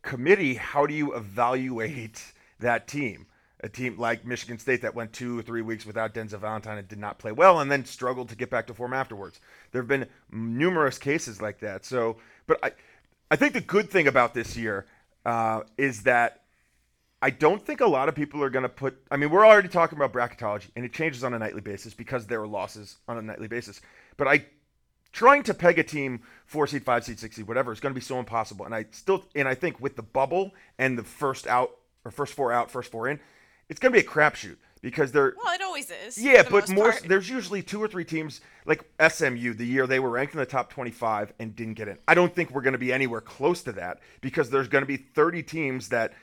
committee, 0.01 0.55
how 0.55 0.85
do 0.85 0.93
you 0.93 1.15
evaluate 1.15 2.33
that 2.59 2.87
team? 2.87 3.27
A 3.61 3.67
team 3.67 3.97
like 3.97 4.25
Michigan 4.25 4.57
State 4.57 4.81
that 4.83 4.95
went 4.95 5.11
two 5.11 5.37
or 5.37 5.41
three 5.41 5.61
weeks 5.61 5.85
without 5.85 6.13
Denzel 6.13 6.39
Valentine 6.39 6.77
and 6.77 6.87
did 6.87 6.97
not 6.97 7.19
play 7.19 7.33
well, 7.33 7.59
and 7.59 7.69
then 7.69 7.83
struggled 7.83 8.29
to 8.29 8.35
get 8.37 8.49
back 8.49 8.67
to 8.67 8.73
form 8.73 8.93
afterwards. 8.93 9.41
There 9.71 9.81
have 9.81 9.87
been 9.89 10.07
numerous 10.31 10.97
cases 10.97 11.41
like 11.41 11.59
that. 11.59 11.83
So, 11.83 12.17
but 12.47 12.57
I, 12.63 12.71
I 13.29 13.35
think 13.35 13.53
the 13.53 13.61
good 13.61 13.89
thing 13.89 14.07
about 14.07 14.33
this 14.33 14.55
year 14.55 14.85
uh, 15.25 15.63
is 15.77 16.03
that 16.03 16.43
I 17.21 17.29
don't 17.29 17.65
think 17.65 17.81
a 17.81 17.87
lot 17.87 18.07
of 18.07 18.15
people 18.15 18.41
are 18.43 18.49
going 18.49 18.63
to 18.63 18.69
put. 18.69 18.97
I 19.11 19.17
mean, 19.17 19.29
we're 19.29 19.45
already 19.45 19.67
talking 19.67 19.97
about 19.97 20.13
bracketology, 20.13 20.69
and 20.75 20.85
it 20.85 20.93
changes 20.93 21.23
on 21.23 21.33
a 21.33 21.39
nightly 21.39 21.61
basis 21.61 21.93
because 21.93 22.27
there 22.27 22.41
are 22.41 22.47
losses 22.47 22.97
on 23.07 23.17
a 23.17 23.21
nightly 23.21 23.47
basis. 23.47 23.81
But 24.15 24.27
I, 24.27 24.45
trying 25.11 25.43
to 25.43 25.53
peg 25.53 25.79
a 25.79 25.83
team 25.83 26.21
four 26.45 26.65
seed, 26.65 26.83
five 26.83 27.03
seed, 27.03 27.19
six 27.19 27.35
seed, 27.35 27.47
whatever, 27.47 27.73
is 27.73 27.79
going 27.79 27.93
to 27.93 27.99
be 27.99 28.03
so 28.03 28.19
impossible. 28.19 28.65
And 28.65 28.73
I 28.73 28.85
still, 28.91 29.25
and 29.35 29.47
I 29.47 29.55
think 29.55 29.81
with 29.81 29.97
the 29.97 30.03
bubble 30.03 30.51
and 30.77 30.97
the 30.97 31.03
first 31.03 31.45
out 31.45 31.71
or 32.05 32.11
first 32.11 32.33
four 32.33 32.53
out, 32.53 32.71
first 32.71 32.89
four 32.89 33.09
in, 33.09 33.19
it's 33.67 33.79
going 33.79 33.93
to 33.93 33.99
be 33.99 34.05
a 34.05 34.09
crapshoot 34.09 34.57
because 34.81 35.11
they're 35.11 35.33
Well, 35.43 35.53
it 35.53 35.61
always 35.61 35.91
is. 35.91 36.17
yeah, 36.17 36.43
but 36.49 36.69
more. 36.69 36.91
part. 36.91 37.03
There's 37.03 37.29
usually 37.29 37.61
two 37.61 37.81
or 37.81 37.87
three 37.87 38.05
teams 38.05 38.41
like 38.65 38.83
SMU. 39.05 39.53
The 39.53 39.65
year 39.65 39.87
they 39.87 39.99
were 39.99 40.09
ranked 40.09 40.33
in 40.33 40.39
the 40.39 40.45
top 40.45 40.69
25 40.71 41.33
and 41.39 41.55
didn't 41.55 41.73
get 41.73 41.87
in. 41.87 41.97
I 42.07 42.13
don't 42.13 42.33
think 42.33 42.51
we're 42.51 42.61
going 42.61 42.73
to 42.73 42.79
be 42.79 42.93
anywhere 42.93 43.21
close 43.21 43.61
to 43.63 43.73
that 43.73 43.99
because 44.21 44.49
there's 44.49 44.67
going 44.67 44.83
to 44.83 44.87
be 44.87 44.97
30 44.97 45.43
teams 45.43 45.89
that, 45.89 46.13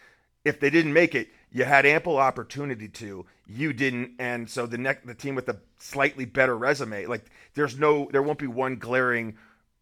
if 0.47 0.61
they 0.61 0.71
didn't 0.71 0.93
make 0.93 1.15
it, 1.15 1.29
you 1.51 1.65
had 1.65 1.85
ample 1.85 2.19
opportunity 2.19 2.89
to. 2.89 3.27
You 3.47 3.73
didn't, 3.73 4.13
and 4.19 4.49
so 4.49 4.67
the 4.67 4.79
next 4.79 5.07
the 5.07 5.15
team 5.15 5.35
with 5.35 5.49
a 5.49 5.57
slightly 5.79 6.25
better 6.25 6.57
resume, 6.57 7.07
like 7.07 7.25
there's 7.55 7.79
no, 7.79 8.09
there 8.13 8.23
won't 8.23 8.39
be 8.39 8.47
one 8.47 8.77
glaring 8.77 9.37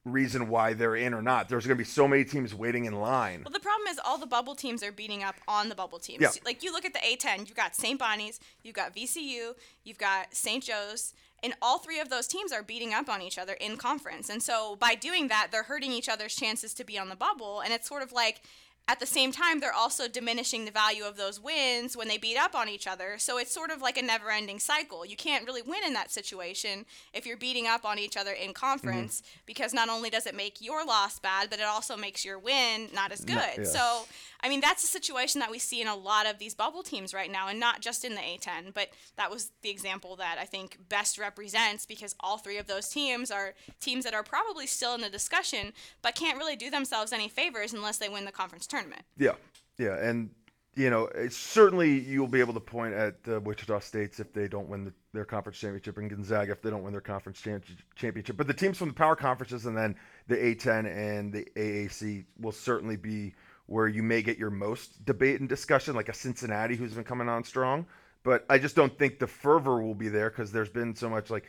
reason 0.04 0.48
why 0.48 0.74
they're 0.74 0.96
in 0.96 1.14
or 1.14 1.22
not. 1.22 1.48
There's 1.48 1.66
going 1.66 1.76
to 1.76 1.82
be 1.82 1.88
so 1.88 2.06
many 2.06 2.24
teams 2.24 2.54
waiting 2.54 2.84
in 2.84 2.94
line. 2.94 3.42
Well, 3.44 3.52
the 3.52 3.60
problem 3.60 3.88
is 3.88 3.98
all 4.04 4.18
the 4.18 4.26
bubble 4.26 4.54
teams 4.54 4.82
are 4.82 4.92
beating 4.92 5.22
up 5.22 5.36
on 5.48 5.68
the 5.68 5.74
bubble 5.74 5.98
teams. 5.98 6.20
Yeah. 6.20 6.28
Like 6.44 6.62
you 6.62 6.72
look 6.72 6.84
at 6.84 6.92
the 6.92 7.00
A10, 7.00 7.40
you've 7.40 7.56
got 7.56 7.74
St. 7.74 7.98
Bonnie's, 7.98 8.38
you've 8.62 8.74
got 8.74 8.94
VCU, 8.94 9.54
you've 9.82 9.98
got 9.98 10.34
St. 10.34 10.62
Joe's, 10.62 11.14
and 11.42 11.54
all 11.60 11.78
three 11.78 12.00
of 12.00 12.08
those 12.08 12.26
teams 12.26 12.52
are 12.52 12.62
beating 12.62 12.94
up 12.94 13.08
on 13.08 13.20
each 13.20 13.38
other 13.38 13.52
in 13.54 13.76
conference. 13.76 14.30
And 14.30 14.42
so 14.42 14.76
by 14.76 14.94
doing 14.94 15.28
that, 15.28 15.48
they're 15.50 15.64
hurting 15.64 15.92
each 15.92 16.08
other's 16.08 16.34
chances 16.34 16.72
to 16.74 16.84
be 16.84 16.98
on 16.98 17.10
the 17.10 17.16
bubble. 17.16 17.60
And 17.60 17.72
it's 17.72 17.86
sort 17.86 18.02
of 18.02 18.12
like 18.12 18.40
at 18.86 19.00
the 19.00 19.06
same 19.06 19.32
time, 19.32 19.60
they're 19.60 19.72
also 19.72 20.08
diminishing 20.08 20.66
the 20.66 20.70
value 20.70 21.04
of 21.04 21.16
those 21.16 21.40
wins 21.40 21.96
when 21.96 22.06
they 22.06 22.18
beat 22.18 22.36
up 22.36 22.54
on 22.54 22.68
each 22.68 22.86
other. 22.86 23.16
So 23.16 23.38
it's 23.38 23.50
sort 23.50 23.70
of 23.70 23.80
like 23.80 23.96
a 23.96 24.02
never 24.02 24.30
ending 24.30 24.58
cycle. 24.58 25.06
You 25.06 25.16
can't 25.16 25.46
really 25.46 25.62
win 25.62 25.80
in 25.86 25.94
that 25.94 26.10
situation 26.10 26.84
if 27.14 27.24
you're 27.24 27.38
beating 27.38 27.66
up 27.66 27.86
on 27.86 27.98
each 27.98 28.14
other 28.16 28.32
in 28.32 28.52
conference 28.52 29.22
mm-hmm. 29.22 29.40
because 29.46 29.72
not 29.72 29.88
only 29.88 30.10
does 30.10 30.26
it 30.26 30.34
make 30.34 30.60
your 30.60 30.84
loss 30.84 31.18
bad, 31.18 31.48
but 31.48 31.60
it 31.60 31.64
also 31.64 31.96
makes 31.96 32.26
your 32.26 32.38
win 32.38 32.88
not 32.94 33.10
as 33.10 33.24
good. 33.24 33.36
yeah. 33.56 33.64
So, 33.64 34.02
I 34.44 34.48
mean, 34.50 34.60
that's 34.60 34.84
a 34.84 34.86
situation 34.86 35.40
that 35.40 35.50
we 35.50 35.58
see 35.58 35.80
in 35.80 35.88
a 35.88 35.96
lot 35.96 36.26
of 36.26 36.38
these 36.38 36.54
bubble 36.54 36.82
teams 36.82 37.14
right 37.14 37.32
now, 37.32 37.48
and 37.48 37.58
not 37.58 37.80
just 37.80 38.04
in 38.04 38.14
the 38.14 38.20
A10, 38.20 38.74
but 38.74 38.90
that 39.16 39.30
was 39.30 39.50
the 39.62 39.70
example 39.70 40.16
that 40.16 40.36
I 40.38 40.44
think 40.44 40.78
best 40.90 41.16
represents 41.16 41.86
because 41.86 42.14
all 42.20 42.36
three 42.36 42.58
of 42.58 42.66
those 42.66 42.90
teams 42.90 43.30
are 43.30 43.54
teams 43.80 44.04
that 44.04 44.12
are 44.12 44.22
probably 44.22 44.66
still 44.66 44.94
in 44.94 45.00
the 45.00 45.08
discussion, 45.08 45.72
but 46.02 46.14
can't 46.14 46.36
really 46.36 46.56
do 46.56 46.68
themselves 46.68 47.10
any 47.10 47.26
favors 47.26 47.72
unless 47.72 47.96
they 47.96 48.10
win 48.10 48.26
the 48.26 48.32
conference 48.32 48.66
tournament. 48.66 49.02
Yeah, 49.16 49.32
yeah, 49.78 49.96
and 49.96 50.28
you 50.76 50.90
know, 50.90 51.08
certainly 51.30 52.00
you'll 52.00 52.28
be 52.28 52.40
able 52.40 52.52
to 52.52 52.60
point 52.60 52.92
at 52.92 53.14
uh, 53.26 53.40
Wichita 53.40 53.78
States 53.78 54.20
if 54.20 54.34
they 54.34 54.46
don't 54.46 54.68
win 54.68 54.84
the, 54.84 54.92
their 55.14 55.24
conference 55.24 55.58
championship, 55.58 55.96
and 55.96 56.10
Gonzaga 56.10 56.52
if 56.52 56.60
they 56.60 56.68
don't 56.68 56.82
win 56.82 56.92
their 56.92 57.00
conference 57.00 57.40
chan- 57.40 57.62
championship. 57.94 58.36
But 58.36 58.46
the 58.46 58.54
teams 58.54 58.76
from 58.76 58.88
the 58.88 58.94
power 58.94 59.16
conferences 59.16 59.64
and 59.64 59.74
then 59.74 59.94
the 60.26 60.36
A10 60.36 60.86
and 60.86 61.32
the 61.32 61.46
AAC 61.56 62.24
will 62.40 62.52
certainly 62.52 62.96
be 62.96 63.34
where 63.66 63.88
you 63.88 64.02
may 64.02 64.22
get 64.22 64.38
your 64.38 64.50
most 64.50 65.04
debate 65.04 65.40
and 65.40 65.48
discussion, 65.48 65.94
like 65.94 66.08
a 66.08 66.14
Cincinnati 66.14 66.76
who's 66.76 66.92
been 66.92 67.04
coming 67.04 67.28
on 67.28 67.44
strong. 67.44 67.86
But 68.22 68.44
I 68.48 68.58
just 68.58 68.76
don't 68.76 68.96
think 68.98 69.18
the 69.18 69.26
fervor 69.26 69.82
will 69.82 69.94
be 69.94 70.08
there 70.08 70.30
because 70.30 70.52
there's 70.52 70.70
been 70.70 70.94
so 70.94 71.08
much 71.08 71.30
like, 71.30 71.48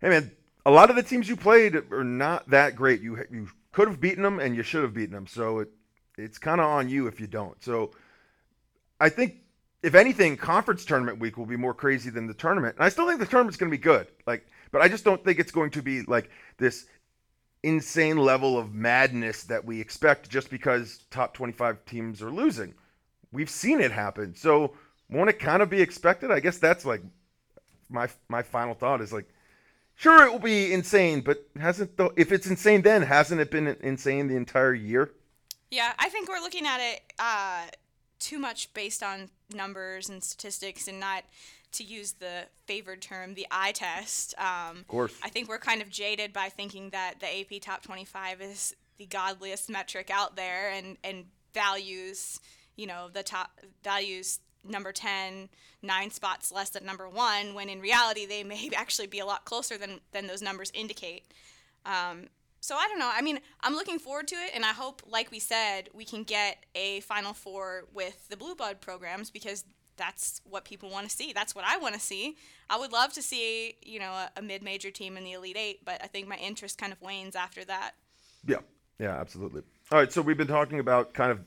hey 0.00 0.08
man, 0.08 0.30
a 0.64 0.70
lot 0.70 0.90
of 0.90 0.96
the 0.96 1.02
teams 1.02 1.28
you 1.28 1.36
played 1.36 1.76
are 1.92 2.04
not 2.04 2.48
that 2.50 2.74
great. 2.74 3.00
You 3.00 3.24
you 3.30 3.48
could 3.72 3.88
have 3.88 4.00
beaten 4.00 4.22
them 4.22 4.40
and 4.40 4.56
you 4.56 4.62
should 4.62 4.82
have 4.82 4.94
beaten 4.94 5.14
them. 5.14 5.26
So 5.26 5.60
it 5.60 5.70
it's 6.16 6.38
kind 6.38 6.60
of 6.60 6.66
on 6.66 6.88
you 6.88 7.06
if 7.06 7.20
you 7.20 7.26
don't. 7.26 7.62
So 7.62 7.92
I 8.98 9.08
think 9.10 9.36
if 9.82 9.94
anything, 9.94 10.36
conference 10.36 10.84
tournament 10.84 11.18
week 11.18 11.36
will 11.36 11.46
be 11.46 11.56
more 11.56 11.74
crazy 11.74 12.10
than 12.10 12.26
the 12.26 12.34
tournament. 12.34 12.76
And 12.76 12.84
I 12.84 12.88
still 12.88 13.06
think 13.06 13.20
the 13.20 13.26
tournament's 13.26 13.56
going 13.56 13.70
to 13.70 13.76
be 13.76 13.82
good. 13.82 14.08
Like, 14.26 14.46
but 14.72 14.80
I 14.80 14.88
just 14.88 15.04
don't 15.04 15.22
think 15.22 15.38
it's 15.38 15.52
going 15.52 15.70
to 15.72 15.82
be 15.82 16.02
like 16.02 16.30
this 16.58 16.86
insane 17.66 18.16
level 18.16 18.56
of 18.56 18.72
madness 18.72 19.42
that 19.44 19.64
we 19.64 19.80
expect 19.80 20.30
just 20.30 20.50
because 20.50 21.00
top 21.10 21.34
25 21.34 21.84
teams 21.84 22.22
are 22.22 22.30
losing. 22.30 22.72
We've 23.32 23.50
seen 23.50 23.80
it 23.80 23.90
happen. 23.90 24.36
So 24.36 24.74
won't 25.10 25.30
it 25.30 25.40
kind 25.40 25.62
of 25.62 25.68
be 25.68 25.82
expected? 25.82 26.30
I 26.30 26.38
guess 26.38 26.58
that's 26.58 26.84
like 26.84 27.02
my 27.88 28.08
my 28.28 28.42
final 28.42 28.74
thought 28.74 29.00
is 29.00 29.12
like 29.12 29.28
sure 29.96 30.24
it 30.24 30.30
will 30.32 30.38
be 30.38 30.72
insane, 30.72 31.20
but 31.22 31.44
hasn't 31.58 31.96
though 31.96 32.12
if 32.16 32.30
it's 32.30 32.46
insane 32.46 32.82
then 32.82 33.02
hasn't 33.02 33.40
it 33.40 33.50
been 33.50 33.66
insane 33.80 34.28
the 34.28 34.36
entire 34.36 34.74
year? 34.74 35.10
Yeah, 35.70 35.92
I 35.98 36.08
think 36.08 36.28
we're 36.28 36.40
looking 36.40 36.66
at 36.66 36.78
it 36.80 37.00
uh, 37.18 37.64
too 38.20 38.38
much 38.38 38.72
based 38.74 39.02
on 39.02 39.30
numbers 39.52 40.08
and 40.08 40.22
statistics 40.22 40.86
and 40.86 41.00
not 41.00 41.24
to 41.76 41.84
use 41.84 42.12
the 42.12 42.46
favored 42.66 43.02
term, 43.02 43.34
the 43.34 43.46
eye 43.50 43.72
test. 43.72 44.34
Um, 44.38 44.78
of 44.78 44.88
course. 44.88 45.14
I 45.22 45.28
think 45.28 45.48
we're 45.48 45.58
kind 45.58 45.82
of 45.82 45.90
jaded 45.90 46.32
by 46.32 46.48
thinking 46.48 46.90
that 46.90 47.20
the 47.20 47.26
AP 47.26 47.60
Top 47.60 47.82
25 47.82 48.40
is 48.40 48.74
the 48.98 49.06
godliest 49.06 49.68
metric 49.68 50.10
out 50.12 50.36
there 50.36 50.70
and, 50.70 50.96
and 51.04 51.24
values, 51.54 52.40
you 52.76 52.86
know, 52.86 53.08
the 53.12 53.22
top 53.22 53.60
values 53.82 54.40
number 54.68 54.90
10 54.90 55.48
nine 55.82 56.10
spots 56.10 56.50
less 56.50 56.70
than 56.70 56.84
number 56.84 57.08
one 57.08 57.54
when 57.54 57.68
in 57.68 57.80
reality 57.80 58.26
they 58.26 58.42
may 58.42 58.68
actually 58.76 59.06
be 59.06 59.20
a 59.20 59.24
lot 59.24 59.44
closer 59.44 59.78
than, 59.78 60.00
than 60.10 60.26
those 60.26 60.42
numbers 60.42 60.72
indicate 60.74 61.22
um, 61.84 62.26
so 62.66 62.74
I 62.74 62.88
don't 62.88 62.98
know. 62.98 63.10
I 63.12 63.22
mean, 63.22 63.38
I'm 63.60 63.74
looking 63.74 64.00
forward 64.00 64.26
to 64.28 64.34
it, 64.34 64.50
and 64.52 64.64
I 64.64 64.72
hope, 64.72 65.02
like 65.06 65.30
we 65.30 65.38
said, 65.38 65.88
we 65.94 66.04
can 66.04 66.24
get 66.24 66.64
a 66.74 66.98
Final 67.00 67.32
Four 67.32 67.84
with 67.94 68.28
the 68.28 68.36
Blue 68.36 68.56
Blood 68.56 68.80
programs 68.80 69.30
because 69.30 69.64
that's 69.96 70.40
what 70.48 70.64
people 70.64 70.90
want 70.90 71.08
to 71.08 71.14
see. 71.14 71.32
That's 71.32 71.54
what 71.54 71.64
I 71.66 71.76
want 71.76 71.94
to 71.94 72.00
see. 72.00 72.36
I 72.68 72.78
would 72.78 72.92
love 72.92 73.12
to 73.14 73.22
see, 73.22 73.76
you 73.82 73.98
know, 73.98 74.12
a, 74.12 74.30
a 74.36 74.42
mid-major 74.42 74.90
team 74.90 75.16
in 75.16 75.24
the 75.24 75.32
Elite 75.32 75.56
Eight, 75.56 75.84
but 75.84 76.02
I 76.02 76.06
think 76.06 76.28
my 76.28 76.36
interest 76.36 76.78
kind 76.78 76.92
of 76.92 77.00
wanes 77.00 77.36
after 77.36 77.64
that. 77.64 77.92
Yeah, 78.46 78.58
yeah, 78.98 79.18
absolutely. 79.20 79.62
All 79.90 79.98
right, 79.98 80.12
so 80.12 80.22
we've 80.22 80.36
been 80.36 80.46
talking 80.46 80.80
about 80.80 81.14
kind 81.14 81.30
of 81.30 81.40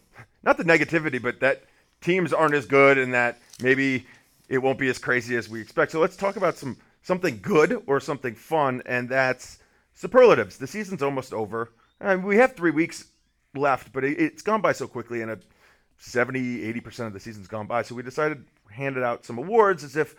not 0.44 0.58
the 0.58 0.64
negativity, 0.64 1.22
but 1.22 1.40
that 1.42 1.64
teams 2.02 2.32
aren't 2.34 2.54
as 2.54 2.66
good, 2.66 2.98
and 2.98 3.14
that 3.14 3.40
maybe 3.62 4.06
it 4.48 4.60
won't 4.60 4.80
be 4.80 4.90
as 4.90 4.98
crazy 4.98 5.36
as 5.36 5.50
we 5.50 5.62
expect. 5.62 5.92
So 5.92 6.00
let's 6.00 6.16
talk 6.16 6.36
about 6.36 6.58
some 6.58 6.78
something 7.04 7.40
good 7.42 7.84
or 7.88 8.00
something 8.00 8.36
fun, 8.36 8.82
and 8.86 9.10
that's 9.10 9.60
superlatives. 9.94 10.58
The 10.58 10.68
season's 10.68 11.02
almost 11.02 11.34
over. 11.34 11.72
I 12.02 12.16
mean, 12.16 12.26
we 12.26 12.38
have 12.38 12.56
three 12.56 12.72
weeks 12.72 13.06
left, 13.56 13.92
but 13.92 14.04
it, 14.04 14.34
has 14.34 14.42
gone 14.42 14.62
by 14.62 14.72
so 14.72 14.88
quickly, 14.88 15.22
and 15.22 15.32
a 15.32 15.40
70, 16.00 16.74
80% 16.74 17.08
of 17.08 17.14
the 17.14 17.20
season's 17.20 17.48
gone 17.48 17.68
by. 17.68 17.84
So 17.84 17.94
we 17.94 18.02
decided 18.02 18.46
to 18.68 18.74
hand 18.74 18.98
out 18.98 19.26
some 19.26 19.38
awards 19.38 19.84
as 19.84 19.96
if, 19.96 20.16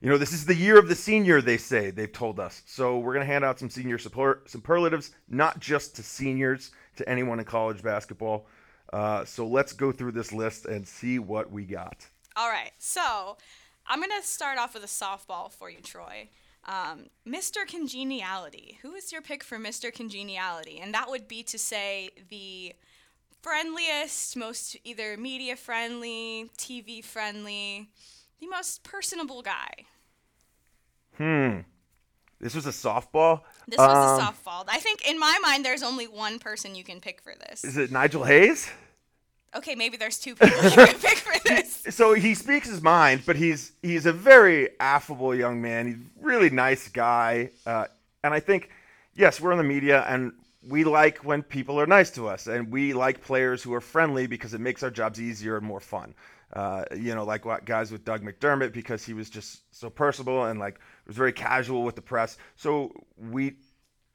you 0.00 0.08
know, 0.08 0.18
this 0.18 0.32
is 0.32 0.44
the 0.44 0.54
year 0.54 0.78
of 0.78 0.88
the 0.88 0.94
senior, 0.94 1.40
they 1.40 1.56
say, 1.56 1.90
they've 1.90 2.12
told 2.12 2.38
us. 2.38 2.62
So 2.66 2.98
we're 2.98 3.14
going 3.14 3.26
to 3.26 3.32
hand 3.32 3.44
out 3.44 3.58
some 3.58 3.70
senior 3.70 3.98
support, 3.98 4.48
superlatives, 4.50 5.12
not 5.28 5.58
just 5.58 5.96
to 5.96 6.02
seniors, 6.02 6.70
to 6.96 7.08
anyone 7.08 7.38
in 7.38 7.44
college 7.44 7.82
basketball. 7.82 8.46
Uh, 8.92 9.24
so 9.24 9.46
let's 9.46 9.72
go 9.72 9.90
through 9.90 10.12
this 10.12 10.32
list 10.32 10.66
and 10.66 10.86
see 10.86 11.18
what 11.18 11.50
we 11.50 11.64
got. 11.64 12.06
All 12.36 12.50
right. 12.50 12.72
So 12.78 13.36
I'm 13.86 14.00
going 14.00 14.10
to 14.20 14.26
start 14.26 14.58
off 14.58 14.74
with 14.74 14.84
a 14.84 14.86
softball 14.86 15.50
for 15.50 15.70
you, 15.70 15.80
Troy. 15.80 16.28
Um, 16.64 17.06
Mr. 17.26 17.66
Congeniality. 17.66 18.78
Who 18.82 18.92
is 18.94 19.12
your 19.12 19.22
pick 19.22 19.42
for 19.42 19.58
Mr. 19.58 19.92
Congeniality? 19.92 20.78
And 20.78 20.92
that 20.94 21.08
would 21.08 21.26
be 21.26 21.42
to 21.44 21.58
say 21.58 22.10
the 22.28 22.74
friendliest, 23.42 24.36
most 24.36 24.76
either 24.84 25.16
media 25.16 25.56
friendly, 25.56 26.50
TV 26.56 27.04
friendly, 27.04 27.88
the 28.40 28.46
most 28.48 28.82
personable 28.82 29.42
guy. 29.42 29.70
Hmm. 31.16 31.58
This 32.40 32.54
was 32.54 32.66
a 32.66 32.70
softball. 32.70 33.42
This 33.68 33.78
was 33.78 34.20
um, 34.20 34.20
a 34.20 34.22
softball. 34.22 34.64
I 34.68 34.78
think 34.78 35.08
in 35.08 35.18
my 35.18 35.38
mind, 35.42 35.64
there's 35.64 35.82
only 35.82 36.08
one 36.08 36.38
person 36.38 36.74
you 36.74 36.82
can 36.82 37.00
pick 37.00 37.20
for 37.20 37.34
this. 37.48 37.64
Is 37.64 37.76
it 37.76 37.92
Nigel 37.92 38.24
Hayes? 38.24 38.68
okay, 39.54 39.74
maybe 39.74 39.96
there's 39.96 40.18
two 40.18 40.34
people 40.34 40.62
you 40.64 40.70
can 40.70 40.98
pick 40.98 41.18
for 41.18 41.38
this. 41.44 41.82
So 41.90 42.14
he 42.14 42.34
speaks 42.34 42.68
his 42.68 42.82
mind, 42.82 43.22
but 43.26 43.36
he's 43.36 43.72
he's 43.82 44.06
a 44.06 44.12
very 44.12 44.68
affable 44.80 45.34
young 45.34 45.60
man. 45.60 45.86
He's 45.86 45.96
a 45.96 46.26
really 46.26 46.50
nice 46.50 46.88
guy, 46.88 47.50
uh, 47.66 47.86
and 48.24 48.32
I 48.32 48.40
think 48.40 48.70
yes, 49.14 49.40
we're 49.40 49.52
in 49.52 49.58
the 49.58 49.64
media, 49.64 50.04
and 50.08 50.32
we 50.68 50.84
like 50.84 51.24
when 51.24 51.42
people 51.42 51.80
are 51.80 51.86
nice 51.86 52.10
to 52.12 52.28
us, 52.28 52.46
and 52.46 52.70
we 52.70 52.92
like 52.92 53.22
players 53.22 53.62
who 53.62 53.74
are 53.74 53.80
friendly 53.80 54.26
because 54.26 54.54
it 54.54 54.60
makes 54.60 54.82
our 54.82 54.90
jobs 54.90 55.20
easier 55.20 55.56
and 55.56 55.66
more 55.66 55.80
fun. 55.80 56.14
Uh, 56.52 56.84
you 56.94 57.14
know, 57.14 57.24
like 57.24 57.44
guys 57.64 57.90
with 57.90 58.04
Doug 58.04 58.22
McDermott 58.22 58.72
because 58.72 59.04
he 59.04 59.14
was 59.14 59.30
just 59.30 59.62
so 59.74 59.88
personable 59.88 60.44
and 60.44 60.60
like 60.60 60.78
was 61.06 61.16
very 61.16 61.32
casual 61.32 61.82
with 61.82 61.96
the 61.96 62.02
press. 62.02 62.36
So 62.56 62.92
we 63.16 63.54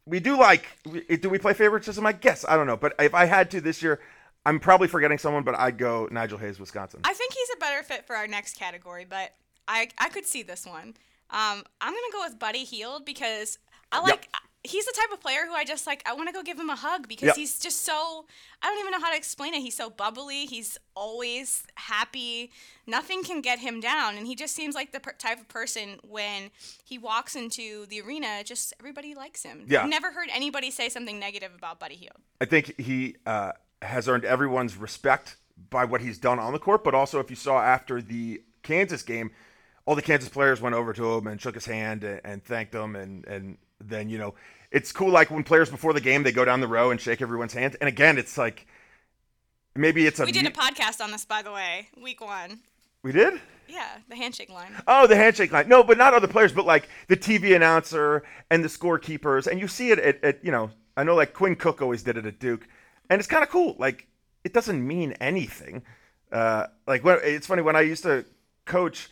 we 0.05 0.19
do 0.19 0.37
like. 0.37 0.65
Do 1.21 1.29
we 1.29 1.39
play 1.39 1.53
favoritism? 1.53 2.05
I 2.05 2.11
guess 2.11 2.45
I 2.47 2.55
don't 2.55 2.67
know, 2.67 2.77
but 2.77 2.93
if 2.99 3.13
I 3.13 3.25
had 3.25 3.51
to 3.51 3.61
this 3.61 3.81
year, 3.81 3.99
I'm 4.45 4.59
probably 4.59 4.87
forgetting 4.87 5.17
someone, 5.17 5.43
but 5.43 5.55
I'd 5.55 5.77
go 5.77 6.07
Nigel 6.11 6.37
Hayes, 6.37 6.59
Wisconsin. 6.59 7.01
I 7.03 7.13
think 7.13 7.33
he's 7.33 7.49
a 7.55 7.59
better 7.59 7.83
fit 7.83 8.05
for 8.05 8.15
our 8.15 8.27
next 8.27 8.57
category, 8.57 9.05
but 9.09 9.33
I 9.67 9.89
I 9.97 10.09
could 10.09 10.25
see 10.25 10.43
this 10.43 10.65
one. 10.65 10.95
Um, 11.29 11.63
I'm 11.81 11.91
gonna 11.91 12.13
go 12.13 12.21
with 12.21 12.39
Buddy 12.39 12.63
Hield 12.63 13.03
because 13.03 13.57
I 13.91 13.99
like. 13.99 14.29
He's 14.67 14.85
the 14.85 14.93
type 14.95 15.11
of 15.11 15.21
player 15.21 15.45
who 15.47 15.53
I 15.53 15.63
just 15.63 15.87
like. 15.87 16.03
I 16.05 16.13
want 16.13 16.29
to 16.29 16.33
go 16.33 16.43
give 16.43 16.59
him 16.59 16.69
a 16.69 16.75
hug 16.75 17.07
because 17.07 17.27
yep. 17.27 17.35
he's 17.35 17.59
just 17.59 17.83
so. 17.83 18.25
I 18.61 18.67
don't 18.67 18.79
even 18.79 18.91
know 18.91 18.99
how 18.99 19.11
to 19.11 19.17
explain 19.17 19.53
it. 19.53 19.61
He's 19.61 19.75
so 19.75 19.89
bubbly. 19.89 20.45
He's 20.45 20.77
always 20.95 21.63
happy. 21.75 22.51
Nothing 22.85 23.23
can 23.23 23.41
get 23.41 23.59
him 23.59 23.79
down, 23.79 24.17
and 24.17 24.27
he 24.27 24.35
just 24.35 24.55
seems 24.55 24.75
like 24.75 24.91
the 24.91 24.99
per- 24.99 25.13
type 25.13 25.39
of 25.39 25.47
person 25.47 25.99
when 26.07 26.51
he 26.83 26.97
walks 26.97 27.35
into 27.35 27.85
the 27.87 28.01
arena, 28.01 28.43
just 28.43 28.73
everybody 28.79 29.15
likes 29.15 29.43
him. 29.43 29.65
Yeah. 29.67 29.83
I've 29.83 29.89
never 29.89 30.11
heard 30.11 30.29
anybody 30.33 30.71
say 30.71 30.89
something 30.89 31.19
negative 31.19 31.51
about 31.57 31.79
Buddy 31.79 31.95
Hield. 31.95 32.17
I 32.41 32.45
think 32.45 32.79
he. 32.79 33.15
Uh, 33.25 33.53
has 33.81 34.07
earned 34.07 34.25
everyone's 34.25 34.75
respect 34.75 35.37
by 35.69 35.85
what 35.85 36.01
he's 36.01 36.17
done 36.17 36.39
on 36.39 36.53
the 36.53 36.59
court, 36.59 36.83
but 36.83 36.93
also 36.93 37.19
if 37.19 37.29
you 37.29 37.35
saw 37.35 37.59
after 37.59 38.01
the 38.01 38.41
Kansas 38.63 39.03
game, 39.03 39.31
all 39.85 39.95
the 39.95 40.01
Kansas 40.01 40.29
players 40.29 40.61
went 40.61 40.75
over 40.75 40.93
to 40.93 41.13
him 41.13 41.27
and 41.27 41.39
shook 41.39 41.55
his 41.55 41.65
hand 41.65 42.03
and, 42.03 42.21
and 42.23 42.43
thanked 42.43 42.73
him, 42.75 42.95
and 42.95 43.25
and 43.25 43.57
then 43.79 44.09
you 44.09 44.17
know 44.17 44.33
it's 44.71 44.91
cool 44.91 45.09
like 45.09 45.31
when 45.31 45.43
players 45.43 45.69
before 45.69 45.93
the 45.93 46.01
game 46.01 46.23
they 46.23 46.31
go 46.31 46.45
down 46.45 46.61
the 46.61 46.67
row 46.67 46.91
and 46.91 46.99
shake 46.99 47.21
everyone's 47.21 47.53
hand, 47.53 47.75
and 47.79 47.87
again 47.87 48.17
it's 48.17 48.37
like 48.37 48.67
maybe 49.75 50.05
it's 50.05 50.19
a 50.19 50.25
we 50.25 50.31
did 50.31 50.45
a 50.45 50.51
podcast 50.51 51.01
on 51.01 51.11
this 51.11 51.25
by 51.25 51.41
the 51.41 51.51
way, 51.51 51.87
week 52.01 52.21
one. 52.21 52.59
We 53.03 53.11
did. 53.11 53.39
Yeah, 53.69 53.97
the 54.07 54.15
handshake 54.15 54.49
line. 54.49 54.71
Oh, 54.87 55.07
the 55.07 55.15
handshake 55.15 55.51
line. 55.51 55.67
No, 55.67 55.83
but 55.83 55.97
not 55.97 56.13
other 56.13 56.27
players, 56.27 56.53
but 56.53 56.65
like 56.65 56.87
the 57.07 57.17
TV 57.17 57.55
announcer 57.55 58.23
and 58.49 58.63
the 58.63 58.69
scorekeepers, 58.69 59.45
and 59.45 59.59
you 59.59 59.67
see 59.67 59.91
it 59.91 59.99
at, 59.99 60.23
at 60.23 60.43
you 60.43 60.51
know 60.51 60.71
I 60.95 61.03
know 61.03 61.15
like 61.15 61.33
Quinn 61.33 61.55
Cook 61.55 61.81
always 61.81 62.03
did 62.03 62.17
it 62.17 62.25
at 62.25 62.39
Duke 62.39 62.67
and 63.09 63.19
it's 63.19 63.27
kind 63.27 63.43
of 63.43 63.49
cool. 63.49 63.75
Like 63.77 64.07
it 64.43 64.53
doesn't 64.53 64.85
mean 64.85 65.13
anything. 65.13 65.83
Uh, 66.31 66.67
like 66.85 67.03
when, 67.03 67.19
it's 67.23 67.47
funny 67.47 67.61
when 67.61 67.75
I 67.75 67.81
used 67.81 68.03
to 68.03 68.25
coach. 68.65 69.09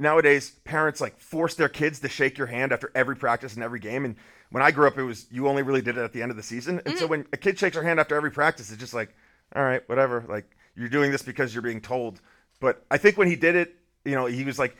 Nowadays, 0.00 0.50
parents 0.62 1.00
like 1.00 1.18
force 1.18 1.56
their 1.56 1.68
kids 1.68 1.98
to 2.00 2.08
shake 2.08 2.38
your 2.38 2.46
hand 2.46 2.70
after 2.70 2.92
every 2.94 3.16
practice 3.16 3.54
and 3.54 3.64
every 3.64 3.80
game. 3.80 4.04
And 4.04 4.14
when 4.50 4.62
I 4.62 4.70
grew 4.70 4.86
up, 4.86 4.98
it 4.98 5.02
was 5.02 5.26
you 5.30 5.48
only 5.48 5.62
really 5.62 5.82
did 5.82 5.96
it 5.96 6.02
at 6.02 6.12
the 6.12 6.22
end 6.22 6.30
of 6.30 6.36
the 6.36 6.42
season. 6.42 6.78
And 6.78 6.94
mm-hmm. 6.94 6.98
so 6.98 7.06
when 7.06 7.26
a 7.32 7.36
kid 7.36 7.58
shakes 7.58 7.74
your 7.74 7.84
hand 7.84 8.00
after 8.00 8.16
every 8.16 8.30
practice, 8.30 8.70
it's 8.70 8.80
just 8.80 8.94
like, 8.94 9.14
all 9.54 9.62
right, 9.62 9.86
whatever. 9.88 10.24
Like 10.28 10.50
you're 10.74 10.88
doing 10.88 11.10
this 11.10 11.22
because 11.22 11.54
you're 11.54 11.62
being 11.62 11.80
told. 11.80 12.20
But 12.60 12.84
I 12.90 12.98
think 12.98 13.16
when 13.16 13.28
he 13.28 13.36
did 13.36 13.56
it, 13.56 13.76
you 14.04 14.14
know, 14.14 14.26
he 14.26 14.44
was 14.44 14.58
like, 14.58 14.76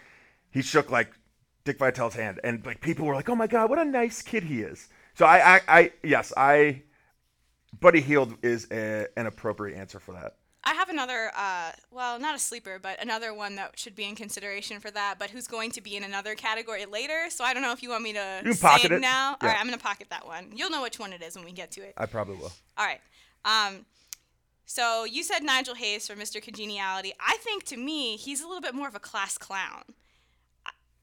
he 0.50 0.62
shook 0.62 0.90
like 0.90 1.12
Dick 1.68 1.78
Vitale's 1.78 2.14
hand, 2.14 2.40
and 2.42 2.64
like 2.64 2.80
people 2.80 3.04
were 3.04 3.14
like, 3.14 3.28
"Oh 3.28 3.34
my 3.34 3.46
God, 3.46 3.68
what 3.68 3.78
a 3.78 3.84
nice 3.84 4.22
kid 4.22 4.42
he 4.42 4.62
is." 4.62 4.88
So 5.14 5.26
I, 5.26 5.56
I, 5.56 5.60
I 5.68 5.92
yes, 6.02 6.32
I 6.34 6.82
Buddy 7.78 8.00
Hield 8.00 8.38
is 8.42 8.66
a, 8.70 9.06
an 9.18 9.26
appropriate 9.26 9.76
answer 9.76 10.00
for 10.00 10.12
that. 10.12 10.36
I 10.68 10.74
have 10.74 10.90
another, 10.90 11.30
uh, 11.34 11.72
well, 11.90 12.20
not 12.20 12.34
a 12.34 12.38
sleeper, 12.38 12.78
but 12.78 13.00
another 13.02 13.32
one 13.32 13.56
that 13.56 13.78
should 13.78 13.96
be 13.96 14.04
in 14.04 14.14
consideration 14.14 14.80
for 14.80 14.90
that, 14.90 15.14
but 15.18 15.30
who's 15.30 15.46
going 15.46 15.70
to 15.70 15.80
be 15.80 15.96
in 15.96 16.04
another 16.04 16.34
category 16.34 16.84
later. 16.84 17.30
So 17.30 17.42
I 17.42 17.54
don't 17.54 17.62
know 17.62 17.72
if 17.72 17.82
you 17.82 17.88
want 17.88 18.02
me 18.02 18.12
to 18.12 18.42
you 18.44 18.52
say 18.52 18.76
it, 18.84 18.92
it 18.92 19.00
now. 19.00 19.30
Yeah. 19.30 19.36
All 19.40 19.48
right, 19.48 19.58
I'm 19.58 19.66
going 19.66 19.78
to 19.78 19.82
pocket 19.82 20.08
that 20.10 20.26
one. 20.26 20.52
You'll 20.54 20.68
know 20.68 20.82
which 20.82 20.98
one 20.98 21.14
it 21.14 21.22
is 21.22 21.36
when 21.36 21.46
we 21.46 21.52
get 21.52 21.70
to 21.72 21.80
it. 21.80 21.94
I 21.96 22.04
probably 22.04 22.36
will. 22.36 22.52
All 22.76 22.84
right. 22.84 23.00
Um, 23.46 23.86
so 24.66 25.04
you 25.04 25.22
said 25.22 25.42
Nigel 25.42 25.74
Hayes 25.74 26.06
for 26.06 26.14
Mr. 26.14 26.42
Congeniality. 26.42 27.14
I 27.18 27.38
think 27.38 27.64
to 27.64 27.78
me, 27.78 28.16
he's 28.16 28.42
a 28.42 28.46
little 28.46 28.60
bit 28.60 28.74
more 28.74 28.88
of 28.88 28.94
a 28.94 29.00
class 29.00 29.38
clown. 29.38 29.84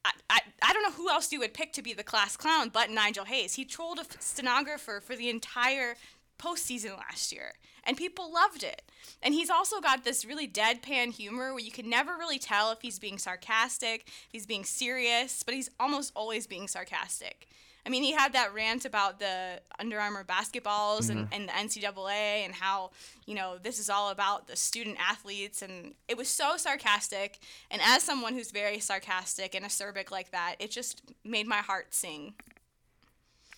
I, 0.04 0.10
I, 0.30 0.40
I 0.62 0.72
don't 0.72 0.84
know 0.84 0.92
who 0.92 1.10
else 1.10 1.32
you 1.32 1.40
would 1.40 1.54
pick 1.54 1.72
to 1.72 1.82
be 1.82 1.92
the 1.92 2.04
class 2.04 2.36
clown 2.36 2.70
but 2.72 2.88
Nigel 2.88 3.24
Hayes. 3.24 3.54
He 3.54 3.64
trolled 3.64 3.98
a 3.98 4.04
stenographer 4.20 5.00
for 5.00 5.16
the 5.16 5.28
entire 5.28 5.96
postseason 6.38 6.96
last 6.96 7.32
year, 7.32 7.54
and 7.86 7.96
people 7.96 8.32
loved 8.32 8.62
it. 8.62 8.82
And 9.22 9.32
he's 9.32 9.50
also 9.50 9.80
got 9.80 10.04
this 10.04 10.24
really 10.24 10.48
deadpan 10.48 11.12
humor 11.12 11.52
where 11.52 11.62
you 11.62 11.70
can 11.70 11.88
never 11.88 12.16
really 12.16 12.38
tell 12.38 12.72
if 12.72 12.82
he's 12.82 12.98
being 12.98 13.18
sarcastic, 13.18 14.04
if 14.06 14.28
he's 14.32 14.46
being 14.46 14.64
serious, 14.64 15.42
but 15.42 15.54
he's 15.54 15.70
almost 15.80 16.12
always 16.14 16.46
being 16.46 16.68
sarcastic. 16.68 17.48
I 17.86 17.88
mean, 17.88 18.02
he 18.02 18.12
had 18.12 18.32
that 18.32 18.52
rant 18.52 18.84
about 18.84 19.20
the 19.20 19.60
Under 19.78 20.00
Armour 20.00 20.24
basketballs 20.24 21.08
and, 21.08 21.28
and 21.30 21.48
the 21.48 21.52
NCAA 21.52 22.44
and 22.44 22.52
how, 22.52 22.90
you 23.26 23.36
know, 23.36 23.58
this 23.62 23.78
is 23.78 23.88
all 23.88 24.10
about 24.10 24.48
the 24.48 24.56
student 24.56 24.96
athletes. 24.98 25.62
And 25.62 25.94
it 26.08 26.16
was 26.16 26.28
so 26.28 26.56
sarcastic. 26.56 27.38
And 27.70 27.80
as 27.80 28.02
someone 28.02 28.34
who's 28.34 28.50
very 28.50 28.80
sarcastic 28.80 29.54
and 29.54 29.64
acerbic 29.64 30.10
like 30.10 30.32
that, 30.32 30.56
it 30.58 30.72
just 30.72 31.00
made 31.24 31.46
my 31.46 31.58
heart 31.58 31.94
sing. 31.94 32.34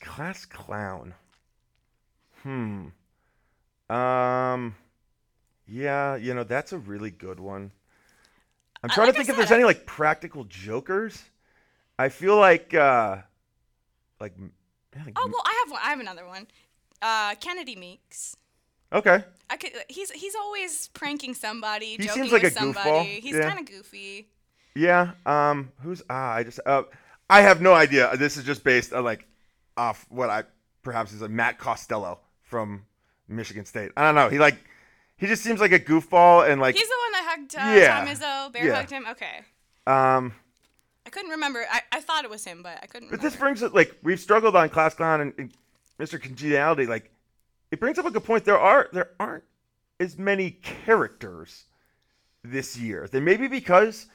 Class 0.01 0.45
clown. 0.45 1.15
Hmm. 2.43 2.89
Um. 3.91 4.75
Yeah, 5.67 6.17
you 6.17 6.35
know 6.35 6.45
that's 6.45 6.73
a 6.73 6.79
really 6.79 7.11
good 7.11 7.41
one. 7.41 7.73
I'm 8.83 8.91
Uh, 8.91 8.95
trying 8.95 9.07
like 9.09 9.17
to 9.17 9.19
think 9.19 9.29
if 9.31 9.37
there's 9.37 9.51
any 9.51 9.65
like 9.65 9.87
practical 9.87 10.45
jokers. 10.45 11.23
I 11.99 12.09
feel 12.11 12.37
like 12.37 12.75
uh 12.75 13.19
like 14.21 14.35
yeah, 14.95 15.05
like 15.05 15.15
Oh 15.17 15.27
well, 15.27 15.43
I 15.45 15.63
have 15.65 15.73
one. 15.73 15.81
I 15.85 15.91
have 15.91 16.01
another 16.01 16.27
one. 16.27 16.47
Uh, 17.03 17.35
Kennedy 17.37 17.77
Meeks. 17.77 18.37
okay. 18.93 19.25
I 19.51 19.57
could. 19.57 19.73
He's 19.89 20.11
he's 20.11 20.35
always 20.35 20.89
pranking 20.89 21.35
somebody, 21.35 21.97
He 21.97 22.07
joking 22.07 22.25
seems 22.25 22.33
like 22.33 22.43
with 22.43 22.57
a 22.57 22.57
goofball, 22.61 22.75
somebody. 22.75 23.21
He's 23.21 23.37
yeah. 23.37 23.47
kind 23.47 23.59
of 23.59 23.67
goofy. 23.67 24.29
Yeah. 24.75 25.13
Um. 25.27 25.73
Who's 25.83 26.03
ah? 26.11 26.35
I 26.35 26.45
just 26.45 26.61
uh. 26.67 26.85
I 27.31 27.43
have 27.43 27.61
no 27.61 27.75
idea. 27.75 28.17
This 28.17 28.37
is 28.37 28.45
just 28.45 28.65
based 28.65 28.93
on 28.93 29.05
like 29.05 29.27
off 29.77 30.07
what 30.09 30.31
I 30.31 30.45
perhaps 30.83 31.13
is 31.13 31.23
a 31.23 31.29
Matt 31.29 31.59
Costello 31.59 32.21
from 32.43 32.85
Michigan 33.29 33.65
State. 33.65 33.91
I 33.97 34.03
don't 34.05 34.15
know. 34.15 34.29
He 34.29 34.39
like 34.39 34.57
he 35.17 35.27
just 35.27 35.43
seems 35.43 35.61
like 35.61 35.73
a 35.73 35.79
goofball 35.81 36.49
and 36.49 36.61
like 36.61 36.77
He's 36.77 36.89
the 36.89 36.95
one 37.05 37.13
that 37.13 37.37
hugged 37.37 37.57
uh, 37.57 37.79
Yeah. 37.81 37.99
Tom 37.99 38.09
Izzo. 38.09 38.53
Bear 38.53 38.67
Yeah. 38.67 38.75
hugged 38.77 38.91
him. 38.91 39.07
Okay. 39.11 39.41
um. 39.87 40.33
I 41.07 41.11
couldn't 41.11 41.31
remember. 41.31 41.65
I, 41.71 41.81
I 41.91 42.01
thought 42.03 42.25
it 42.25 42.31
was 42.31 42.45
him, 42.45 42.63
but 42.63 42.79
I 42.83 42.87
couldn't. 42.87 43.09
But 43.09 43.13
remember. 43.17 43.31
this 43.31 43.37
brings 43.37 43.63
it 43.63 43.73
like 43.75 43.97
we've 44.03 44.21
struggled 44.21 44.55
on 44.55 44.69
class 44.69 44.95
clown 44.95 45.23
and, 45.23 45.33
and 45.39 45.53
Mr. 45.99 46.21
Congeniality. 46.21 46.85
Like 46.87 47.11
it 47.71 47.81
brings 47.81 47.99
up 47.99 48.05
a 48.05 48.11
good 48.11 48.25
point. 48.25 48.45
There 48.45 48.59
are 48.59 48.89
there 48.93 49.11
aren't 49.19 49.45
as 50.01 50.19
many 50.19 50.51
characters 50.51 51.65
this 52.45 52.77
year. 52.77 53.09
Then 53.11 53.25
maybe 53.25 53.49
because 53.49 54.07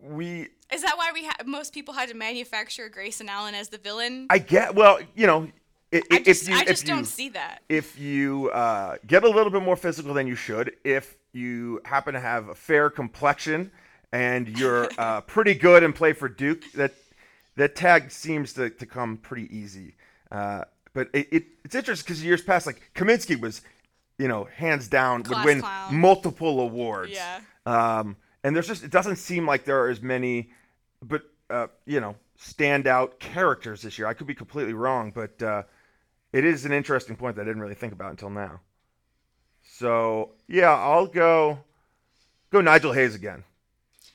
we 0.00 0.48
Is 0.72 0.82
that 0.82 0.96
why 0.96 1.10
we 1.12 1.26
ha- 1.26 1.34
most 1.44 1.74
people 1.74 1.92
had 1.94 2.08
to 2.08 2.14
manufacture 2.14 2.88
Grayson 2.88 3.28
Allen 3.28 3.54
as 3.54 3.68
the 3.68 3.78
villain? 3.78 4.26
I 4.30 4.38
get 4.38 4.74
well 4.74 4.98
you 5.14 5.26
know 5.26 5.48
i- 5.92 6.02
i- 6.10 6.18
just, 6.20 6.42
if 6.42 6.48
you 6.48 6.54
I 6.56 6.64
just 6.64 6.86
you 6.86 6.94
don't 6.94 7.04
see 7.04 7.28
that. 7.30 7.62
if 7.68 7.98
you 7.98 8.50
uh, 8.50 8.96
get 9.06 9.24
a 9.24 9.28
little 9.28 9.50
bit 9.50 9.62
more 9.62 9.76
physical 9.76 10.14
than 10.14 10.26
you 10.26 10.34
should, 10.34 10.74
if 10.84 11.16
you 11.32 11.80
happen 11.84 12.14
to 12.14 12.20
have 12.20 12.48
a 12.48 12.54
fair 12.54 12.90
complexion 12.90 13.70
and 14.12 14.48
you're 14.58 14.88
uh, 14.98 15.20
pretty 15.22 15.54
good 15.54 15.82
and 15.82 15.94
play 15.94 16.12
for 16.12 16.28
Duke, 16.28 16.62
that 16.74 16.92
that 17.56 17.74
tag 17.74 18.10
seems 18.10 18.52
to, 18.54 18.70
to 18.70 18.86
come 18.86 19.16
pretty 19.16 19.54
easy. 19.56 19.94
Uh, 20.30 20.62
but 20.92 21.08
it, 21.12 21.28
it, 21.32 21.44
it's 21.64 21.74
interesting 21.74 22.04
because 22.06 22.24
years 22.24 22.42
past, 22.42 22.66
like 22.66 22.90
Kaminsky 22.94 23.38
was, 23.40 23.62
you 24.18 24.28
know, 24.28 24.44
hands 24.44 24.88
down 24.88 25.22
Class 25.24 25.44
would 25.44 25.54
win 25.54 25.60
clown. 25.60 25.94
multiple 25.94 26.60
awards. 26.60 27.10
Yeah. 27.12 27.40
Um, 27.66 28.16
and 28.44 28.54
there's 28.54 28.68
just 28.68 28.84
it 28.84 28.90
doesn't 28.90 29.16
seem 29.16 29.46
like 29.46 29.64
there 29.64 29.82
are 29.84 29.88
as 29.90 30.00
many, 30.00 30.50
but 31.02 31.22
uh, 31.50 31.66
you 31.86 32.00
know, 32.00 32.14
standout 32.40 33.18
characters 33.18 33.82
this 33.82 33.98
year. 33.98 34.06
I 34.06 34.14
could 34.14 34.26
be 34.26 34.34
completely 34.34 34.74
wrong, 34.74 35.10
but 35.14 35.42
uh, 35.42 35.62
it 36.32 36.44
is 36.44 36.64
an 36.64 36.72
interesting 36.72 37.16
point 37.16 37.36
that 37.36 37.42
I 37.42 37.44
didn't 37.44 37.62
really 37.62 37.74
think 37.74 37.92
about 37.92 38.10
until 38.10 38.30
now. 38.30 38.60
So 39.62 40.30
yeah, 40.46 40.72
I'll 40.72 41.06
go 41.06 41.58
go 42.50 42.60
Nigel 42.60 42.92
Hayes 42.92 43.14
again. 43.14 43.44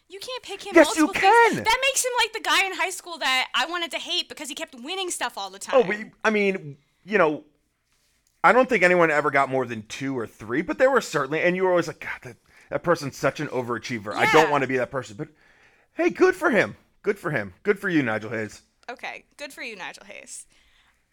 You 0.10 0.20
can't 0.20 0.44
pick 0.44 0.64
him. 0.64 0.74
Yes, 0.76 0.96
you 0.96 1.06
multiple 1.06 1.22
things. 1.22 1.56
can. 1.56 1.64
That 1.64 1.80
makes 1.82 2.06
him 2.06 2.12
like 2.22 2.34
the 2.34 2.42
guy 2.42 2.66
in 2.68 2.74
high 2.74 2.92
school 2.92 3.18
that 3.18 3.48
I 3.56 3.66
wanted 3.66 3.90
to 3.92 3.98
hate 3.98 4.30
because 4.30 4.48
he 4.48 4.54
kept 4.54 4.76
winning 4.76 5.10
stuff 5.10 5.38
all 5.38 5.50
the 5.50 5.58
oh, 5.58 5.82
time. 5.82 5.82
Oh, 5.84 5.88
we, 5.88 6.12
I 6.24 6.30
mean, 6.30 6.78
you 7.04 7.18
know, 7.18 7.44
I 8.44 8.52
don't 8.52 8.70
think 8.70 8.84
anyone 8.84 9.10
ever 9.10 9.32
got 9.32 9.50
more 9.50 9.66
than 9.66 9.84
two 9.88 10.18
or 10.18 10.28
three, 10.28 10.62
but 10.62 10.78
there 10.78 10.92
were 10.92 11.02
certainly, 11.02 11.42
and 11.42 11.56
you 11.56 11.64
were 11.64 11.72
always 11.72 11.88
like, 11.88 12.02
God, 12.02 12.20
that, 12.24 12.38
that 12.70 12.84
person's 12.84 13.18
such 13.18 13.40
an 13.40 13.48
overachiever. 13.48 14.14
I 14.14 14.32
don't 14.32 14.52
want 14.52 14.62
to 14.62 14.68
be 14.68 14.78
that 14.78 14.92
person. 14.92 15.16
But 15.18 15.30
hey, 15.94 16.12
good 16.12 16.36
for 16.36 16.52
him. 16.52 16.76
Good 17.02 17.18
for 17.18 17.32
him. 17.32 17.54
Good 17.64 17.80
for 17.80 17.90
you, 17.90 18.04
Nigel 18.04 18.30
Hayes. 18.30 18.62
Okay, 18.90 19.24
good 19.38 19.52
for 19.52 19.64
you, 19.64 19.76
Nigel 19.76 20.06
Hayes. 20.06 20.46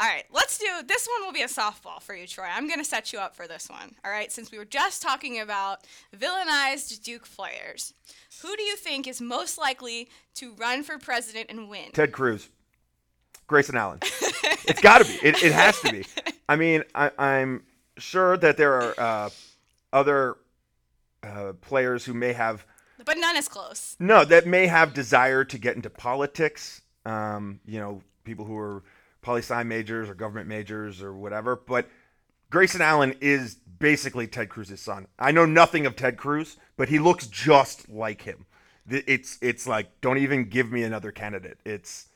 All 0.01 0.07
right, 0.07 0.25
let's 0.33 0.57
do 0.57 0.67
this 0.87 1.07
one. 1.07 1.27
Will 1.27 1.33
be 1.35 1.43
a 1.43 1.47
softball 1.47 2.01
for 2.01 2.15
you, 2.15 2.27
Troy. 2.27 2.47
I'm 2.51 2.67
gonna 2.67 2.85
set 2.85 3.13
you 3.13 3.19
up 3.19 3.37
for 3.37 3.47
this 3.47 3.69
one. 3.69 3.95
All 4.03 4.11
right, 4.11 4.33
since 4.33 4.51
we 4.51 4.57
were 4.57 4.65
just 4.65 5.03
talking 5.03 5.39
about 5.41 5.81
villainized 6.17 7.03
Duke 7.03 7.29
players, 7.29 7.93
who 8.41 8.57
do 8.57 8.63
you 8.63 8.77
think 8.77 9.07
is 9.07 9.21
most 9.21 9.59
likely 9.59 10.09
to 10.37 10.55
run 10.55 10.83
for 10.85 10.97
president 10.97 11.51
and 11.51 11.69
win? 11.69 11.91
Ted 11.93 12.13
Cruz, 12.13 12.49
Grayson 13.47 13.77
Allen. 13.77 13.99
it's 14.03 14.81
got 14.81 14.99
to 14.99 15.05
be. 15.05 15.19
It, 15.27 15.43
it 15.43 15.53
has 15.53 15.79
to 15.83 15.93
be. 15.93 16.07
I 16.49 16.57
mean, 16.57 16.83
I, 16.95 17.11
I'm 17.19 17.65
sure 17.99 18.39
that 18.39 18.57
there 18.57 18.73
are 18.81 18.95
uh, 18.97 19.31
other 19.93 20.37
uh, 21.23 21.53
players 21.61 22.07
who 22.07 22.15
may 22.15 22.33
have 22.33 22.65
But 23.05 23.19
none 23.19 23.37
is 23.37 23.49
close. 23.49 23.97
no 24.01 24.25
that 24.25 24.47
may 24.47 24.67
have 24.67 24.95
desire 24.95 25.45
to 25.45 25.59
get 25.59 25.77
into 25.77 25.91
politics. 25.91 26.81
Um, 27.05 27.61
you 27.67 27.79
know, 27.79 28.01
people 28.25 28.47
who 28.47 28.57
are 28.57 28.83
poli 29.23 29.41
sci 29.41 29.63
majors 29.63 30.09
or 30.09 30.15
government 30.15 30.49
majors 30.49 31.03
or 31.03 31.13
whatever. 31.13 31.57
But 31.57 31.89
Grayson 32.51 32.81
Allen 32.81 33.15
is 33.21 33.57
basically 33.79 34.27
Ted 34.27 34.49
Cruz's 34.49 34.81
son. 34.81 35.07
I 35.19 35.31
know 35.31 35.47
nothing 35.47 35.87
of 35.87 35.97
Ted 35.97 36.17
Cruz, 36.17 36.57
but 36.77 36.89
he 36.89 36.99
looks 36.99 37.27
just 37.27 37.89
like 37.89 38.23
him. 38.23 38.47
It's 38.89 39.39
it's 39.41 39.67
like 39.67 40.01
don't 40.01 40.19
even 40.19 40.49
give 40.49 40.73
me 40.73 40.83
another 40.83 41.13
candidate. 41.13 41.59
It's 41.65 42.09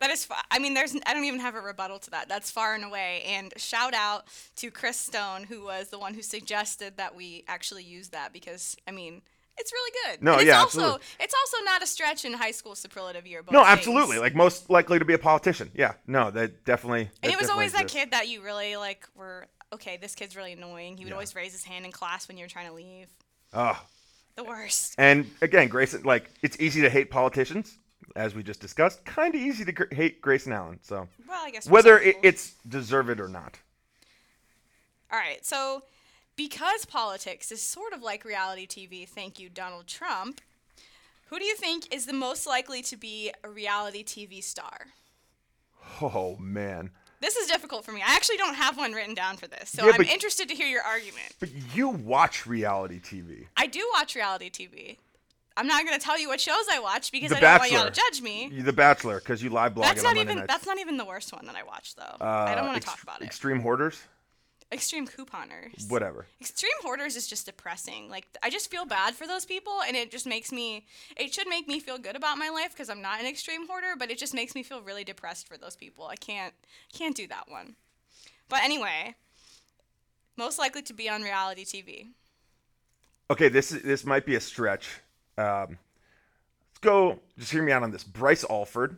That 0.00 0.10
is, 0.10 0.28
I 0.50 0.58
mean, 0.58 0.74
there's, 0.74 0.94
I 1.06 1.14
don't 1.14 1.24
even 1.24 1.40
have 1.40 1.54
a 1.54 1.60
rebuttal 1.60 1.98
to 2.00 2.10
that. 2.10 2.28
That's 2.28 2.50
far 2.50 2.74
and 2.74 2.84
away. 2.84 3.22
And 3.26 3.52
shout 3.56 3.94
out 3.94 4.26
to 4.56 4.70
Chris 4.70 4.96
Stone, 4.98 5.44
who 5.44 5.64
was 5.64 5.88
the 5.88 5.98
one 5.98 6.14
who 6.14 6.22
suggested 6.22 6.98
that 6.98 7.16
we 7.16 7.44
actually 7.48 7.82
use 7.82 8.08
that 8.10 8.32
because, 8.32 8.76
I 8.86 8.92
mean, 8.92 9.22
it's 9.58 9.72
really 9.72 9.92
good. 10.06 10.22
No, 10.22 10.32
And 10.32 10.40
it's 10.42 10.48
yeah, 10.48 10.58
also, 10.60 10.80
absolutely. 10.80 11.06
It's 11.20 11.34
also 11.34 11.64
not 11.64 11.82
a 11.82 11.86
stretch 11.86 12.24
in 12.24 12.32
high 12.34 12.50
school 12.52 12.74
superlative 12.74 13.26
yearbook. 13.26 13.52
no, 13.52 13.60
things. 13.64 13.78
absolutely. 13.78 14.18
Like 14.18 14.34
most 14.34 14.70
likely 14.70 14.98
to 14.98 15.04
be 15.04 15.14
a 15.14 15.18
politician. 15.18 15.70
Yeah, 15.74 15.94
no, 16.06 16.30
that 16.30 16.64
definitely. 16.64 17.10
and 17.22 17.32
it 17.32 17.38
was 17.38 17.50
always 17.50 17.72
that 17.72 17.88
kid 17.88 18.10
that 18.12 18.28
you 18.28 18.42
really 18.42 18.76
like 18.76 19.06
were 19.14 19.46
okay. 19.72 19.96
This 19.96 20.14
kid's 20.14 20.36
really 20.36 20.52
annoying. 20.52 20.96
He 20.96 21.04
would 21.04 21.10
Yeah. 21.10 21.14
always 21.14 21.34
raise 21.34 21.52
his 21.52 21.64
hand 21.64 21.84
in 21.84 21.92
class 21.92 22.28
when 22.28 22.36
you 22.36 22.44
were 22.44 22.48
trying 22.48 22.68
to 22.68 22.74
leave. 22.74 23.08
Ugh. 23.52 23.76
The 24.36 24.44
worst. 24.44 24.94
And 24.98 25.28
again, 25.42 25.68
Grayson, 25.68 26.02
like 26.04 26.30
it's 26.42 26.58
easy 26.60 26.80
to 26.82 26.88
hate 26.90 27.10
politicians, 27.10 27.76
as 28.14 28.34
we 28.36 28.42
just 28.44 28.60
discussed. 28.60 29.04
Kind 29.04 29.34
of 29.34 29.40
easy 29.40 29.64
to 29.64 29.72
gr- 29.72 29.92
hate 29.94 30.20
Grayson 30.20 30.52
Allen. 30.52 30.78
So 30.82 31.08
Well, 31.28 31.44
I 31.44 31.50
guess 31.50 31.68
whether 31.68 31.98
it, 31.98 32.16
it's 32.22 32.52
deserved 32.68 33.18
or 33.20 33.28
not. 33.28 33.58
All 35.10 35.18
right, 35.18 35.44
so 35.44 35.82
because 36.38 36.86
politics 36.86 37.52
is 37.52 37.60
sort 37.60 37.92
of 37.92 38.00
like 38.00 38.24
reality 38.24 38.66
TV, 38.66 39.06
thank 39.06 39.38
you, 39.38 39.50
Donald 39.50 39.86
Trump, 39.86 40.40
who 41.26 41.38
do 41.38 41.44
you 41.44 41.56
think 41.56 41.92
is 41.92 42.06
the 42.06 42.12
most 42.14 42.46
likely 42.46 42.80
to 42.82 42.96
be 42.96 43.30
a 43.44 43.50
reality 43.50 44.02
TV 44.02 44.42
star? 44.42 44.86
Oh 46.00 46.36
man. 46.38 46.90
This 47.20 47.34
is 47.34 47.48
difficult 47.48 47.84
for 47.84 47.90
me. 47.90 48.00
I 48.00 48.14
actually 48.14 48.36
don't 48.36 48.54
have 48.54 48.78
one 48.78 48.92
written 48.92 49.14
down 49.14 49.36
for 49.36 49.48
this, 49.48 49.70
so 49.70 49.84
Yeah, 49.84 49.92
I'm 49.96 50.02
interested 50.02 50.48
to 50.48 50.54
hear 50.54 50.68
your 50.68 50.82
argument. 50.82 51.34
But 51.40 51.50
you 51.74 51.88
watch 51.88 52.46
reality 52.46 53.00
TV. 53.00 53.46
I 53.56 53.66
do 53.66 53.86
watch 53.92 54.14
reality 54.14 54.48
TV. 54.48 54.96
I'm 55.56 55.66
not 55.66 55.84
going 55.84 55.98
to 55.98 56.04
tell 56.04 56.16
you 56.20 56.28
what 56.28 56.40
shows 56.40 56.64
I 56.72 56.78
watch 56.78 57.10
because 57.10 57.30
The 57.30 57.38
I 57.38 57.40
don't 57.40 57.58
want 57.58 57.72
y'all 57.72 57.84
to 57.86 57.90
judge 57.90 58.22
me. 58.22 58.48
You- 58.52 58.62
The 58.62 58.72
Bachelor, 58.72 59.18
because 59.18 59.42
you 59.42 59.50
live 59.50 59.74
blog 59.74 59.88
That's 59.88 60.02
it 60.02 60.04
not 60.04 60.16
even 60.16 60.36
nights. 60.38 60.46
that's 60.48 60.66
not 60.66 60.78
even 60.78 60.96
the 60.98 61.04
worst 61.04 61.32
one 61.32 61.46
that 61.46 61.56
I 61.56 61.64
watch 61.64 61.96
though. 61.96 62.04
Uh, 62.20 62.24
I 62.48 62.54
don't 62.54 62.66
want 62.66 62.80
to 62.80 62.86
ex- 62.86 62.86
talk 62.86 63.02
about 63.02 63.20
it. 63.22 63.24
Extreme 63.24 63.60
Hoarders? 63.62 64.00
Extreme 64.70 65.08
couponers. 65.08 65.90
Whatever. 65.90 66.26
Extreme 66.40 66.72
hoarders 66.82 67.16
is 67.16 67.26
just 67.26 67.46
depressing. 67.46 68.10
Like 68.10 68.26
I 68.42 68.50
just 68.50 68.70
feel 68.70 68.84
bad 68.84 69.14
for 69.14 69.26
those 69.26 69.44
people, 69.44 69.80
and 69.86 69.96
it 69.96 70.10
just 70.10 70.26
makes 70.26 70.52
me. 70.52 70.86
It 71.16 71.32
should 71.32 71.48
make 71.48 71.66
me 71.66 71.80
feel 71.80 71.98
good 71.98 72.16
about 72.16 72.36
my 72.38 72.50
life 72.50 72.72
because 72.72 72.90
I'm 72.90 73.00
not 73.00 73.20
an 73.20 73.26
extreme 73.26 73.66
hoarder, 73.66 73.94
but 73.98 74.10
it 74.10 74.18
just 74.18 74.34
makes 74.34 74.54
me 74.54 74.62
feel 74.62 74.82
really 74.82 75.04
depressed 75.04 75.48
for 75.48 75.56
those 75.56 75.74
people. 75.74 76.06
I 76.06 76.16
can't 76.16 76.52
can't 76.92 77.16
do 77.16 77.26
that 77.28 77.50
one. 77.50 77.76
But 78.48 78.62
anyway, 78.62 79.14
most 80.36 80.58
likely 80.58 80.82
to 80.82 80.92
be 80.92 81.08
on 81.08 81.22
reality 81.22 81.64
TV. 81.64 82.08
Okay, 83.30 83.48
this 83.48 83.72
is, 83.72 83.82
this 83.82 84.04
might 84.04 84.26
be 84.26 84.36
a 84.36 84.40
stretch. 84.40 84.88
Um, 85.36 85.78
let's 86.70 86.78
go. 86.80 87.20
Just 87.38 87.52
hear 87.52 87.62
me 87.62 87.72
out 87.72 87.82
on 87.82 87.90
this. 87.90 88.04
Bryce 88.04 88.44
Alford. 88.48 88.96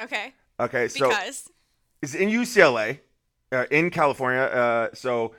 Okay, 0.00 0.34
Okay, 0.60 0.88
so 0.88 1.08
because 1.08 1.48
is 2.02 2.14
in 2.14 2.28
UCLA, 2.28 2.98
uh, 3.52 3.66
in 3.70 3.90
California. 3.90 4.42
Uh, 4.42 4.88
so 4.94 5.34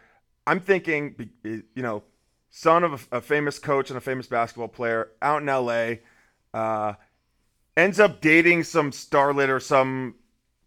I'm 0.47 0.59
thinking, 0.59 1.29
you 1.43 1.63
know, 1.75 2.03
son 2.49 2.83
of 2.83 3.07
a, 3.11 3.17
a 3.17 3.21
famous 3.21 3.59
coach 3.59 3.89
and 3.89 3.97
a 3.97 4.01
famous 4.01 4.27
basketball 4.27 4.67
player 4.67 5.09
out 5.21 5.41
in 5.41 5.47
LA, 5.47 5.95
uh, 6.53 6.93
ends 7.77 7.99
up 7.99 8.21
dating 8.21 8.63
some 8.63 8.91
starlet 8.91 9.49
or 9.49 9.59
some 9.59 10.15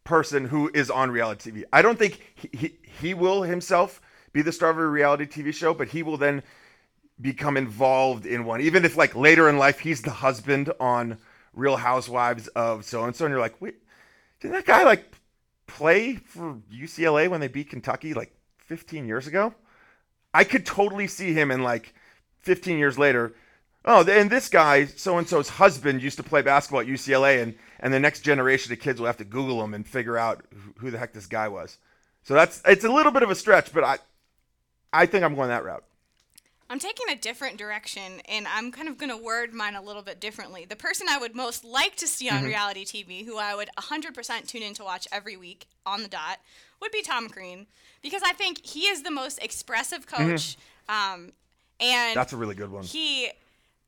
person 0.04 0.46
who 0.46 0.70
is 0.74 0.90
on 0.90 1.10
reality 1.10 1.50
TV. 1.50 1.64
I 1.72 1.82
don't 1.82 1.98
think 1.98 2.20
he, 2.34 2.50
he, 2.52 2.78
he 3.00 3.14
will 3.14 3.42
himself 3.42 4.00
be 4.32 4.42
the 4.42 4.52
star 4.52 4.70
of 4.70 4.78
a 4.78 4.86
reality 4.86 5.26
TV 5.26 5.52
show, 5.54 5.74
but 5.74 5.88
he 5.88 6.02
will 6.02 6.16
then 6.16 6.42
become 7.20 7.56
involved 7.56 8.26
in 8.26 8.44
one. 8.44 8.60
Even 8.60 8.84
if 8.84 8.96
like 8.96 9.14
later 9.14 9.48
in 9.48 9.58
life 9.58 9.78
he's 9.78 10.02
the 10.02 10.10
husband 10.10 10.72
on 10.80 11.18
Real 11.52 11.76
Housewives 11.76 12.48
of 12.48 12.84
so 12.84 13.04
and 13.04 13.14
so, 13.14 13.24
and 13.26 13.32
you're 13.32 13.40
like, 13.40 13.60
wait, 13.60 13.76
did 14.40 14.52
that 14.52 14.66
guy 14.66 14.84
like 14.84 15.14
play 15.66 16.16
for 16.16 16.60
UCLA 16.72 17.28
when 17.28 17.40
they 17.40 17.48
beat 17.48 17.70
Kentucky 17.70 18.14
like 18.14 18.32
15 18.58 19.06
years 19.06 19.26
ago? 19.26 19.54
I 20.32 20.44
could 20.44 20.66
totally 20.66 21.06
see 21.06 21.32
him 21.32 21.50
in 21.50 21.62
like 21.62 21.94
15 22.40 22.78
years 22.78 22.98
later. 22.98 23.34
Oh, 23.84 24.04
and 24.04 24.30
this 24.30 24.48
guy, 24.48 24.86
so 24.86 25.18
and 25.18 25.28
so's 25.28 25.48
husband, 25.50 26.02
used 26.02 26.16
to 26.16 26.22
play 26.22 26.40
basketball 26.42 26.80
at 26.80 26.86
UCLA, 26.86 27.42
and 27.42 27.54
and 27.80 27.92
the 27.92 28.00
next 28.00 28.20
generation 28.20 28.72
of 28.72 28.80
kids 28.80 28.98
will 28.98 29.06
have 29.06 29.18
to 29.18 29.24
Google 29.24 29.62
him 29.62 29.74
and 29.74 29.86
figure 29.86 30.16
out 30.16 30.44
who 30.78 30.90
the 30.90 30.98
heck 30.98 31.12
this 31.12 31.26
guy 31.26 31.48
was. 31.48 31.76
So 32.22 32.32
that's 32.32 32.62
it's 32.64 32.84
a 32.84 32.92
little 32.92 33.12
bit 33.12 33.22
of 33.22 33.30
a 33.30 33.34
stretch, 33.34 33.72
but 33.72 33.84
I 33.84 33.98
I 34.92 35.06
think 35.06 35.22
I'm 35.22 35.34
going 35.34 35.48
that 35.48 35.64
route. 35.64 35.84
I'm 36.70 36.78
taking 36.78 37.06
a 37.10 37.14
different 37.16 37.58
direction, 37.58 38.20
and 38.28 38.46
I'm 38.48 38.72
kind 38.72 38.88
of 38.88 38.96
going 38.98 39.10
to 39.10 39.16
word 39.22 39.52
mine 39.52 39.74
a 39.74 39.82
little 39.82 40.02
bit 40.02 40.18
differently. 40.20 40.64
The 40.64 40.76
person 40.76 41.06
I 41.10 41.18
would 41.18 41.34
most 41.34 41.64
like 41.64 41.96
to 41.96 42.06
see 42.06 42.28
on 42.30 42.38
Mm-hmm. 42.38 42.46
reality 42.46 42.84
TV, 42.84 43.24
who 43.26 43.38
I 43.38 43.54
would 43.54 43.68
100% 43.78 44.46
tune 44.46 44.62
in 44.62 44.74
to 44.74 44.84
watch 44.84 45.06
every 45.12 45.36
week 45.36 45.66
on 45.84 46.02
the 46.02 46.08
dot, 46.08 46.38
would 46.80 46.90
be 46.90 47.02
Tom 47.02 47.28
Crean, 47.28 47.66
because 48.02 48.22
I 48.24 48.32
think 48.32 48.64
he 48.64 48.82
is 48.86 49.02
the 49.02 49.10
most 49.10 49.38
expressive 49.42 50.06
coach. 50.06 50.56
Um, 50.88 51.32
and 51.80 52.10
Mm-hmm. 52.10 52.14
That's 52.14 52.32
a 52.32 52.36
really 52.36 52.54
good 52.54 52.70
one. 52.70 52.84
he 52.84 53.30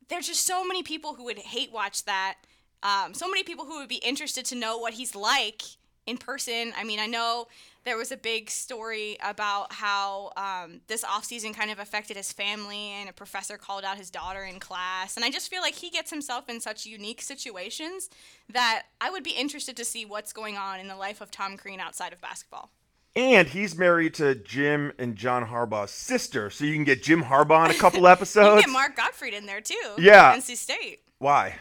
there's 0.09 0.27
just 0.27 0.45
so 0.45 0.65
many 0.65 0.83
people 0.83 1.15
who 1.15 1.25
would 1.25 1.37
hate 1.39 1.71
watch 1.71 2.05
that 2.05 2.35
um, 2.83 3.13
so 3.13 3.27
many 3.27 3.43
people 3.43 3.65
who 3.65 3.79
would 3.79 3.89
be 3.89 3.95
interested 3.97 4.45
to 4.45 4.55
know 4.55 4.77
what 4.77 4.93
he's 4.93 5.15
like 5.15 5.61
in 6.05 6.17
person 6.17 6.73
i 6.77 6.83
mean 6.83 6.99
i 6.99 7.05
know 7.05 7.47
there 7.87 7.97
was 7.97 8.11
a 8.11 8.17
big 8.17 8.49
story 8.49 9.17
about 9.23 9.71
how 9.73 10.31
um, 10.37 10.81
this 10.87 11.03
offseason 11.03 11.55
kind 11.55 11.71
of 11.71 11.79
affected 11.79 12.17
his 12.17 12.31
family 12.33 12.89
and 12.99 13.09
a 13.09 13.13
professor 13.13 13.57
called 13.57 13.83
out 13.83 13.97
his 13.97 14.09
daughter 14.11 14.43
in 14.43 14.59
class 14.59 15.15
and 15.15 15.23
i 15.25 15.29
just 15.31 15.49
feel 15.49 15.61
like 15.61 15.75
he 15.75 15.89
gets 15.89 16.11
himself 16.11 16.49
in 16.49 16.59
such 16.59 16.85
unique 16.85 17.21
situations 17.21 18.09
that 18.49 18.83
i 19.01 19.09
would 19.09 19.23
be 19.23 19.31
interested 19.31 19.75
to 19.77 19.85
see 19.85 20.05
what's 20.05 20.33
going 20.33 20.57
on 20.57 20.79
in 20.79 20.87
the 20.87 20.95
life 20.95 21.21
of 21.21 21.31
tom 21.31 21.57
crean 21.57 21.79
outside 21.79 22.13
of 22.13 22.21
basketball 22.21 22.69
And 23.15 23.47
he's 23.47 23.75
married 23.75 24.13
to 24.15 24.35
Jim 24.35 24.91
and 24.99 25.15
John 25.15 25.43
Harbaugh's 25.47 25.89
sister, 25.89 26.51
so 26.51 26.65
you 26.65 26.75
can 26.75 26.83
get 26.83 27.01
Jim 27.01 27.23
Harbaugh 27.23 27.65
in 27.65 27.71
a 27.71 27.79
couple 27.79 27.99
you 28.05 28.07
episodes. 28.07 28.61
get 28.61 28.69
mark 28.71 28.95
gottfried 28.95 29.33
in 29.33 29.45
there 29.47 29.61
too 29.61 29.87
Yeah. 29.97 30.35
nc 30.35 30.55
state 30.55 30.99
Why? 31.17 31.55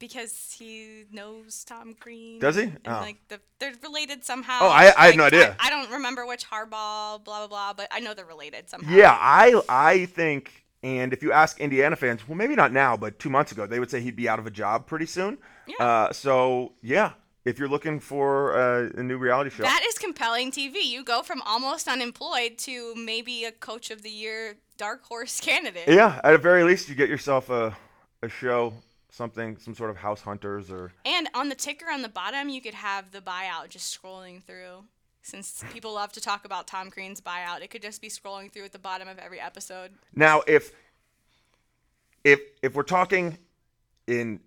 Because 0.00 0.56
he 0.58 1.04
knows 1.12 1.62
Tom 1.62 1.94
Crean. 2.00 2.40
Does 2.40 2.56
he? 2.56 2.62
And 2.64 2.80
Oh. 2.88 3.00
like 3.00 3.18
the, 3.28 3.38
they're 3.60 3.74
related 3.84 4.24
somehow. 4.24 4.58
Oh, 4.62 4.68
I- 4.68 4.92
I 4.96 5.06
had 5.08 5.16
no 5.16 5.24
idea. 5.24 5.54
I, 5.60 5.66
I 5.68 5.70
don't 5.70 5.90
remember 5.92 6.26
which 6.26 6.48
Harbaugh, 6.50 7.22
blah 7.22 7.46
blah 7.46 7.46
blah, 7.46 7.72
but 7.74 7.86
I 7.92 8.00
know 8.00 8.14
they're 8.14 8.24
related 8.24 8.68
somehow. 8.68 8.92
Yeah, 8.92 9.16
I 9.20 9.60
I 9.68 10.06
think, 10.06 10.64
and 10.82 11.12
if 11.12 11.22
you 11.22 11.30
ask 11.32 11.60
Indiana 11.60 11.94
fans, 11.96 12.26
well, 12.26 12.36
maybe 12.36 12.56
not 12.56 12.72
now, 12.72 12.96
but 12.96 13.18
two 13.20 13.30
months 13.30 13.52
ago, 13.52 13.66
they 13.66 13.78
would 13.78 13.90
say 13.90 14.00
he'd 14.00 14.16
be 14.16 14.28
out 14.28 14.38
of 14.40 14.46
a 14.46 14.50
job 14.50 14.86
pretty 14.86 15.06
soon. 15.06 15.38
Yeah. 15.66 15.84
Uh, 15.84 16.12
so 16.12 16.72
yeah, 16.82 17.12
if 17.44 17.58
you're 17.58 17.68
looking 17.68 18.00
for 18.00 18.56
uh, 18.56 18.88
a 18.96 19.02
new 19.02 19.18
reality 19.18 19.50
show, 19.50 19.62
That 19.64 19.84
is 19.86 19.98
compelling 19.98 20.50
TV. 20.50 20.82
You 20.82 21.04
go 21.04 21.22
from 21.22 21.42
almost 21.42 21.86
unemployed 21.88 22.56
to 22.58 22.94
maybe 22.96 23.44
a 23.44 23.52
coach 23.52 23.90
of 23.90 24.00
the 24.02 24.10
year 24.10 24.56
dark 24.78 25.04
horse 25.04 25.40
candidate. 25.48 25.88
yeah, 25.88 26.20
at 26.24 26.32
the 26.32 26.38
very 26.38 26.64
least, 26.64 26.88
you 26.88 26.94
get 26.94 27.10
yourself 27.10 27.50
a 27.50 27.76
a 28.22 28.28
show, 28.28 28.72
something, 29.10 29.56
some 29.58 29.74
sort 29.74 29.90
of 29.90 29.96
House 29.96 30.22
Hunters 30.22 30.70
or 30.70 30.92
And 31.04 31.28
on 31.34 31.48
the 31.48 31.54
ticker 31.54 31.90
on 31.90 32.02
the 32.02 32.08
bottom, 32.08 32.48
you 32.48 32.60
could 32.60 32.74
have 32.74 33.10
the 33.10 33.20
buyout 33.20 33.68
just 33.68 33.96
scrolling 34.00 34.42
through. 34.42 34.84
Since 35.22 35.62
people 35.72 35.92
love 35.94 36.12
to 36.12 36.20
talk 36.20 36.44
about 36.46 36.66
Tom 36.66 36.90
Crean's 36.90 37.20
buyout, 37.20 37.60
it 37.60 37.70
could 37.70 37.82
just 37.82 38.00
be 38.00 38.08
scrolling 38.08 38.50
through 38.50 38.64
at 38.64 38.72
the 38.72 38.78
bottom 38.78 39.06
of 39.06 39.18
every 39.18 39.38
episode. 39.38 39.92
Now, 40.14 40.42
if 40.46 40.72
if 42.24 42.40
if 42.62 42.74
we're 42.74 42.82
talking 42.82 43.36
in 44.06 44.40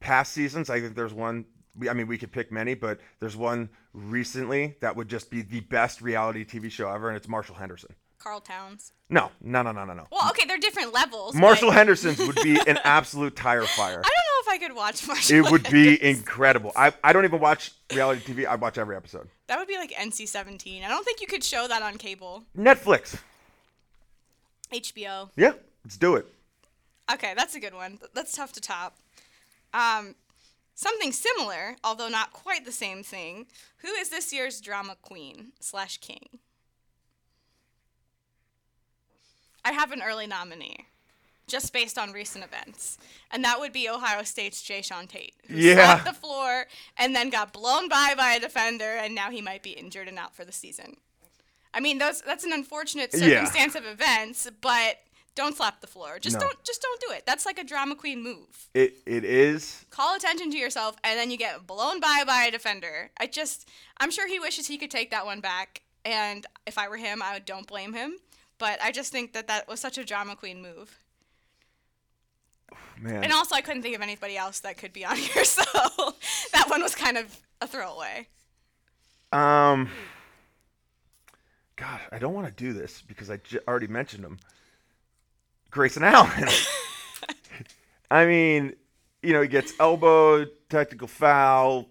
past 0.00 0.32
seasons, 0.32 0.70
I 0.70 0.80
think 0.80 0.96
there's 0.96 1.14
one. 1.14 1.44
I 1.88 1.94
mean, 1.94 2.06
we 2.06 2.18
could 2.18 2.32
pick 2.32 2.52
many, 2.52 2.74
but 2.74 3.00
there's 3.20 3.36
one 3.36 3.70
recently 3.94 4.76
that 4.80 4.94
would 4.96 5.08
just 5.08 5.30
be 5.30 5.42
the 5.42 5.60
best 5.60 6.02
reality 6.02 6.44
TV 6.44 6.70
show 6.70 6.90
ever, 6.92 7.08
and 7.08 7.16
it's 7.16 7.28
Marshall 7.28 7.54
Henderson. 7.54 7.94
Karl 8.22 8.40
Towns. 8.40 8.92
No, 9.10 9.30
no, 9.40 9.62
no, 9.62 9.72
no, 9.72 9.84
no, 9.84 9.94
no. 9.94 10.06
Well, 10.12 10.28
okay, 10.30 10.46
they're 10.46 10.58
different 10.58 10.92
levels. 10.92 11.34
Marshall 11.34 11.68
but 11.68 11.74
Henderson's 11.76 12.18
would 12.18 12.36
be 12.42 12.58
an 12.66 12.78
absolute 12.84 13.34
tire 13.34 13.64
fire. 13.64 13.98
I 13.98 14.02
don't 14.02 14.04
know 14.04 14.40
if 14.42 14.48
I 14.48 14.58
could 14.58 14.76
watch 14.76 15.06
Marshall. 15.06 15.36
It 15.36 15.50
would 15.50 15.64
be 15.64 15.96
Henderson. 15.96 16.06
incredible. 16.06 16.72
I, 16.76 16.92
I 17.02 17.12
don't 17.12 17.24
even 17.24 17.40
watch 17.40 17.72
reality 17.92 18.22
TV. 18.32 18.46
I 18.46 18.54
watch 18.54 18.78
every 18.78 18.96
episode. 18.96 19.28
That 19.48 19.58
would 19.58 19.68
be 19.68 19.76
like 19.76 19.90
NC-17. 19.92 20.84
I 20.84 20.88
don't 20.88 21.04
think 21.04 21.20
you 21.20 21.26
could 21.26 21.42
show 21.44 21.66
that 21.68 21.82
on 21.82 21.98
cable. 21.98 22.44
Netflix. 22.56 23.18
HBO. 24.72 25.30
Yeah, 25.36 25.52
let's 25.84 25.96
do 25.96 26.16
it. 26.16 26.26
Okay, 27.12 27.34
that's 27.36 27.54
a 27.54 27.60
good 27.60 27.74
one. 27.74 27.98
That's 28.14 28.32
tough 28.32 28.52
to 28.54 28.60
top. 28.60 28.96
Um, 29.74 30.14
something 30.74 31.12
similar, 31.12 31.76
although 31.84 32.08
not 32.08 32.32
quite 32.32 32.64
the 32.64 32.72
same 32.72 33.02
thing. 33.02 33.46
Who 33.78 33.88
is 33.88 34.08
this 34.10 34.32
year's 34.32 34.60
drama 34.60 34.96
queen 35.02 35.52
slash 35.60 35.98
king? 35.98 36.38
I 39.64 39.72
have 39.72 39.92
an 39.92 40.02
early 40.02 40.26
nominee, 40.26 40.86
just 41.46 41.72
based 41.72 41.98
on 41.98 42.12
recent 42.12 42.44
events, 42.44 42.98
and 43.30 43.44
that 43.44 43.60
would 43.60 43.72
be 43.72 43.88
Ohio 43.88 44.22
State's 44.22 44.62
Jae'Sean 44.62 45.08
Tate, 45.08 45.34
who 45.48 45.56
Yeah. 45.56 45.74
slapped 45.74 46.04
the 46.04 46.12
floor 46.12 46.66
and 46.96 47.14
then 47.14 47.30
got 47.30 47.52
blown 47.52 47.88
by 47.88 48.14
by 48.16 48.32
a 48.34 48.40
defender, 48.40 48.96
and 48.96 49.14
now 49.14 49.30
he 49.30 49.40
might 49.40 49.62
be 49.62 49.70
injured 49.72 50.08
and 50.08 50.18
out 50.18 50.34
for 50.34 50.44
the 50.44 50.52
season. 50.52 50.96
I 51.74 51.80
mean, 51.80 51.98
those 51.98 52.20
that's 52.22 52.44
an 52.44 52.52
unfortunate 52.52 53.10
Yeah. 53.14 53.44
circumstance 53.44 53.74
of 53.74 53.86
events, 53.86 54.46
but 54.60 54.98
don't 55.34 55.56
slap 55.56 55.80
the 55.80 55.86
floor. 55.86 56.18
Just 56.18 56.34
No. 56.34 56.40
don't 56.40 56.62
just 56.64 56.82
don't 56.82 57.00
do 57.00 57.10
it. 57.12 57.24
That's 57.24 57.46
like 57.46 57.58
a 57.58 57.64
drama 57.64 57.94
queen 57.96 58.22
move. 58.22 58.68
It 58.74 58.98
it 59.06 59.24
is. 59.24 59.86
Call 59.88 60.14
attention 60.14 60.50
to 60.50 60.58
yourself 60.58 60.96
and 61.02 61.18
then 61.18 61.30
you 61.30 61.38
get 61.38 61.66
blown 61.66 62.00
by 62.00 62.24
by 62.26 62.44
a 62.44 62.50
defender. 62.50 63.10
I 63.18 63.26
just 63.26 63.66
I'm 63.96 64.10
sure 64.10 64.28
he 64.28 64.38
wishes 64.38 64.66
he 64.66 64.76
could 64.76 64.90
take 64.90 65.10
that 65.12 65.24
one 65.24 65.40
back 65.40 65.80
and 66.04 66.44
if 66.66 66.76
I 66.76 66.88
were 66.88 66.98
him, 66.98 67.22
I 67.22 67.32
would 67.32 67.46
don't 67.46 67.66
blame 67.66 67.94
him. 67.94 68.18
But 68.62 68.80
I 68.80 68.92
just 68.92 69.10
think 69.10 69.32
that 69.32 69.48
that 69.48 69.66
was 69.66 69.80
such 69.80 69.98
a 69.98 70.04
drama 70.04 70.36
queen 70.36 70.62
move. 70.62 70.96
Man. 73.00 73.24
And 73.24 73.32
also 73.32 73.56
I 73.56 73.60
couldn't 73.60 73.82
think 73.82 73.96
of 73.96 74.02
anybody 74.02 74.36
else 74.36 74.60
that 74.60 74.78
could 74.78 74.92
be 74.92 75.04
on 75.04 75.16
here, 75.32 75.44
so 75.44 75.64
that 76.52 76.66
one 76.68 76.80
was 76.80 76.94
kind 76.94 77.16
of 77.18 77.36
a 77.60 77.66
throwaway. 77.66 78.28
Um. 79.32 79.90
God, 81.74 81.98
I 82.12 82.20
don't 82.20 82.34
want 82.34 82.46
to 82.46 82.52
do 82.52 82.72
this 82.72 83.02
because 83.02 83.30
I 83.30 83.38
j- 83.38 83.58
already 83.66 83.88
mentioned 83.88 84.24
him. 84.24 84.38
Grayson 85.72 86.04
Allen. 86.04 86.48
I 88.12 88.26
mean, 88.26 88.76
you 89.24 89.32
know, 89.32 89.42
he 89.42 89.48
gets 89.48 89.72
elbowed, 89.80 90.52
technical 90.68 91.08
foul. 91.08 91.88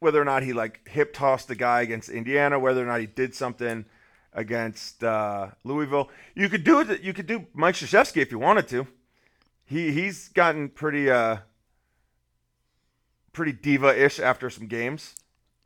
Whether 0.00 0.20
or 0.20 0.24
not 0.24 0.42
he 0.42 0.54
like 0.54 0.88
hip 0.88 1.14
tossed 1.14 1.46
the 1.46 1.54
guy 1.54 1.82
against 1.82 2.08
Indiana, 2.08 2.58
whether 2.58 2.82
or 2.82 2.86
not 2.86 2.98
he 2.98 3.06
did 3.06 3.32
something 3.32 3.84
against 4.32 5.02
uh, 5.02 5.48
Louisville, 5.64 6.08
you 6.34 6.48
could 6.48 6.64
do 6.64 6.80
it. 6.80 7.02
You 7.02 7.12
could 7.12 7.26
do 7.26 7.46
Mike 7.54 7.74
Krzyzewski 7.74 8.22
if 8.22 8.30
you 8.30 8.38
wanted 8.38 8.68
to. 8.68 8.86
He 9.64 9.92
he's 9.92 10.28
gotten 10.28 10.68
pretty 10.68 11.10
uh 11.10 11.38
pretty 13.32 13.52
diva 13.52 13.96
ish 14.04 14.18
after 14.18 14.50
some 14.50 14.66
games. 14.66 15.14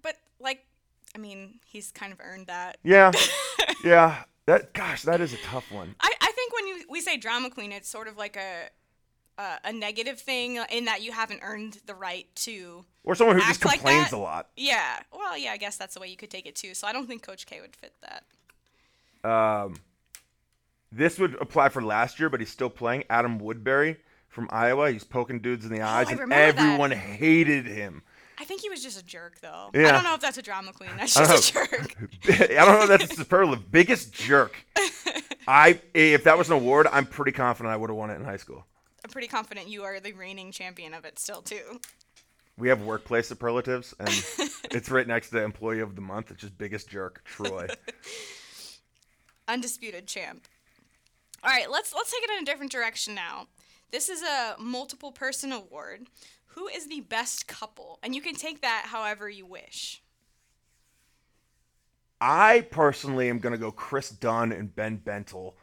But 0.03 0.17
like 0.39 0.67
I 1.15 1.19
mean, 1.19 1.61
he's 1.67 1.91
kind 1.91 2.13
of 2.13 2.21
earned 2.21 2.49
that. 2.49 2.79
Yeah, 2.83 3.13
yeah. 3.85 4.25
That 4.47 4.75
gosh, 4.75 5.03
that 5.03 5.21
is 5.23 5.33
a 5.33 5.39
tough 5.39 5.73
one. 5.73 5.95
I, 6.01 6.13
I 6.21 6.33
think 6.33 6.53
when 6.53 6.67
you, 6.67 6.85
we 6.91 7.01
say 7.01 7.17
drama 7.17 7.49
queen, 7.49 7.73
it's 7.73 7.89
sort 7.89 8.09
of 8.09 8.19
like 8.19 8.37
a 8.37 8.69
a, 9.39 9.59
a 9.65 9.73
negative 9.73 10.21
thing 10.21 10.63
in 10.71 10.85
that 10.85 11.03
you 11.03 11.13
haven't 11.13 11.41
earned 11.43 11.79
the 11.87 11.95
right 11.95 12.27
to. 12.37 12.85
Or 13.05 13.15
someone 13.15 13.37
who 13.37 13.43
just 13.43 13.65
like 13.65 13.79
complains 13.79 14.11
that? 14.11 14.17
a 14.17 14.19
lot. 14.19 14.51
Yeah, 14.57 15.01
well, 15.13 15.37
yeah, 15.37 15.53
I 15.53 15.57
guess 15.57 15.77
that's 15.77 15.95
the 15.95 16.01
way 16.01 16.09
you 16.09 16.17
could 16.17 16.31
take 16.31 16.47
it 16.47 16.55
too. 16.55 16.75
So 16.75 16.87
I 16.87 16.93
don't 16.93 17.07
think 17.07 17.23
Coach 17.23 17.47
K 17.47 17.61
would 17.61 17.75
fit 17.75 17.95
that. 18.03 18.25
Um, 19.25 19.77
this 20.93 21.19
would 21.19 21.35
apply 21.41 21.71
for 21.71 21.83
last 21.83 22.21
year, 22.21 22.29
but 22.29 22.41
he's 22.41 22.51
still 22.51 22.71
playing. 22.71 23.05
Adam 23.11 23.39
Woodbury 23.39 23.97
from 24.29 24.49
Iowa. 24.51 24.91
He's 24.93 25.05
poking 25.05 25.41
dudes 25.41 25.65
in 25.65 25.73
the 25.73 25.81
eyes, 25.83 26.07
Oh, 26.09 26.11
and 26.13 26.21
remember 26.21 26.53
that. 26.53 26.59
everyone 26.71 26.91
hated 26.91 27.67
him. 27.67 28.03
I 28.39 28.45
think 28.45 28.61
he 28.61 28.69
was 28.69 28.83
just 28.83 29.01
a 29.01 29.05
jerk, 29.05 29.41
though. 29.41 29.71
Yeah. 29.73 29.89
I 29.89 29.93
don't 29.93 30.03
know 30.05 30.15
if 30.15 30.21
that's 30.21 30.39
a 30.39 30.43
drama 30.43 30.73
queen. 30.73 30.91
That's 30.97 31.15
just 31.15 31.51
a 31.51 31.53
jerk. 31.53 31.97
I 32.29 32.47
don't 32.65 32.75
know 32.79 32.83
if 32.83 32.89
that's 32.89 33.13
a 33.13 33.17
superlative. 33.17 33.71
Biggest 33.71 34.13
jerk. 34.13 34.57
I 35.47 35.81
if 35.95 36.25
that 36.25 36.37
was 36.37 36.49
an 36.49 36.55
award, 36.55 36.89
I'm 36.91 37.07
pretty 37.07 37.31
confident 37.33 37.73
I 37.73 37.77
would 37.77 37.91
have 37.91 37.97
won 37.97 38.11
it 38.11 38.17
in 38.17 38.25
high 38.25 38.37
school. 38.39 38.67
I'm 39.05 39.11
pretty 39.11 39.29
confident 39.29 39.69
you 39.69 39.85
are 39.85 40.01
the 40.01 40.13
reigning 40.15 40.51
champion 40.51 40.95
of 40.95 41.05
it 41.05 41.19
still 41.19 41.43
too. 41.43 41.81
We 42.57 42.69
have 42.69 42.83
workplace 42.83 43.29
superlatives, 43.29 43.95
and 44.01 44.09
it's 44.71 44.91
right 44.91 45.07
next 45.07 45.31
to 45.31 45.43
employee 45.43 45.81
of 45.81 45.95
the 45.95 46.01
month. 46.03 46.31
It's 46.31 46.41
just 46.41 46.57
biggest 46.59 46.89
jerk, 46.89 47.23
Troy. 47.25 47.69
Undisputed 49.49 50.07
champ. 50.07 50.47
All 51.43 51.51
right, 51.51 51.71
let's 51.71 51.93
let's 51.95 52.11
take 52.11 52.25
it 52.25 52.31
in 52.31 52.43
a 52.43 52.47
different 52.47 52.73
direction 52.73 53.15
now. 53.15 53.49
This 53.91 54.09
is 54.09 54.23
a 54.23 54.57
multiple 54.59 55.13
person 55.13 55.53
award. 55.53 56.07
Who 56.49 56.69
is 56.69 56.87
the 56.87 57.01
best 57.01 57.47
couple? 57.47 57.99
And 58.03 58.15
you 58.15 58.21
can 58.21 58.35
take 58.35 58.63
that 58.63 58.87
however 58.87 59.29
you 59.29 59.45
wish. 59.45 60.03
I 62.21 62.67
personally 62.71 63.29
am 63.29 63.39
going 63.39 63.53
to 63.53 63.59
go 63.59 63.71
Kris 63.71 64.11
Dunn 64.11 64.53
and 64.53 64.75
Ben 64.75 65.01
Bentil. 65.05 65.55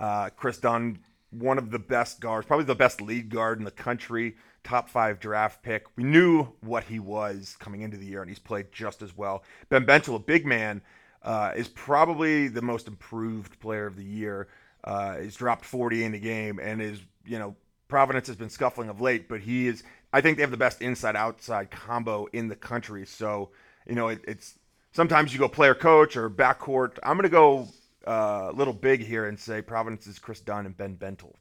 Uh, 0.00 0.30
Kris 0.30 0.58
Dunn, 0.58 0.98
one 1.30 1.58
of 1.58 1.70
the 1.70 1.78
best 1.78 2.20
guards, 2.20 2.46
probably 2.46 2.64
the 2.64 2.74
best 2.74 3.00
lead 3.00 3.28
guard 3.28 3.58
in 3.58 3.64
the 3.64 3.70
country, 3.70 4.36
top 4.64 4.88
five 4.88 5.20
draft 5.20 5.62
pick. 5.62 5.84
We 5.96 6.04
knew 6.04 6.48
what 6.60 6.84
he 6.84 6.98
was 6.98 7.56
coming 7.60 7.82
into 7.82 7.96
the 7.96 8.06
year, 8.06 8.20
and 8.22 8.30
he's 8.30 8.38
played 8.38 8.72
just 8.72 9.02
as 9.02 9.16
well. 9.16 9.44
Ben 9.68 9.86
Bentil, 9.86 10.16
a 10.16 10.18
big 10.18 10.44
man, 10.44 10.82
uh, 11.22 11.52
is 11.56 11.68
probably 11.68 12.48
the 12.48 12.62
most 12.62 12.88
improved 12.88 13.58
player 13.60 13.86
of 13.86 13.96
the 13.96 14.04
year. 14.04 14.48
Uh, 14.84 15.18
he's 15.18 15.36
dropped 15.36 15.64
40 15.64 16.04
in 16.04 16.12
the 16.12 16.18
game, 16.18 16.58
and 16.58 16.80
is 16.80 17.00
you 17.26 17.38
know 17.38 17.56
Providence 17.88 18.26
has 18.28 18.36
been 18.36 18.50
scuffling 18.50 18.88
of 18.88 19.00
late, 19.00 19.28
but 19.28 19.40
he 19.40 19.66
is. 19.66 19.82
I 20.12 20.20
think 20.20 20.36
they 20.36 20.42
have 20.42 20.50
the 20.50 20.56
best 20.56 20.80
inside 20.80 21.16
outside 21.16 21.70
combo 21.70 22.26
in 22.32 22.48
the 22.48 22.56
country. 22.56 23.04
So 23.06 23.50
you 23.86 23.94
know 23.94 24.08
it, 24.08 24.24
it's 24.26 24.54
sometimes 24.92 25.32
you 25.32 25.38
go 25.38 25.48
player 25.48 25.74
coach 25.74 26.16
or 26.16 26.30
backcourt. 26.30 26.98
I'm 27.02 27.16
gonna 27.16 27.28
go 27.28 27.68
uh, 28.06 28.48
a 28.50 28.52
little 28.52 28.74
big 28.74 29.04
here 29.04 29.26
and 29.26 29.38
say 29.38 29.60
Providence 29.62 30.06
is 30.06 30.18
Kris 30.18 30.40
Dunn 30.40 30.66
and 30.66 30.76
Ben 30.76 30.96
Bentil. 30.96 31.34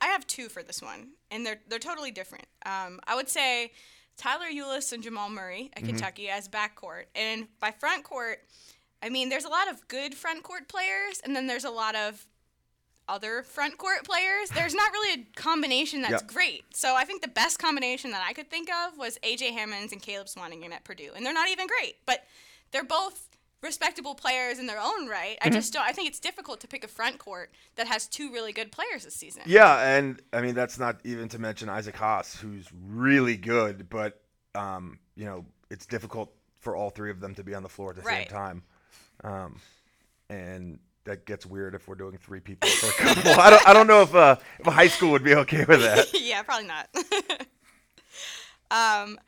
I 0.00 0.08
have 0.08 0.26
two 0.26 0.48
for 0.48 0.62
this 0.62 0.82
one, 0.82 1.12
and 1.30 1.46
they're 1.46 1.60
they're 1.68 1.78
totally 1.78 2.10
different. 2.10 2.46
Um, 2.66 3.00
I 3.06 3.14
would 3.14 3.28
say 3.28 3.72
Tyler 4.16 4.46
Ulis 4.52 4.92
and 4.92 5.02
Jamal 5.02 5.30
Murray 5.30 5.70
at 5.74 5.82
mm-hmm. 5.82 5.90
Kentucky 5.90 6.28
as 6.28 6.48
backcourt, 6.48 7.04
and 7.14 7.48
by 7.60 7.70
front 7.70 8.04
court, 8.04 8.40
I 9.04 9.10
mean 9.10 9.28
there's 9.28 9.44
a 9.44 9.50
lot 9.50 9.70
of 9.70 9.86
good 9.88 10.14
front 10.14 10.42
court 10.42 10.66
players, 10.66 11.20
and 11.22 11.36
then 11.36 11.46
there's 11.46 11.64
a 11.64 11.70
lot 11.70 11.94
of 11.94 12.26
other 13.06 13.42
front 13.42 13.76
court 13.76 14.04
players. 14.04 14.48
There's 14.48 14.74
not 14.74 14.90
really 14.92 15.20
a 15.20 15.40
combination 15.40 16.00
that's 16.00 16.22
yep. 16.22 16.26
great. 16.26 16.64
So 16.74 16.96
I 16.96 17.04
think 17.04 17.20
the 17.20 17.28
best 17.28 17.58
combination 17.58 18.12
that 18.12 18.24
I 18.26 18.32
could 18.32 18.50
think 18.50 18.70
of 18.72 18.96
was 18.96 19.18
AJ 19.22 19.52
Hammons 19.52 19.92
and 19.92 20.00
Caleb 20.00 20.28
Swanigan 20.28 20.72
at 20.72 20.84
Purdue, 20.84 21.10
and 21.14 21.24
they're 21.24 21.34
not 21.34 21.50
even 21.50 21.66
great, 21.66 21.96
but 22.06 22.24
they're 22.72 22.82
both 22.82 23.28
respectable 23.64 24.14
players 24.14 24.58
in 24.58 24.66
their 24.66 24.80
own 24.80 25.08
right. 25.08 25.36
I 25.40 25.46
mm-hmm. 25.46 25.54
just 25.54 25.72
don't. 25.72 25.82
I 25.82 25.92
think 25.92 26.08
it's 26.08 26.20
difficult 26.20 26.60
to 26.60 26.68
pick 26.68 26.82
a 26.82 26.88
front 26.88 27.18
court 27.18 27.50
that 27.76 27.86
has 27.86 28.06
two 28.06 28.32
really 28.32 28.52
good 28.52 28.72
players 28.72 29.04
this 29.04 29.14
season. 29.14 29.42
Yeah, 29.46 29.96
and 29.96 30.22
I 30.32 30.40
mean 30.40 30.54
that's 30.54 30.78
not 30.78 31.00
even 31.04 31.28
to 31.30 31.38
mention 31.38 31.68
Isaac 31.68 31.96
Haas, 31.96 32.36
who's 32.36 32.68
really 32.88 33.36
good, 33.36 33.90
but 33.90 34.20
um, 34.54 34.98
you 35.14 35.24
know 35.26 35.44
it's 35.70 35.86
difficult 35.86 36.32
for 36.60 36.76
all 36.76 36.90
three 36.90 37.10
of 37.10 37.20
them 37.20 37.34
to 37.34 37.44
be 37.44 37.54
on 37.54 37.62
the 37.62 37.68
floor 37.68 37.90
at 37.90 37.96
the 37.96 38.02
right. 38.02 38.28
same 38.28 38.36
time, 38.36 38.62
um, 39.24 39.60
and 40.28 40.78
that 41.04 41.26
gets 41.26 41.44
weird 41.44 41.74
if 41.74 41.88
we're 41.88 41.94
doing 41.94 42.16
three 42.18 42.40
people 42.40 42.68
for 42.68 42.86
a 42.86 43.14
couple. 43.14 43.32
I 43.32 43.50
don't 43.50 43.68
I 43.68 43.72
don't 43.72 43.86
know 43.86 44.02
if 44.02 44.14
uh, 44.14 44.36
if 44.58 44.66
a 44.66 44.70
high 44.70 44.88
school 44.88 45.10
would 45.10 45.24
be 45.24 45.34
okay 45.34 45.64
with 45.64 45.80
that. 45.82 46.08
yeah, 46.20 46.42
probably 46.42 46.68
not. 46.68 46.88
um, 48.70 49.18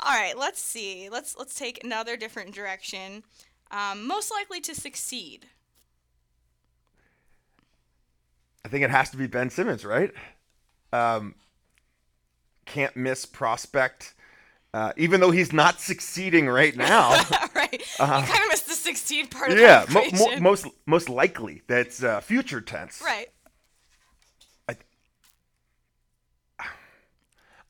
all 0.00 0.12
right, 0.12 0.36
let's 0.36 0.62
see. 0.62 1.08
Let's 1.08 1.36
let's 1.36 1.54
take 1.54 1.82
another 1.82 2.16
different 2.16 2.54
direction. 2.54 3.22
Um, 3.70 4.06
most 4.06 4.30
likely 4.30 4.60
to 4.60 4.74
succeed. 4.74 5.46
I 8.64 8.68
think 8.68 8.84
it 8.84 8.90
has 8.90 9.10
to 9.10 9.16
be 9.16 9.26
Ben 9.26 9.48
Simmons, 9.50 9.84
right? 9.84 10.12
Um, 10.92 11.34
can't 12.64 12.96
miss 12.96 13.24
prospect. 13.24 14.14
Uh, 14.74 14.92
even 14.96 15.20
though 15.20 15.30
he's 15.30 15.52
not 15.52 15.80
succeeding 15.80 16.48
right 16.48 16.76
now, 16.76 17.10
right? 17.54 17.82
Uh, 17.98 18.22
you 18.26 18.32
kind 18.32 18.44
of 18.44 18.50
missed 19.06 19.08
the 19.08 19.22
succeed 19.22 19.30
part 19.30 19.52
of 19.52 19.58
yeah, 19.58 19.84
mo- 19.90 20.04
mo- 20.12 20.40
most 20.40 20.66
most 20.86 21.08
likely 21.08 21.62
that's 21.66 22.02
uh, 22.02 22.20
future 22.20 22.60
tense, 22.60 23.02
right? 23.04 23.28
I, 24.68 24.76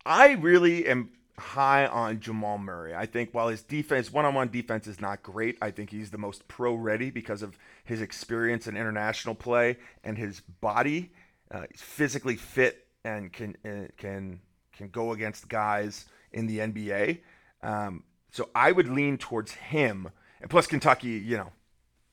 I 0.05 0.33
really 0.33 0.87
am 0.87 1.11
high 1.39 1.87
on 1.87 2.21
Jamal 2.21 2.59
Murray. 2.59 2.95
I 2.95 3.07
think 3.07 3.31
while 3.33 3.49
his 3.49 3.63
defense, 3.63 4.13
one-on-one 4.13 4.49
defense, 4.49 4.87
is 4.87 5.01
not 5.01 5.23
great, 5.23 5.59
I 5.61 5.71
think 5.71 5.91
he's 5.91 6.11
the 6.11 6.19
most 6.19 6.49
pro-ready 6.49 7.11
because 7.11 7.43
of 7.43 7.59
his 7.85 8.01
experience 8.01 8.67
in 8.67 8.77
international 8.77 9.35
play 9.35 9.77
and 10.03 10.17
his 10.17 10.41
body. 10.41 11.13
Uh, 11.51 11.65
he's 11.71 11.83
physically 11.83 12.37
fit 12.37 12.87
and 13.05 13.33
can 13.33 13.57
uh, 13.65 13.89
can 13.97 14.41
can 14.73 14.89
go 14.89 15.13
against 15.13 15.49
guys 15.49 16.07
in 16.33 16.47
the 16.47 16.59
NBA. 16.59 17.21
Um, 17.63 18.03
so 18.31 18.49
I 18.55 18.73
would 18.73 18.89
lean 18.89 19.17
towards 19.19 19.53
him. 19.53 20.11
And 20.41 20.51
plus, 20.51 20.67
Kentucky, 20.67 21.09
you 21.09 21.37
know, 21.37 21.51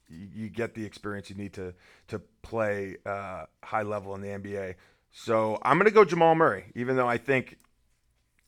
you, 0.10 0.28
you 0.34 0.50
get 0.50 0.74
the 0.74 0.86
experience 0.86 1.30
you 1.30 1.36
need 1.36 1.54
to 1.54 1.74
to 2.08 2.20
play 2.42 2.98
uh, 3.06 3.46
high 3.64 3.84
level 3.84 4.16
in 4.16 4.22
the 4.22 4.30
NBA. 4.30 4.76
So 5.12 5.60
I'm 5.62 5.78
going 5.78 5.88
to 5.88 5.94
go 5.94 6.06
Jamal 6.06 6.36
Murray, 6.36 6.66
even 6.76 6.96
though 6.96 7.08
I 7.08 7.18
think 7.18 7.58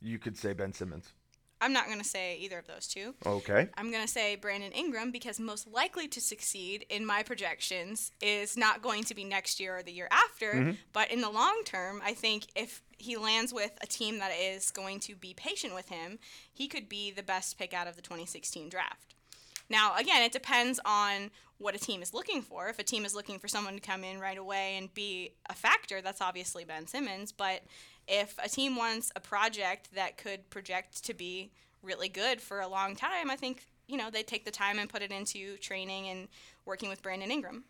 you 0.01 0.19
could 0.19 0.37
say 0.37 0.53
Ben 0.53 0.73
Simmons. 0.73 1.13
I'm 1.61 1.73
not 1.73 1.85
going 1.87 1.99
to 1.99 2.05
say 2.05 2.37
either 2.41 2.59
of 2.59 2.67
those 2.67 2.85
two. 2.85 3.15
Okay. 3.25 3.69
I'm 3.75 3.89
going 3.89 4.03
to 4.03 4.11
say 4.11 4.35
Brandon 4.35 4.71
Ingram 4.73 5.11
because 5.11 5.39
most 5.39 5.67
likely 5.67 6.07
to 6.09 6.19
succeed 6.21 6.85
in 6.89 7.05
my 7.05 7.23
projections 7.23 8.11
is 8.21 8.57
not 8.57 8.81
going 8.81 9.03
to 9.05 9.15
be 9.15 9.23
next 9.23 9.59
year 9.59 9.77
or 9.77 9.83
the 9.83 9.91
year 9.91 10.09
after, 10.11 10.53
mm-hmm. 10.53 10.71
but 10.91 11.09
in 11.11 11.21
the 11.21 11.29
long 11.29 11.61
term, 11.65 12.01
I 12.03 12.13
think 12.13 12.47
if 12.55 12.83
he 12.97 13.15
lands 13.15 13.53
with 13.53 13.71
a 13.81 13.87
team 13.87 14.19
that 14.19 14.31
is 14.31 14.69
going 14.69 14.99
to 15.01 15.15
be 15.15 15.33
patient 15.33 15.73
with 15.73 15.89
him, 15.89 16.19
he 16.53 16.67
could 16.67 16.89
be 16.89 17.09
the 17.09 17.23
best 17.23 17.57
pick 17.57 17.73
out 17.73 17.87
of 17.87 17.95
the 17.95 18.01
2016 18.01 18.69
draft. 18.69 19.14
Now, 19.69 19.95
again, 19.95 20.21
it 20.21 20.31
depends 20.31 20.79
on 20.85 21.31
what 21.57 21.75
a 21.75 21.79
team 21.79 22.01
is 22.01 22.13
looking 22.13 22.41
for. 22.41 22.67
If 22.67 22.79
a 22.79 22.83
team 22.83 23.05
is 23.05 23.15
looking 23.15 23.39
for 23.39 23.47
someone 23.47 23.75
to 23.75 23.79
come 23.79 24.03
in 24.03 24.19
right 24.19 24.37
away 24.37 24.77
and 24.77 24.93
be 24.93 25.31
a 25.49 25.53
factor, 25.53 26.01
that's 26.01 26.21
obviously 26.21 26.65
Ben 26.65 26.87
Simmons, 26.87 27.31
but 27.31 27.61
if 28.07 28.37
a 28.43 28.49
team 28.49 28.75
wants 28.75 29.11
a 29.15 29.19
project 29.19 29.93
that 29.95 30.17
could 30.17 30.49
project 30.49 31.03
to 31.05 31.13
be 31.13 31.51
really 31.81 32.09
good 32.09 32.41
for 32.41 32.59
a 32.59 32.67
long 32.67 32.95
time, 32.95 33.29
I 33.31 33.35
think 33.35 33.65
you 33.87 33.97
know 33.97 34.09
they 34.09 34.23
take 34.23 34.45
the 34.45 34.51
time 34.51 34.79
and 34.79 34.89
put 34.89 35.01
it 35.01 35.11
into 35.11 35.57
training 35.57 36.07
and 36.07 36.27
working 36.65 36.89
with 36.89 37.01
Brandon 37.01 37.31
Ingram. 37.31 37.63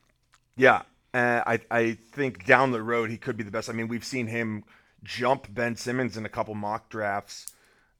Yeah, 0.58 0.82
uh, 1.14 1.41
I 1.46 1.60
I 1.72 1.93
think 2.12 2.46
down 2.46 2.72
the 2.72 2.82
road 2.82 3.10
he 3.10 3.18
could 3.18 3.38
be 3.38 3.43
the 3.43 3.52
best. 3.52 3.70
I 3.70 3.74
mean, 3.74 3.88
we've 3.88 4.06
seen 4.06 4.28
him 4.28 4.64
jump 5.04 5.54
Ben 5.54 5.76
Simmons 5.76 6.18
in 6.18 6.26
a 6.26 6.30
couple 6.30 6.56
mock 6.56 6.89
drafts. 6.89 7.48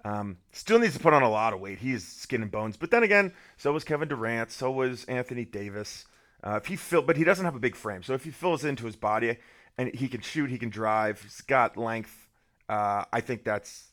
Um, 0.06 0.38
still 0.54 0.80
needs 0.80 0.94
to 0.94 1.00
put 1.00 1.14
on 1.14 1.24
a 1.24 1.30
lot 1.30 1.54
of 1.54 1.60
weight. 1.60 1.80
He 1.80 1.92
is 1.92 2.08
skin 2.08 2.42
and 2.42 2.52
bones. 2.52 2.78
But 2.78 2.92
then 2.92 3.04
again, 3.04 3.34
so 3.58 3.74
was 3.74 3.84
Kevin 3.84 4.08
Durant. 4.08 4.52
So 4.52 4.72
was 4.72 5.04
Anthony 5.06 5.44
Davis. 5.44 6.06
Uh, 6.42 6.58
if 6.58 6.68
he 6.68 6.78
fill, 6.78 7.02
but 7.02 7.18
he 7.18 7.24
doesn't 7.24 7.44
have 7.44 7.56
a 7.56 7.60
big 7.60 7.76
frame. 7.76 8.04
So 8.04 8.14
if 8.14 8.24
he 8.24 8.32
fills 8.32 8.64
into 8.64 8.86
his 8.86 8.96
body 8.96 9.38
and 9.78 9.94
he 9.94 10.08
can 10.08 10.22
shoot, 10.22 10.50
he 10.50 10.58
can 10.58 10.70
drive. 10.70 11.22
He's 11.22 11.42
got 11.42 11.76
length 11.76 12.26
uh, 12.68 13.06
I 13.12 13.22
think 13.22 13.44
that's 13.44 13.92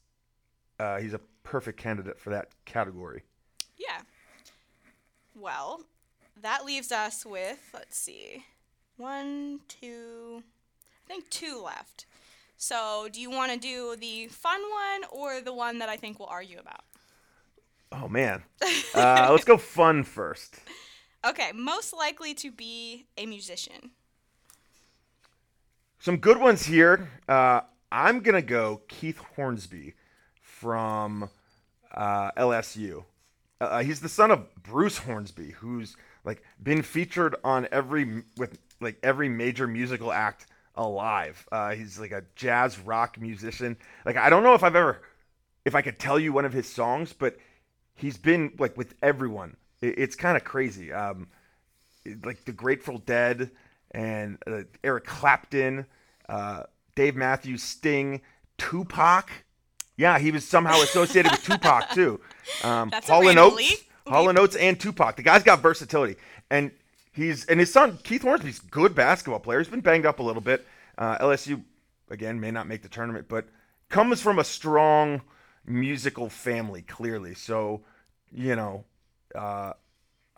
uh, 0.78 0.98
he's 0.98 1.14
a 1.14 1.20
perfect 1.42 1.78
candidate 1.78 2.18
for 2.18 2.30
that 2.30 2.48
category. 2.64 3.22
Yeah. 3.76 4.00
Well, 5.34 5.84
that 6.40 6.64
leaves 6.64 6.92
us 6.92 7.26
with 7.26 7.70
let's 7.74 7.98
see, 7.98 8.44
one, 8.96 9.60
two, 9.68 10.42
I 11.06 11.12
think 11.12 11.28
two 11.30 11.60
left. 11.62 12.06
So, 12.62 13.08
do 13.10 13.20
you 13.20 13.28
want 13.28 13.50
to 13.50 13.58
do 13.58 13.96
the 13.96 14.28
fun 14.28 14.60
one 14.60 15.10
or 15.10 15.40
the 15.40 15.52
one 15.52 15.80
that 15.80 15.88
I 15.88 15.96
think 15.96 16.20
we'll 16.20 16.28
argue 16.28 16.60
about? 16.60 16.82
Oh 17.90 18.06
man, 18.06 18.44
uh, 18.94 19.26
let's 19.32 19.42
go 19.44 19.58
fun 19.58 20.04
first. 20.04 20.60
Okay, 21.24 21.52
most 21.54 21.94
likely 21.94 22.34
to 22.34 22.50
be 22.50 23.06
a 23.16 23.26
musician. 23.26 23.92
Some 26.00 26.16
good 26.16 26.36
ones 26.36 26.66
here. 26.66 27.10
Uh, 27.28 27.60
I'm 27.92 28.22
gonna 28.22 28.42
go 28.42 28.80
Keith 28.88 29.18
Hornsby 29.36 29.94
from 30.40 31.30
uh, 31.94 32.32
LSU. 32.32 33.04
Uh, 33.60 33.64
uh, 33.64 33.82
he's 33.84 34.00
the 34.00 34.08
son 34.08 34.32
of 34.32 34.52
Bruce 34.64 34.98
Hornsby, 34.98 35.52
who's 35.52 35.96
like 36.24 36.42
been 36.60 36.82
featured 36.82 37.36
on 37.44 37.68
every 37.70 38.24
with 38.36 38.58
like 38.80 38.98
every 39.04 39.28
major 39.28 39.68
musical 39.68 40.10
act 40.10 40.46
alive. 40.74 41.46
Uh, 41.52 41.74
he's 41.74 41.98
like 41.98 42.12
a 42.12 42.24
jazz 42.36 42.78
rock 42.78 43.20
musician. 43.20 43.76
Like 44.04 44.16
I 44.16 44.30
don't 44.30 44.42
know 44.42 44.54
if 44.54 44.62
I've 44.62 44.76
ever, 44.76 45.02
if 45.64 45.74
I 45.74 45.82
could 45.82 45.98
tell 45.98 46.18
you 46.18 46.32
one 46.32 46.44
of 46.44 46.52
his 46.52 46.68
songs, 46.68 47.12
but 47.12 47.36
he's 47.94 48.16
been 48.16 48.52
like 48.58 48.76
with 48.76 48.94
everyone. 49.02 49.56
It, 49.80 49.98
it's 49.98 50.16
kind 50.16 50.36
of 50.36 50.44
crazy. 50.44 50.92
Um, 50.92 51.28
like 52.24 52.44
the 52.44 52.52
Grateful 52.52 52.98
Dead 52.98 53.50
and 53.92 54.38
uh, 54.46 54.62
Eric 54.82 55.04
Clapton. 55.04 55.86
Uh, 56.28 56.62
Dave 56.94 57.16
Matthews, 57.16 57.62
Sting, 57.62 58.20
Tupac. 58.58 59.30
Yeah, 59.96 60.18
he 60.18 60.30
was 60.30 60.46
somehow 60.46 60.80
associated 60.82 61.32
with 61.32 61.44
Tupac 61.44 61.90
too. 61.90 62.20
Um, 62.64 62.90
That's 62.92 63.08
Hall 63.08 63.28
and 63.28 63.38
Oates, 63.38 63.84
Hall 64.06 64.28
and 64.28 64.38
Oates, 64.38 64.56
and 64.56 64.78
Tupac. 64.78 65.16
The 65.16 65.22
guy's 65.22 65.42
got 65.42 65.60
versatility, 65.60 66.16
and 66.50 66.70
he's 67.12 67.44
and 67.46 67.60
his 67.60 67.72
son 67.72 67.98
Keith 68.02 68.22
Hornsby's 68.22 68.58
good 68.58 68.94
basketball 68.94 69.40
player. 69.40 69.58
He's 69.58 69.68
been 69.68 69.80
banged 69.80 70.06
up 70.06 70.18
a 70.18 70.22
little 70.22 70.42
bit. 70.42 70.66
Uh, 70.98 71.18
LSU 71.18 71.62
again 72.10 72.40
may 72.40 72.50
not 72.50 72.66
make 72.66 72.82
the 72.82 72.88
tournament, 72.88 73.26
but 73.28 73.46
comes 73.88 74.20
from 74.20 74.38
a 74.38 74.44
strong 74.44 75.22
musical 75.64 76.28
family 76.28 76.82
clearly. 76.82 77.34
So 77.34 77.82
you 78.34 78.56
know, 78.56 78.84
uh, 79.34 79.74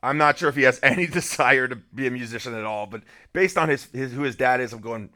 I'm 0.03 0.19
not 0.19 0.39
sure 0.39 0.49
if 0.49 0.57
he 0.57 0.63
has 0.63 0.79
any 0.83 1.07
desire 1.07 1.69
to 1.69 1.77
be 1.77 2.07
a 2.07 2.11
musician 2.11 2.55
at 2.55 2.65
all, 2.65 2.87
but 2.87 3.03
based 3.33 3.57
on 3.57 3.69
his, 3.69 3.85
his 3.87 4.13
who 4.13 4.23
his 4.23 4.37
dad 4.37 4.61
is, 4.61 4.73
I'm 4.73 4.81
going 4.81 5.11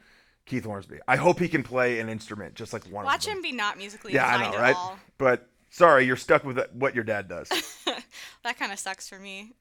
Keith 0.47 0.65
Hornsby. 0.65 0.99
I 1.07 1.17
hope 1.17 1.39
he 1.39 1.49
can 1.49 1.63
play 1.63 2.01
an 2.01 2.09
instrument 2.09 2.55
just 2.55 2.73
like 2.73 2.85
one 2.85 3.05
Watch 3.05 3.27
of 3.27 3.31
them. 3.31 3.37
him 3.37 3.43
be 3.43 3.53
not 3.53 3.77
musically 3.77 4.15
yeah, 4.15 4.27
I 4.27 4.51
know, 4.51 4.59
right? 4.59 4.77
All. 4.77 4.99
But 5.19 5.49
sorry, 5.71 6.07
you're 6.07 6.17
stuck 6.17 6.45
with 6.45 6.59
what 6.73 6.95
your 6.95 7.05
dad 7.05 7.29
does. 7.29 7.49
that 8.45 8.59
kind 8.59 8.73
of 8.73 8.79
sucks 8.79 9.09
for 9.09 9.19
me. 9.19 9.53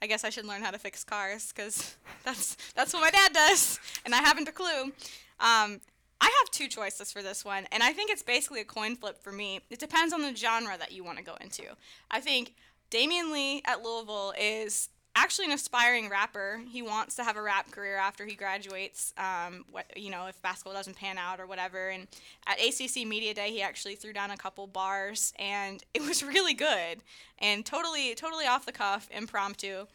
I 0.00 0.06
guess 0.06 0.24
I 0.24 0.30
should 0.30 0.44
learn 0.44 0.62
how 0.62 0.70
to 0.70 0.78
fix 0.78 1.04
cars 1.04 1.52
because 1.54 1.96
that's 2.24 2.56
that's 2.74 2.92
what 2.92 3.00
my 3.00 3.10
dad 3.10 3.32
does, 3.32 3.80
and 4.04 4.14
I 4.14 4.18
haven't 4.18 4.48
a 4.48 4.52
clue. 4.52 4.92
Um, 5.40 5.80
I 6.20 6.24
have 6.40 6.50
two 6.50 6.68
choices 6.68 7.12
for 7.12 7.22
this 7.22 7.44
one, 7.44 7.66
and 7.70 7.82
I 7.82 7.92
think 7.92 8.10
it's 8.10 8.22
basically 8.22 8.60
a 8.60 8.64
coin 8.64 8.96
flip 8.96 9.22
for 9.22 9.30
me. 9.30 9.60
It 9.70 9.78
depends 9.78 10.12
on 10.12 10.22
the 10.22 10.34
genre 10.34 10.76
that 10.76 10.92
you 10.92 11.04
want 11.04 11.18
to 11.18 11.24
go 11.24 11.36
into. 11.40 11.62
I 12.10 12.20
think 12.20 12.54
Damion 12.90 13.32
Lee 13.32 13.62
at 13.64 13.82
Louisville 13.82 14.32
is 14.38 14.88
actually 15.18 15.46
an 15.46 15.52
aspiring 15.52 16.08
rapper. 16.08 16.60
He 16.68 16.82
wants 16.82 17.16
to 17.16 17.24
have 17.24 17.36
a 17.36 17.42
rap 17.42 17.70
career 17.70 17.96
after 17.96 18.24
he 18.24 18.34
graduates. 18.34 19.12
Um, 19.18 19.64
what 19.70 19.86
you 19.96 20.10
know, 20.10 20.26
if 20.26 20.40
basketball 20.42 20.74
doesn't 20.74 20.96
pan 20.96 21.18
out 21.18 21.40
or 21.40 21.46
whatever. 21.46 21.88
And 21.88 22.06
at 22.46 22.58
ACC 22.58 23.06
Media 23.06 23.34
Day, 23.34 23.50
he 23.50 23.62
actually 23.62 23.94
threw 23.94 24.12
down 24.12 24.30
a 24.30 24.36
couple 24.36 24.66
bars, 24.66 25.32
and 25.38 25.82
it 25.94 26.02
was 26.02 26.22
really 26.22 26.54
good 26.54 27.02
and 27.38 27.64
totally, 27.64 28.14
totally 28.14 28.46
off 28.46 28.66
the 28.66 28.72
cuff, 28.72 29.08
impromptu. 29.10 29.86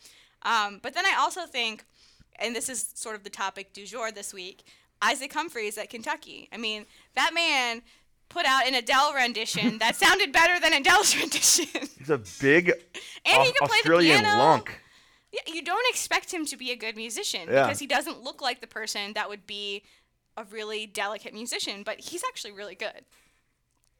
Um, 0.43 0.79
but 0.81 0.93
then 0.93 1.05
I 1.05 1.15
also 1.17 1.45
think, 1.45 1.85
and 2.37 2.55
this 2.55 2.69
is 2.69 2.91
sort 2.93 3.15
of 3.15 3.23
the 3.23 3.29
topic 3.29 3.73
du 3.73 3.85
jour 3.85 4.11
this 4.11 4.33
week, 4.33 4.63
Isaac 5.01 5.33
Humphries 5.33 5.77
at 5.77 5.89
Kentucky. 5.89 6.49
I 6.51 6.57
mean, 6.57 6.85
that 7.15 7.31
man 7.33 7.81
put 8.29 8.45
out 8.45 8.67
an 8.67 8.75
Adele 8.75 9.13
rendition 9.13 9.77
that 9.79 9.95
sounded 10.03 10.31
better 10.31 10.59
than 10.59 10.73
Adele's 10.73 11.15
rendition. 11.19 11.87
He's 11.97 12.09
a 12.09 12.17
big 12.41 12.69
and 13.25 13.43
he 13.43 13.51
can 13.51 13.67
play 13.67 13.77
Australian 13.77 14.17
the 14.17 14.23
piano. 14.23 14.43
lunk. 14.43 14.82
Yeah, 15.33 15.41
you 15.53 15.63
don't 15.63 15.85
expect 15.89 16.31
him 16.31 16.45
to 16.45 16.55
be 16.55 16.71
a 16.71 16.75
good 16.75 16.95
musician 16.95 17.49
Yeah. 17.49 17.63
because 17.65 17.79
he 17.79 17.87
doesn't 17.87 18.21
look 18.23 18.39
like 18.41 18.61
the 18.61 18.67
person 18.67 19.13
that 19.13 19.27
would 19.29 19.45
be 19.47 19.83
a 20.37 20.43
really 20.45 20.85
delicate 20.85 21.33
musician, 21.33 21.83
but 21.83 21.99
he's 21.99 22.23
actually 22.23 22.51
really 22.53 22.75
good. 22.75 23.03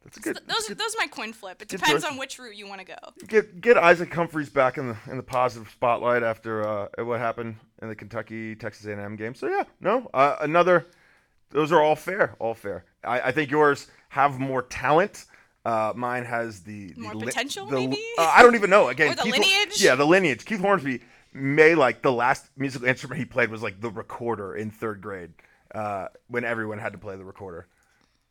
That's 0.04 0.16
a 0.18 0.20
So 0.22 0.32
good. 0.32 0.36
th- 0.38 0.48
those 0.48 0.70
are 0.70 0.74
those 0.74 0.94
are 0.94 0.98
my 0.98 1.06
coin 1.06 1.32
flip. 1.32 1.60
It 1.62 1.68
depends 1.68 2.04
on 2.04 2.16
which 2.18 2.38
route 2.38 2.54
you 2.56 2.68
want 2.68 2.80
to 2.80 2.86
go. 2.86 2.94
get 3.26 3.60
get 3.60 3.76
Isaac 3.78 4.12
Humphries 4.14 4.48
back 4.50 4.78
in 4.78 4.88
the 4.88 4.96
in 5.10 5.16
the 5.16 5.22
positive 5.22 5.68
spotlight 5.70 6.22
after 6.22 6.66
uh, 6.66 6.88
what 7.04 7.20
happened 7.20 7.56
in 7.82 7.88
the 7.88 7.96
Kentucky 7.96 8.54
Texas 8.54 8.86
A&M 8.86 9.16
game. 9.16 9.34
So 9.34 9.48
yeah, 9.48 9.64
no, 9.80 10.08
uh, 10.14 10.36
another. 10.40 10.86
Those 11.50 11.70
are 11.72 11.80
all 11.80 11.94
fair, 11.96 12.34
all 12.40 12.54
fair. 12.54 12.84
I, 13.04 13.20
I 13.28 13.32
think 13.32 13.50
yours 13.50 13.86
have 14.10 14.38
more 14.40 14.62
talent. 14.62 15.24
Uh, 15.64 15.92
mine 15.96 16.24
has 16.24 16.60
the, 16.62 16.92
the 16.92 17.00
More 17.00 17.14
li- 17.14 17.24
potential, 17.26 17.64
the- 17.66 17.76
maybe? 17.76 17.96
uh, 18.18 18.30
I 18.34 18.42
don't 18.42 18.54
even 18.56 18.68
know. 18.70 18.88
Again, 18.88 19.08
Or 19.12 19.14
the 19.14 19.22
Keith 19.22 19.32
lineage? 19.38 19.80
yeah, 19.82 19.94
the 19.94 20.04
lineage. 20.04 20.44
Keith 20.44 20.60
Hornsby 20.60 21.00
may 21.34 21.74
like 21.74 22.00
the 22.02 22.12
last 22.12 22.46
musical 22.56 22.86
instrument 22.88 23.18
he 23.18 23.24
played 23.26 23.50
was 23.50 23.62
like 23.62 23.80
the 23.80 23.90
recorder 23.90 24.54
in 24.56 24.70
third 24.70 25.00
grade 25.02 25.32
uh, 25.74 26.06
when 26.28 26.44
everyone 26.44 26.78
had 26.78 26.92
to 26.92 26.98
play 26.98 27.16
the 27.16 27.24
recorder. 27.24 27.66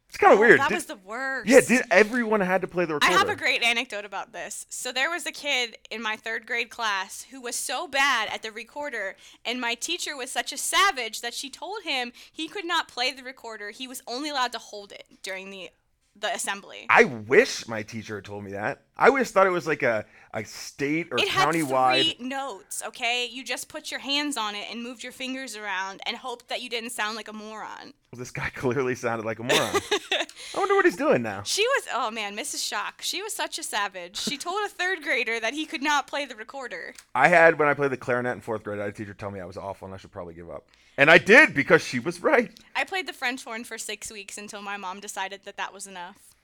It's 0.07 0.17
kind 0.19 0.31
of 0.33 0.37
weird. 0.39 0.59
Oh, 0.59 0.63
That 0.63 0.69
Did- 0.69 0.75
was 0.75 0.85
the 0.85 0.95
worst. 0.97 1.49
yeah, 1.49 1.59
did 1.61 1.81
everyone 1.89 2.39
had 2.39 2.61
to 2.61 2.67
play 2.67 2.85
the 2.85 2.93
recorder? 2.93 3.15
I 3.15 3.17
have 3.17 3.29
a 3.29 3.35
great 3.35 3.63
anecdote 3.63 4.05
about 4.05 4.31
this. 4.31 4.67
So 4.69 4.91
there 4.91 5.09
was 5.09 5.25
a 5.25 5.31
kid 5.31 5.75
in 5.89 6.03
my 6.03 6.15
third 6.17 6.45
grade 6.45 6.69
class 6.69 7.23
who 7.31 7.41
was 7.41 7.55
so 7.55 7.87
bad 7.87 8.29
at 8.31 8.43
the 8.43 8.51
recorder, 8.51 9.15
and 9.43 9.59
my 9.59 9.73
teacher 9.73 10.15
was 10.15 10.29
such 10.29 10.53
a 10.53 10.57
savage 10.57 11.21
that 11.21 11.33
she 11.33 11.49
told 11.49 11.81
him 11.83 12.13
he 12.31 12.47
could 12.47 12.65
not 12.65 12.87
play 12.87 13.11
the 13.11 13.23
recorder. 13.23 13.71
He 13.71 13.87
was 13.87 14.03
only 14.07 14.29
allowed 14.29 14.51
to 14.51 14.59
hold 14.59 14.91
it 14.91 15.05
during 15.23 15.49
the 15.49 15.69
the 16.15 16.31
assembly. 16.31 16.85
I 16.91 17.05
wish 17.05 17.67
my 17.67 17.81
teacher 17.81 18.17
had 18.17 18.25
told 18.25 18.43
me 18.43 18.51
that. 18.51 18.83
I 18.95 19.07
always 19.07 19.31
thought 19.31 19.47
it 19.47 19.51
was 19.51 19.65
like 19.65 19.81
a, 19.81 20.05
a 20.33 20.43
state 20.45 21.07
or 21.11 21.17
it 21.17 21.27
had 21.27 21.45
county-wide. 21.45 22.17
three 22.17 22.27
notes, 22.27 22.83
okay? 22.85 23.27
You 23.31 23.43
just 23.43 23.67
put 23.67 23.89
your 23.89 23.99
hands 23.99 24.37
on 24.37 24.53
it 24.53 24.67
and 24.69 24.83
moved 24.83 25.01
your 25.01 25.11
fingers 25.11 25.55
around 25.55 26.01
and 26.05 26.15
hoped 26.15 26.47
that 26.49 26.61
you 26.61 26.69
didn't 26.69 26.91
sound 26.91 27.15
like 27.15 27.27
a 27.27 27.33
moron. 27.33 27.93
This 28.15 28.29
guy 28.29 28.49
clearly 28.55 28.93
sounded 28.93 29.25
like 29.25 29.39
a 29.39 29.43
moron. 29.43 29.81
I 30.11 30.57
wonder 30.57 30.75
what 30.75 30.85
he's 30.85 30.95
doing 30.95 31.23
now. 31.23 31.41
She 31.43 31.63
was, 31.63 31.87
oh 31.93 32.11
man, 32.11 32.37
Mrs. 32.37 32.67
Shock. 32.67 33.01
She 33.01 33.23
was 33.23 33.33
such 33.33 33.57
a 33.57 33.63
savage. 33.63 34.17
She 34.17 34.37
told 34.37 34.63
a 34.63 34.69
third 34.69 35.01
grader 35.01 35.39
that 35.39 35.55
he 35.55 35.65
could 35.65 35.81
not 35.81 36.05
play 36.05 36.25
the 36.25 36.35
recorder. 36.35 36.93
I 37.15 37.29
had 37.29 37.57
when 37.57 37.67
I 37.67 37.73
played 37.73 37.91
the 37.91 37.97
clarinet 37.97 38.33
in 38.33 38.41
fourth 38.41 38.63
grade. 38.63 38.79
I 38.79 38.83
had 38.83 38.91
a 38.91 38.95
teacher 38.95 39.15
tell 39.15 39.31
me 39.31 39.39
I 39.39 39.45
was 39.45 39.57
awful 39.57 39.87
and 39.87 39.95
I 39.95 39.97
should 39.97 40.11
probably 40.11 40.35
give 40.35 40.51
up, 40.51 40.67
and 40.97 41.09
I 41.09 41.17
did 41.17 41.55
because 41.55 41.83
she 41.83 41.99
was 41.99 42.21
right. 42.21 42.51
I 42.75 42.83
played 42.83 43.07
the 43.07 43.13
French 43.13 43.43
horn 43.43 43.63
for 43.63 43.79
six 43.79 44.11
weeks 44.11 44.37
until 44.37 44.61
my 44.61 44.77
mom 44.77 44.99
decided 44.99 45.41
that 45.45 45.57
that 45.57 45.73
was 45.73 45.87
enough. 45.87 46.35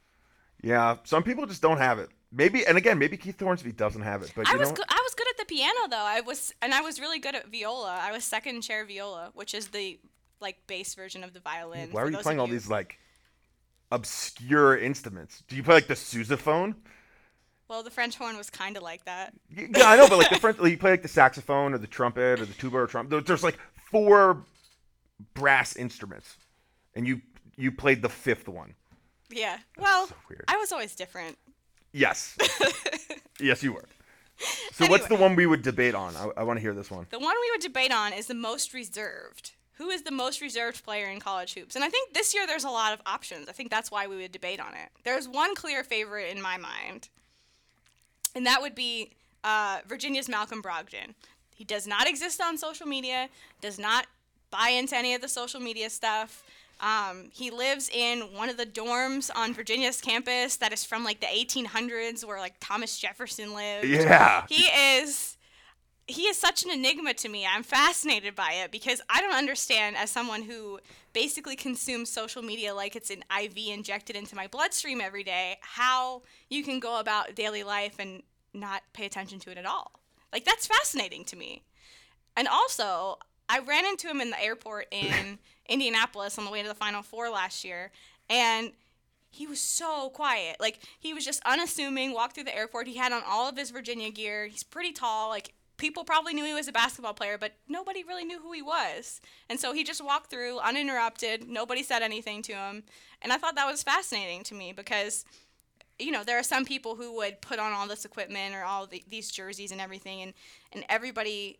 Yeah, 0.61 0.97
some 1.03 1.23
people 1.23 1.45
just 1.45 1.61
don't 1.61 1.77
have 1.77 1.99
it. 1.99 2.09
Maybe, 2.31 2.65
and 2.65 2.77
again, 2.77 2.99
maybe 2.99 3.17
Keith 3.17 3.39
Hornsby 3.39 3.71
doesn't 3.71 4.03
have 4.03 4.21
it. 4.21 4.31
But 4.35 4.47
I 4.47 4.55
was 4.55 4.71
good. 4.71 4.85
I 4.87 5.01
was 5.03 5.15
good 5.15 5.27
at 5.29 5.37
the 5.37 5.45
piano 5.45 5.79
though. 5.89 5.97
I 5.97 6.21
was, 6.21 6.53
and 6.61 6.73
I 6.73 6.81
was 6.81 6.99
really 6.99 7.19
good 7.19 7.35
at 7.35 7.47
viola. 7.47 7.99
I 8.01 8.11
was 8.11 8.23
second 8.23 8.61
chair 8.61 8.85
viola, 8.85 9.31
which 9.33 9.53
is 9.53 9.69
the 9.69 9.99
like 10.39 10.67
bass 10.67 10.93
version 10.93 11.23
of 11.23 11.33
the 11.33 11.39
violin. 11.39 11.89
why 11.91 12.03
are 12.03 12.09
you 12.09 12.17
playing 12.17 12.39
all 12.39 12.47
these 12.47 12.69
like 12.69 12.99
obscure 13.91 14.77
instruments? 14.77 15.43
Do 15.47 15.55
you 15.55 15.63
play 15.63 15.75
like 15.75 15.87
the 15.87 15.95
sousaphone? 15.95 16.75
Well, 17.67 17.83
the 17.83 17.91
French 17.91 18.17
horn 18.17 18.35
was 18.37 18.49
kind 18.49 18.77
of 18.77 18.83
like 18.83 19.05
that. 19.05 19.33
Yeah, 19.55 19.67
I 19.85 19.95
know, 19.95 20.07
but 20.07 20.17
like 20.17 20.29
the 20.29 20.39
French, 20.39 20.57
like, 20.57 20.71
you 20.71 20.77
play 20.77 20.91
like 20.91 21.03
the 21.03 21.07
saxophone 21.07 21.73
or 21.73 21.77
the 21.77 21.87
trumpet 21.87 22.39
or 22.39 22.45
the 22.45 22.53
tuba 22.53 22.77
or 22.77 22.87
trumpet. 22.87 23.25
There's 23.25 23.43
like 23.43 23.59
four 23.91 24.43
brass 25.33 25.75
instruments, 25.75 26.37
and 26.95 27.07
you 27.07 27.21
you 27.57 27.71
played 27.71 28.01
the 28.01 28.09
fifth 28.09 28.47
one. 28.47 28.73
Yeah. 29.29 29.59
Well, 29.77 30.07
so. 30.07 30.15
I 30.47 30.57
was 30.57 30.71
always 30.71 30.95
different. 30.95 31.37
Yes, 31.91 32.37
yes, 33.39 33.63
you 33.63 33.73
were. 33.73 33.85
So 34.73 34.87
what's 34.87 35.07
the 35.07 35.15
one 35.15 35.35
we 35.35 35.45
would 35.45 35.63
debate 35.63 35.95
on? 35.95 36.15
I, 36.15 36.29
I 36.37 36.43
want 36.43 36.57
to 36.57 36.61
hear 36.61 36.73
this 36.73 36.89
one. 36.89 37.05
The 37.09 37.19
one 37.19 37.35
we 37.41 37.51
would 37.51 37.61
debate 37.61 37.91
on 37.91 38.13
is 38.13 38.27
the 38.27 38.33
most 38.33 38.73
reserved. 38.73 39.51
Who 39.73 39.89
is 39.89 40.03
the 40.03 40.11
most 40.11 40.41
reserved 40.41 40.83
player 40.83 41.07
in 41.07 41.19
college 41.19 41.53
hoops? 41.53 41.75
And 41.75 41.83
I 41.83 41.89
think 41.89 42.13
this 42.13 42.33
year 42.33 42.45
there's 42.45 42.65
a 42.65 42.69
lot 42.69 42.93
of 42.93 43.01
options. 43.05 43.47
I 43.49 43.53
think 43.53 43.69
that's 43.69 43.91
why 43.91 44.07
we 44.07 44.17
would 44.17 44.31
debate 44.31 44.59
on 44.59 44.73
it. 44.73 44.89
There's 45.03 45.27
one 45.27 45.55
clear 45.55 45.83
favorite 45.83 46.35
in 46.35 46.41
my 46.41 46.57
mind, 46.57 47.09
and 48.35 48.45
that 48.45 48.61
would 48.61 48.75
be 48.75 49.11
uh, 49.43 49.79
Virginia's 49.87 50.29
Malcolm 50.29 50.61
Brogdon. 50.61 51.15
He 51.55 51.63
does 51.63 51.87
not 51.87 52.07
exist 52.07 52.41
on 52.41 52.57
social 52.57 52.87
media, 52.87 53.29
does 53.61 53.79
not 53.79 54.07
buy 54.51 54.69
into 54.69 54.95
any 54.95 55.13
of 55.13 55.21
the 55.21 55.27
social 55.27 55.59
media 55.59 55.89
stuff. 55.89 56.43
Um, 56.79 57.29
he 57.33 57.51
lives 57.51 57.89
in 57.89 58.21
one 58.33 58.49
of 58.49 58.57
the 58.57 58.65
dorms 58.65 59.29
on 59.35 59.53
Virginia's 59.53 59.99
campus 59.99 60.55
that 60.57 60.71
is 60.71 60.85
from 60.85 61.03
like 61.03 61.19
the 61.19 61.27
1800s, 61.27 62.23
where 62.23 62.39
like 62.39 62.55
Thomas 62.59 62.97
Jefferson 62.97 63.53
lived. 63.53 63.87
Yeah. 63.87 64.45
He 64.47 64.63
is 64.63 65.37
he 66.09 66.23
is 66.23 66.37
such 66.37 66.63
an 66.63 66.71
enigma 66.71 67.13
to 67.13 67.29
me. 67.29 67.45
I'm 67.45 67.61
fascinated 67.61 68.33
by 68.33 68.53
it 68.63 68.71
because 68.71 68.99
I 69.09 69.21
don't 69.21 69.35
understand 69.35 69.95
as 69.95 70.09
someone 70.09 70.41
who 70.41 70.79
basically 71.13 71.55
consumes 71.55 72.09
social 72.09 72.41
media 72.41 72.73
like 72.73 72.95
it's 72.95 73.11
an 73.11 73.23
IV 73.39 73.55
injected 73.69 74.15
into 74.15 74.35
my 74.35 74.47
bloodstream 74.47 75.01
every 75.01 75.23
day, 75.23 75.57
how 75.61 76.23
you 76.49 76.63
can 76.63 76.79
go 76.79 76.99
about 76.99 77.35
daily 77.35 77.63
life 77.63 77.97
and 77.99 78.23
not 78.53 78.81
pay 78.93 79.05
attention 79.05 79.39
to 79.39 79.51
it 79.51 79.57
at 79.57 79.67
all. 79.67 79.99
Like 80.33 80.45
that's 80.45 80.65
fascinating 80.65 81.25
to 81.25 81.35
me. 81.35 81.63
And 82.35 82.47
also, 82.47 83.17
I 83.47 83.59
ran 83.59 83.85
into 83.85 84.07
him 84.07 84.21
in 84.21 84.31
the 84.31 84.41
airport 84.41 84.87
in 84.91 85.39
Indianapolis 85.69 86.37
on 86.37 86.45
the 86.45 86.51
way 86.51 86.61
to 86.61 86.67
the 86.67 86.75
Final 86.75 87.01
Four 87.01 87.29
last 87.29 87.63
year, 87.63 87.91
and 88.29 88.71
he 89.29 89.47
was 89.47 89.59
so 89.59 90.09
quiet. 90.09 90.57
Like 90.59 90.79
he 90.99 91.13
was 91.13 91.23
just 91.23 91.41
unassuming. 91.45 92.13
Walked 92.13 92.35
through 92.35 92.45
the 92.45 92.55
airport. 92.55 92.87
He 92.87 92.97
had 92.97 93.11
on 93.11 93.21
all 93.25 93.47
of 93.47 93.57
his 93.57 93.69
Virginia 93.69 94.11
gear. 94.11 94.47
He's 94.47 94.63
pretty 94.63 94.91
tall. 94.91 95.29
Like 95.29 95.53
people 95.77 96.03
probably 96.03 96.33
knew 96.33 96.43
he 96.43 96.53
was 96.53 96.67
a 96.67 96.73
basketball 96.73 97.13
player, 97.13 97.37
but 97.37 97.53
nobody 97.67 98.03
really 98.03 98.25
knew 98.25 98.39
who 98.39 98.51
he 98.51 98.61
was. 98.61 99.21
And 99.49 99.59
so 99.59 99.71
he 99.71 99.83
just 99.83 100.03
walked 100.03 100.29
through 100.29 100.59
uninterrupted. 100.59 101.47
Nobody 101.47 101.83
said 101.83 102.01
anything 102.01 102.41
to 102.43 102.53
him, 102.53 102.83
and 103.21 103.31
I 103.31 103.37
thought 103.37 103.55
that 103.55 103.69
was 103.69 103.83
fascinating 103.83 104.43
to 104.45 104.55
me 104.55 104.73
because. 104.73 105.25
You 106.01 106.11
know, 106.11 106.23
there 106.23 106.39
are 106.39 106.43
some 106.43 106.63
people 106.63 106.95
who 106.95 107.17
would 107.17 107.41
put 107.41 107.59
on 107.59 107.73
all 107.73 107.85
this 107.85 108.05
equipment 108.05 108.55
or 108.55 108.63
all 108.63 108.87
the, 108.87 109.03
these 109.09 109.29
jerseys 109.29 109.73
and 109.73 109.81
everything, 109.81 110.21
and, 110.21 110.33
and 110.71 110.85
everybody 110.87 111.59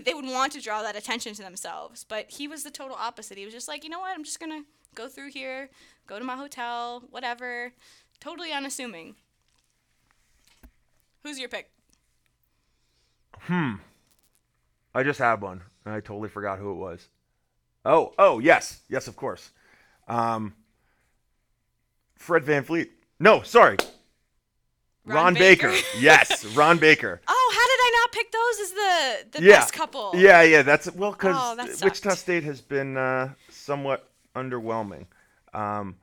they 0.00 0.14
would 0.14 0.24
want 0.26 0.52
to 0.52 0.60
draw 0.60 0.82
that 0.82 0.94
attention 0.94 1.34
to 1.34 1.42
themselves. 1.42 2.04
But 2.04 2.30
he 2.30 2.46
was 2.46 2.62
the 2.62 2.70
total 2.70 2.96
opposite. 2.96 3.36
He 3.38 3.44
was 3.44 3.54
just 3.54 3.66
like, 3.66 3.82
you 3.82 3.90
know 3.90 3.98
what? 3.98 4.14
I'm 4.14 4.22
just 4.24 4.38
gonna 4.38 4.62
go 4.94 5.08
through 5.08 5.30
here, 5.30 5.70
go 6.06 6.18
to 6.18 6.24
my 6.24 6.36
hotel, 6.36 7.02
whatever. 7.10 7.72
Totally 8.20 8.52
unassuming. 8.52 9.16
Who's 11.24 11.38
your 11.38 11.48
pick? 11.48 11.70
Hmm. 13.40 13.74
I 14.94 15.02
just 15.02 15.18
had 15.18 15.40
one. 15.40 15.62
and 15.84 15.94
I 15.94 16.00
totally 16.00 16.28
forgot 16.28 16.58
who 16.58 16.70
it 16.72 16.76
was. 16.76 17.08
Oh, 17.84 18.12
oh, 18.18 18.38
yes, 18.38 18.80
yes, 18.88 19.08
of 19.08 19.16
course. 19.16 19.50
Um, 20.08 20.54
Fred 22.14 22.44
VanVleet. 22.44 22.88
No, 23.18 23.42
sorry, 23.42 23.76
Ron 25.04 25.16
Ron, 25.16 25.34
Baker. 25.34 25.68
Baker. 25.70 25.86
yes, 25.98 26.44
Ron 26.56 26.78
Baker. 26.86 27.20
Oh, 27.26 27.52
how 27.54 27.69
I 27.94 28.00
not 28.02 28.12
pick 28.12 28.32
those 28.32 28.60
as 28.60 28.70
the 28.72 29.38
the 29.38 29.44
Yeah, 29.46 29.60
best 29.60 29.72
couple? 29.72 30.12
Yeah, 30.14 30.42
yeah, 30.42 30.62
that's 30.62 30.90
well 30.92 31.12
because 31.12 31.36
Oh, 31.58 31.84
Wichita. 31.84 32.10
State 32.14 32.44
has 32.44 32.60
been 32.60 32.96
uh, 32.96 33.34
somewhat 33.48 34.08
underwhelming. 34.34 35.06
Um, 35.52 35.96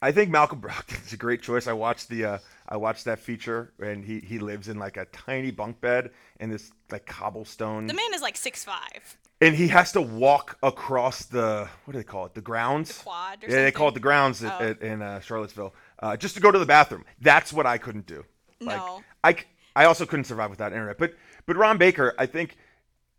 I 0.00 0.12
think 0.12 0.30
Malcolm 0.30 0.60
Brogdon 0.60 1.04
is 1.06 1.12
a 1.12 1.16
great 1.16 1.42
choice. 1.42 1.66
I 1.66 1.72
watched 1.72 2.08
the 2.08 2.24
uh, 2.24 2.38
I 2.68 2.76
watched 2.76 3.04
that 3.06 3.18
feature, 3.18 3.72
and 3.80 4.04
he 4.04 4.20
he 4.20 4.38
lives 4.38 4.68
in 4.68 4.78
like 4.78 4.96
a 4.96 5.06
tiny 5.06 5.50
bunk 5.50 5.80
bed 5.80 6.10
in 6.40 6.50
this 6.50 6.70
like 6.90 7.06
cobblestone, 7.06 7.86
The 7.86 7.94
man 7.94 8.14
is 8.14 8.22
like 8.22 8.36
six 8.36 8.64
five. 8.64 9.16
and 9.40 9.54
he 9.54 9.68
has 9.68 9.92
to 9.92 10.00
walk 10.00 10.56
across 10.62 11.24
the 11.24 11.68
what 11.84 11.92
do 11.92 11.98
they 11.98 12.04
call 12.04 12.26
it? 12.26 12.34
The 12.34 12.40
grounds. 12.40 12.96
The 12.96 13.02
quad 13.04 13.44
or 13.44 13.48
yeah, 13.50 13.64
they 13.64 13.72
call 13.72 13.88
it 13.88 13.94
the 13.94 14.00
grounds 14.00 14.42
Oh. 14.44 14.48
at, 14.48 14.80
in 14.82 15.02
uh, 15.02 15.20
Charlottesville, 15.20 15.74
uh, 16.00 16.16
just 16.16 16.34
to 16.36 16.40
go 16.40 16.50
to 16.52 16.58
the 16.58 16.66
bathroom. 16.66 17.04
That's 17.20 17.52
what 17.52 17.66
I 17.66 17.78
couldn't 17.78 18.06
do. 18.06 18.24
Like, 18.60 18.76
No. 18.78 19.02
I 19.24 19.36
I 19.78 19.84
also 19.84 20.06
couldn't 20.06 20.24
survive 20.24 20.50
without 20.50 20.72
internet. 20.72 20.98
But 20.98 21.14
But 21.46 21.56
Ron 21.56 21.78
Baker, 21.78 22.12
I 22.18 22.26
think, 22.26 22.56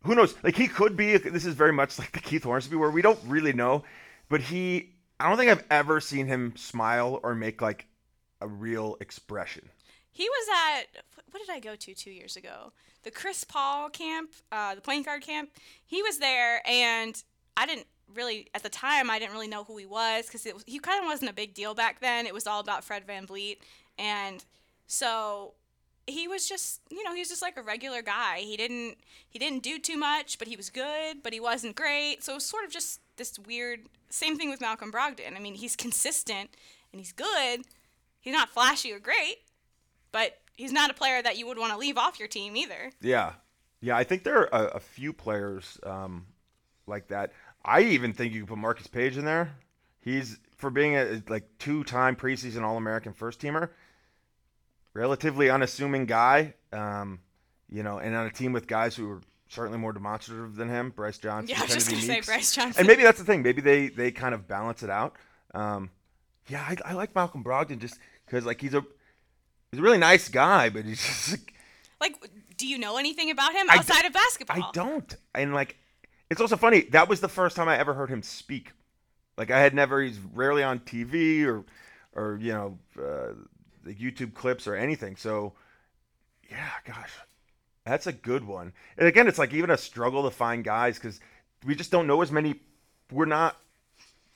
who 0.03 0.14
knows? 0.14 0.36
Like 0.43 0.57
he 0.57 0.68
could 0.68 0.97
be. 0.97 1.16
This 1.16 1.45
is 1.45 1.53
very 1.53 1.72
much 1.72 1.97
like 1.97 2.12
the 2.12 2.20
Keith 2.20 2.43
Hornsby, 2.43 2.76
where 2.76 2.91
we 2.91 3.01
don't 3.01 3.20
really 3.26 3.53
know. 3.53 3.84
But 4.28 4.41
he, 4.41 4.89
I 5.22 5.30
don't 5.30 5.38
think 5.38 5.49
I've 5.49 5.64
ever 5.72 6.01
seen 6.01 6.28
him 6.28 6.53
smile 6.57 7.22
or 7.24 7.34
make 7.34 7.62
like 7.62 7.88
a 8.41 8.47
real 8.47 8.97
expression. 8.99 9.70
He 10.12 10.28
was 10.28 10.47
at 10.53 11.03
what 11.32 11.39
did 11.39 11.49
I 11.49 11.62
go 11.62 11.78
to 11.78 11.95
two 11.95 12.12
years 12.12 12.36
ago? 12.36 12.74
The 13.03 13.12
Chris 13.12 13.45
Paul 13.45 13.89
camp, 13.89 14.32
uh, 14.51 14.76
the 14.76 14.82
point 14.82 15.05
guard 15.05 15.22
camp. 15.22 15.51
He 15.86 16.01
was 16.01 16.18
there, 16.18 16.62
and 16.68 17.24
I 17.55 17.68
didn't 17.68 17.88
really 18.14 18.47
at 18.53 18.64
the 18.64 18.70
time 18.70 19.10
I 19.10 19.18
didn't 19.18 19.32
really 19.32 19.47
know 19.47 19.64
who 19.64 19.78
he 19.78 19.86
was 19.86 20.26
because 20.26 20.45
he 20.66 20.80
kind 20.80 20.99
of 20.99 21.05
wasn't 21.05 21.32
a 21.32 21.34
big 21.34 21.53
deal 21.53 21.74
back 21.74 22.01
then. 22.01 22.28
It 22.28 22.34
was 22.34 22.47
all 22.47 22.60
about 22.60 22.84
Fred 22.84 23.05
Van 23.05 23.28
VanVleet, 23.28 23.60
and 23.97 24.43
so 24.88 25.53
he 26.10 26.28
was 26.28 26.47
just 26.47 26.82
you 26.89 27.03
know 27.03 27.14
he 27.14 27.20
was 27.20 27.30
just 27.30 27.41
like 27.41 27.57
a 27.57 27.62
regular 27.62 28.01
guy. 28.01 28.39
He 28.39 28.57
didn't 28.57 28.97
he 29.30 29.39
didn't 29.39 29.64
do 29.64 29.80
too 29.80 29.97
much, 29.97 30.39
but 30.39 30.47
he 30.47 30.55
was 30.55 30.70
good, 30.70 31.24
but 31.24 31.34
he 31.34 31.39
wasn't 31.39 31.76
great. 31.76 32.24
So 32.24 32.34
it 32.34 32.36
was 32.36 32.45
sort 32.45 32.66
of 32.66 32.72
just 32.72 33.01
this 33.18 33.38
weird 33.39 33.82
same 34.10 34.38
thing 34.38 34.49
with 34.49 34.62
Malcolm 34.62 34.91
Brogdon. 34.91 35.36
I 35.36 35.39
mean, 35.39 35.55
he's 35.55 35.76
consistent 35.76 36.49
and 36.91 36.99
he's 36.99 37.12
good. 37.12 37.62
He's 38.20 38.34
not 38.34 38.49
flashy 38.49 38.91
or 38.91 38.99
great, 38.99 39.38
but 40.12 40.39
he's 40.55 40.72
not 40.72 40.89
a 40.89 40.93
player 40.93 41.22
that 41.22 41.38
you 41.38 41.47
would 41.47 41.57
want 41.57 41.72
to 41.72 41.78
leave 41.78 41.97
off 41.97 42.20
your 42.20 42.28
team 42.28 42.55
either. 42.57 42.91
Yeah, 43.01 43.34
yeah. 43.82 43.95
I 43.95 44.03
think 44.03 44.24
there 44.24 44.53
are 44.53 44.68
a, 44.68 44.68
a 44.76 44.80
few 44.80 45.14
players 45.14 45.80
um, 45.84 46.26
like 46.88 47.07
that. 47.10 47.32
I 47.64 47.82
even 47.82 48.14
think 48.14 48.34
you 48.34 48.41
could 48.41 48.49
put 48.49 48.57
Marcus 48.57 48.88
Paige 48.88 49.18
in 49.18 49.26
there. 49.26 49.55
He's 49.99 50.39
for 50.55 50.70
being 50.70 50.95
a 50.95 51.22
like 51.28 51.43
two-time 51.60 52.16
preseason 52.16 52.64
All-American 52.64 53.14
first 53.14 53.39
teamer, 53.39 53.70
relatively 54.94 55.50
unassuming 55.50 56.06
guy. 56.06 56.54
Um, 56.72 57.20
you 57.70 57.84
know, 57.84 58.00
and 58.00 58.16
on 58.16 58.26
a 58.26 58.32
team 58.32 58.54
with 58.54 58.68
guys 58.68 58.96
who 58.96 59.10
are 59.10 59.22
certainly 59.48 59.78
more 59.78 59.94
demonstrative 59.94 60.56
than 60.56 60.70
him, 60.70 60.92
Brice 60.92 61.18
Johnson. 61.18 61.50
Yeah, 61.50 61.62
I 61.62 61.66
was 61.66 61.74
just 61.74 61.90
gonna 61.90 62.02
say 62.02 62.22
Brice 62.22 62.54
Johnson. 62.54 62.80
And 62.80 62.88
maybe 62.88 63.04
that's 63.04 63.20
the 63.20 63.26
thing. 63.26 63.42
Maybe 63.44 63.62
they 63.62 63.90
they 63.90 64.12
kind 64.12 64.34
of 64.34 64.48
balance 64.48 64.84
it 64.84 64.90
out. 64.90 65.16
Um, 65.54 65.90
yeah, 66.48 66.62
I, 66.62 66.92
I 66.92 66.94
like 66.94 67.14
Malcolm 67.16 67.44
Brogdon 67.44 67.80
just 67.80 68.00
because 68.26 68.46
like 68.46 68.62
he's 68.62 68.74
a 68.74 68.84
he's 69.72 69.80
a 69.80 69.84
really 69.84 69.98
nice 69.98 70.30
guy, 70.30 70.70
but 70.70 70.86
he's 70.86 71.02
just 71.06 71.32
like, 71.32 71.54
like 72.00 72.32
do 72.58 72.68
you 72.68 72.78
know 72.78 72.98
anything 72.98 73.32
about 73.32 73.54
him 73.54 73.70
outside 73.70 74.06
of 74.06 74.14
basketball? 74.14 74.58
I 74.58 74.72
don't. 74.74 75.16
And 75.36 75.54
like 75.54 75.78
it's 76.30 76.42
also 76.42 76.58
funny. 76.58 76.82
That 76.92 77.10
was 77.10 77.22
the 77.22 77.30
first 77.30 77.56
time 77.56 77.68
I 77.68 77.78
ever 77.78 77.94
heard 77.94 78.10
him 78.10 78.22
speak. 78.22 78.72
Like 79.38 79.52
I 79.52 79.60
had 79.60 79.74
never. 79.74 80.02
He's 80.02 80.20
rarely 80.20 80.64
on 80.64 80.80
TV 80.80 81.46
or, 81.46 81.64
or 82.14 82.38
you 82.42 82.52
know, 82.52 82.78
uh, 83.02 83.34
the 83.84 83.94
YouTube 83.94 84.34
clips 84.34 84.68
or 84.68 84.76
anything. 84.76 85.16
So, 85.16 85.54
yeah, 86.50 86.70
gosh, 86.86 87.12
that's 87.86 88.08
a 88.08 88.14
good 88.14 88.46
one. 88.46 88.74
And 88.98 89.08
again, 89.08 89.28
it's 89.28 89.40
like 89.40 89.54
even 89.54 89.70
a 89.70 89.78
struggle 89.78 90.24
to 90.24 90.32
find 90.32 90.64
guys 90.64 90.98
because 90.98 91.20
we 91.66 91.76
just 91.76 91.92
don't 91.92 92.08
know 92.08 92.22
as 92.22 92.32
many. 92.32 92.60
We're 93.12 93.26
not 93.26 93.58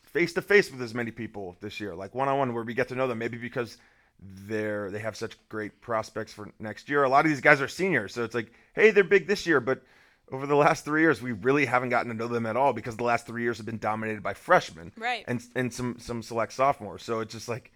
face 0.06 0.34
to 0.34 0.42
face 0.42 0.72
with 0.72 0.82
as 0.82 0.94
many 0.94 1.12
people 1.12 1.58
this 1.62 1.80
year, 1.80 1.96
like 1.96 2.16
one 2.16 2.30
on 2.30 2.38
one, 2.38 2.54
where 2.54 2.64
we 2.64 2.74
get 2.74 2.88
to 2.90 2.96
know 2.96 3.08
them. 3.08 3.20
Maybe 3.20 3.38
because 3.38 3.78
they're 4.20 4.90
they 4.92 5.00
have 5.00 5.16
such 5.16 5.38
great 5.50 5.82
prospects 5.82 6.34
for 6.34 6.52
next 6.60 6.90
year. 6.90 7.04
A 7.04 7.10
lot 7.10 7.26
of 7.26 7.32
these 7.32 7.42
guys 7.42 7.62
are 7.62 7.68
seniors, 7.68 8.14
so 8.14 8.24
it's 8.24 8.36
like, 8.36 8.52
hey, 8.74 8.92
they're 8.92 9.04
big 9.04 9.28
this 9.28 9.46
year, 9.46 9.60
but 9.60 9.84
over 10.32 10.48
the 10.48 10.56
last 10.56 10.86
three 10.86 11.02
years, 11.02 11.22
we 11.22 11.34
really 11.34 11.66
haven't 11.66 11.90
gotten 11.90 12.12
to 12.12 12.18
know 12.18 12.28
them 12.28 12.46
at 12.46 12.56
all 12.56 12.74
because 12.74 12.96
the 12.96 13.04
last 13.04 13.28
three 13.28 13.44
years 13.44 13.58
have 13.58 13.66
been 13.66 13.78
dominated 13.78 14.24
by 14.24 14.34
freshmen, 14.34 14.92
right? 14.98 15.26
And 15.28 15.44
and 15.56 15.74
some 15.74 15.98
some 16.00 16.24
select 16.24 16.54
sophomores. 16.54 17.04
So 17.04 17.20
it's 17.20 17.34
just 17.34 17.50
like 17.50 17.72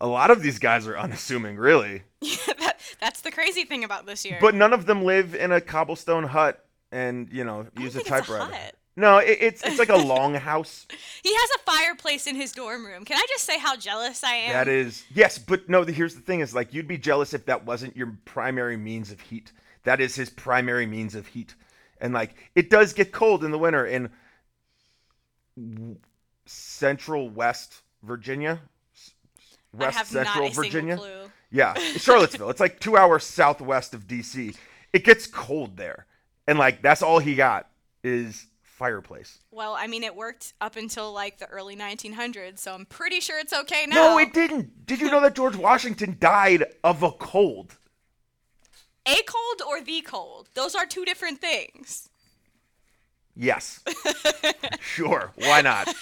a 0.00 0.06
lot 0.06 0.30
of 0.30 0.42
these 0.42 0.58
guys 0.58 0.86
are 0.86 0.96
unassuming, 0.96 1.56
really. 1.56 2.02
Yeah, 2.20 2.36
that, 2.58 2.80
that's 3.00 3.20
the 3.20 3.30
crazy 3.30 3.64
thing 3.64 3.84
about 3.84 4.06
this 4.06 4.24
year. 4.24 4.38
But 4.40 4.54
none 4.54 4.72
of 4.72 4.86
them 4.86 5.04
live 5.04 5.34
in 5.34 5.52
a 5.52 5.60
cobblestone 5.60 6.24
hut 6.24 6.64
and 6.90 7.28
you 7.30 7.44
know 7.44 7.66
use 7.78 7.96
a 7.96 8.02
typewriter. 8.02 8.52
A 8.52 8.72
no, 8.98 9.18
it, 9.18 9.38
it's 9.40 9.64
it's 9.64 9.78
like 9.78 9.90
a 9.90 9.96
long 10.14 10.34
house. 10.34 10.86
He 11.22 11.32
has 11.32 11.50
a 11.56 11.70
fireplace 11.70 12.26
in 12.26 12.34
his 12.34 12.52
dorm 12.52 12.84
room. 12.84 13.04
Can 13.04 13.16
I 13.16 13.24
just 13.28 13.44
say 13.44 13.58
how 13.58 13.76
jealous 13.76 14.24
I 14.24 14.34
am? 14.34 14.52
That 14.52 14.68
is 14.68 15.04
yes, 15.14 15.38
but 15.38 15.68
no. 15.68 15.84
Here's 15.84 16.14
the 16.14 16.20
thing: 16.20 16.40
is 16.40 16.54
like 16.54 16.74
you'd 16.74 16.88
be 16.88 16.98
jealous 16.98 17.32
if 17.32 17.46
that 17.46 17.64
wasn't 17.64 17.96
your 17.96 18.18
primary 18.24 18.76
means 18.76 19.12
of 19.12 19.20
heat. 19.20 19.52
That 19.84 20.00
is 20.00 20.16
his 20.16 20.30
primary 20.30 20.86
means 20.86 21.14
of 21.14 21.28
heat. 21.28 21.54
And 22.00 22.12
like 22.12 22.34
it 22.54 22.70
does 22.70 22.92
get 22.92 23.12
cold 23.12 23.44
in 23.44 23.52
the 23.52 23.58
winter 23.58 23.86
in 23.86 24.10
central 26.46 27.30
West 27.30 27.82
Virginia. 28.02 28.60
West 29.72 30.06
Central 30.06 30.50
Virginia. 30.50 30.98
Yeah, 31.50 31.74
Charlottesville. 31.96 32.50
it's 32.50 32.60
like 32.60 32.80
2 32.80 32.96
hours 32.96 33.24
southwest 33.24 33.94
of 33.94 34.06
DC. 34.06 34.56
It 34.92 35.04
gets 35.04 35.26
cold 35.26 35.76
there. 35.76 36.06
And 36.46 36.58
like 36.58 36.82
that's 36.82 37.02
all 37.02 37.18
he 37.18 37.34
got 37.34 37.68
is 38.02 38.46
fireplace. 38.62 39.38
Well, 39.50 39.74
I 39.74 39.86
mean, 39.86 40.04
it 40.04 40.14
worked 40.14 40.54
up 40.60 40.76
until 40.76 41.12
like 41.12 41.38
the 41.38 41.46
early 41.46 41.76
1900s, 41.76 42.58
so 42.58 42.74
I'm 42.74 42.86
pretty 42.86 43.20
sure 43.20 43.38
it's 43.38 43.52
okay 43.52 43.86
now. 43.86 43.96
No, 43.96 44.18
it 44.18 44.32
didn't. 44.32 44.86
Did 44.86 45.00
you 45.00 45.10
know 45.10 45.20
that 45.20 45.34
George 45.34 45.56
Washington 45.56 46.16
died 46.18 46.64
of 46.84 47.02
a 47.02 47.10
cold? 47.10 47.76
A 49.06 49.16
cold 49.26 49.62
or 49.68 49.82
the 49.82 50.00
cold? 50.02 50.48
Those 50.54 50.74
are 50.74 50.86
two 50.86 51.04
different 51.04 51.40
things. 51.40 52.08
Yes. 53.34 53.80
sure. 54.80 55.32
Why 55.36 55.60
not? 55.60 55.94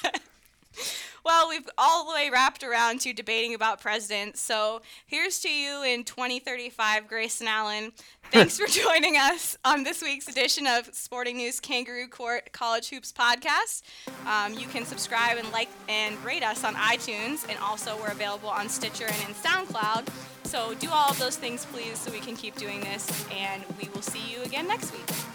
Well, 1.26 1.48
we've 1.48 1.68
all 1.76 2.06
the 2.06 2.14
way 2.14 2.30
wrapped 2.30 2.62
around 2.62 3.00
to 3.00 3.12
debating 3.12 3.52
about 3.52 3.80
presidents. 3.80 4.40
So 4.40 4.80
here's 5.08 5.40
to 5.40 5.48
you 5.48 5.82
in 5.82 6.04
2035, 6.04 7.08
Grayson 7.08 7.48
Allen. 7.48 7.90
Thanks 8.30 8.56
for 8.56 8.68
joining 8.68 9.16
us 9.16 9.58
on 9.64 9.82
this 9.82 10.02
week's 10.02 10.28
edition 10.28 10.68
of 10.68 10.88
Sporting 10.94 11.38
News 11.38 11.58
Kangaroo 11.58 12.06
Court 12.06 12.52
College 12.52 12.90
Hoops 12.90 13.12
podcast. 13.12 13.82
Um, 14.24 14.54
you 14.54 14.68
can 14.68 14.84
subscribe 14.84 15.36
and 15.36 15.50
like 15.50 15.68
and 15.88 16.16
rate 16.24 16.44
us 16.44 16.62
on 16.62 16.76
iTunes, 16.76 17.44
and 17.48 17.58
also 17.58 17.96
we're 17.96 18.12
available 18.12 18.48
on 18.48 18.68
Stitcher 18.68 19.06
and 19.06 19.28
in 19.28 19.34
SoundCloud. 19.34 20.06
So 20.44 20.74
do 20.74 20.90
all 20.92 21.10
of 21.10 21.18
those 21.18 21.34
things, 21.34 21.64
please, 21.72 21.98
so 21.98 22.12
we 22.12 22.20
can 22.20 22.36
keep 22.36 22.54
doing 22.54 22.78
this, 22.82 23.26
and 23.32 23.64
we 23.82 23.88
will 23.88 24.02
see 24.02 24.22
you 24.30 24.44
again 24.44 24.68
next 24.68 24.92
week. 24.92 25.25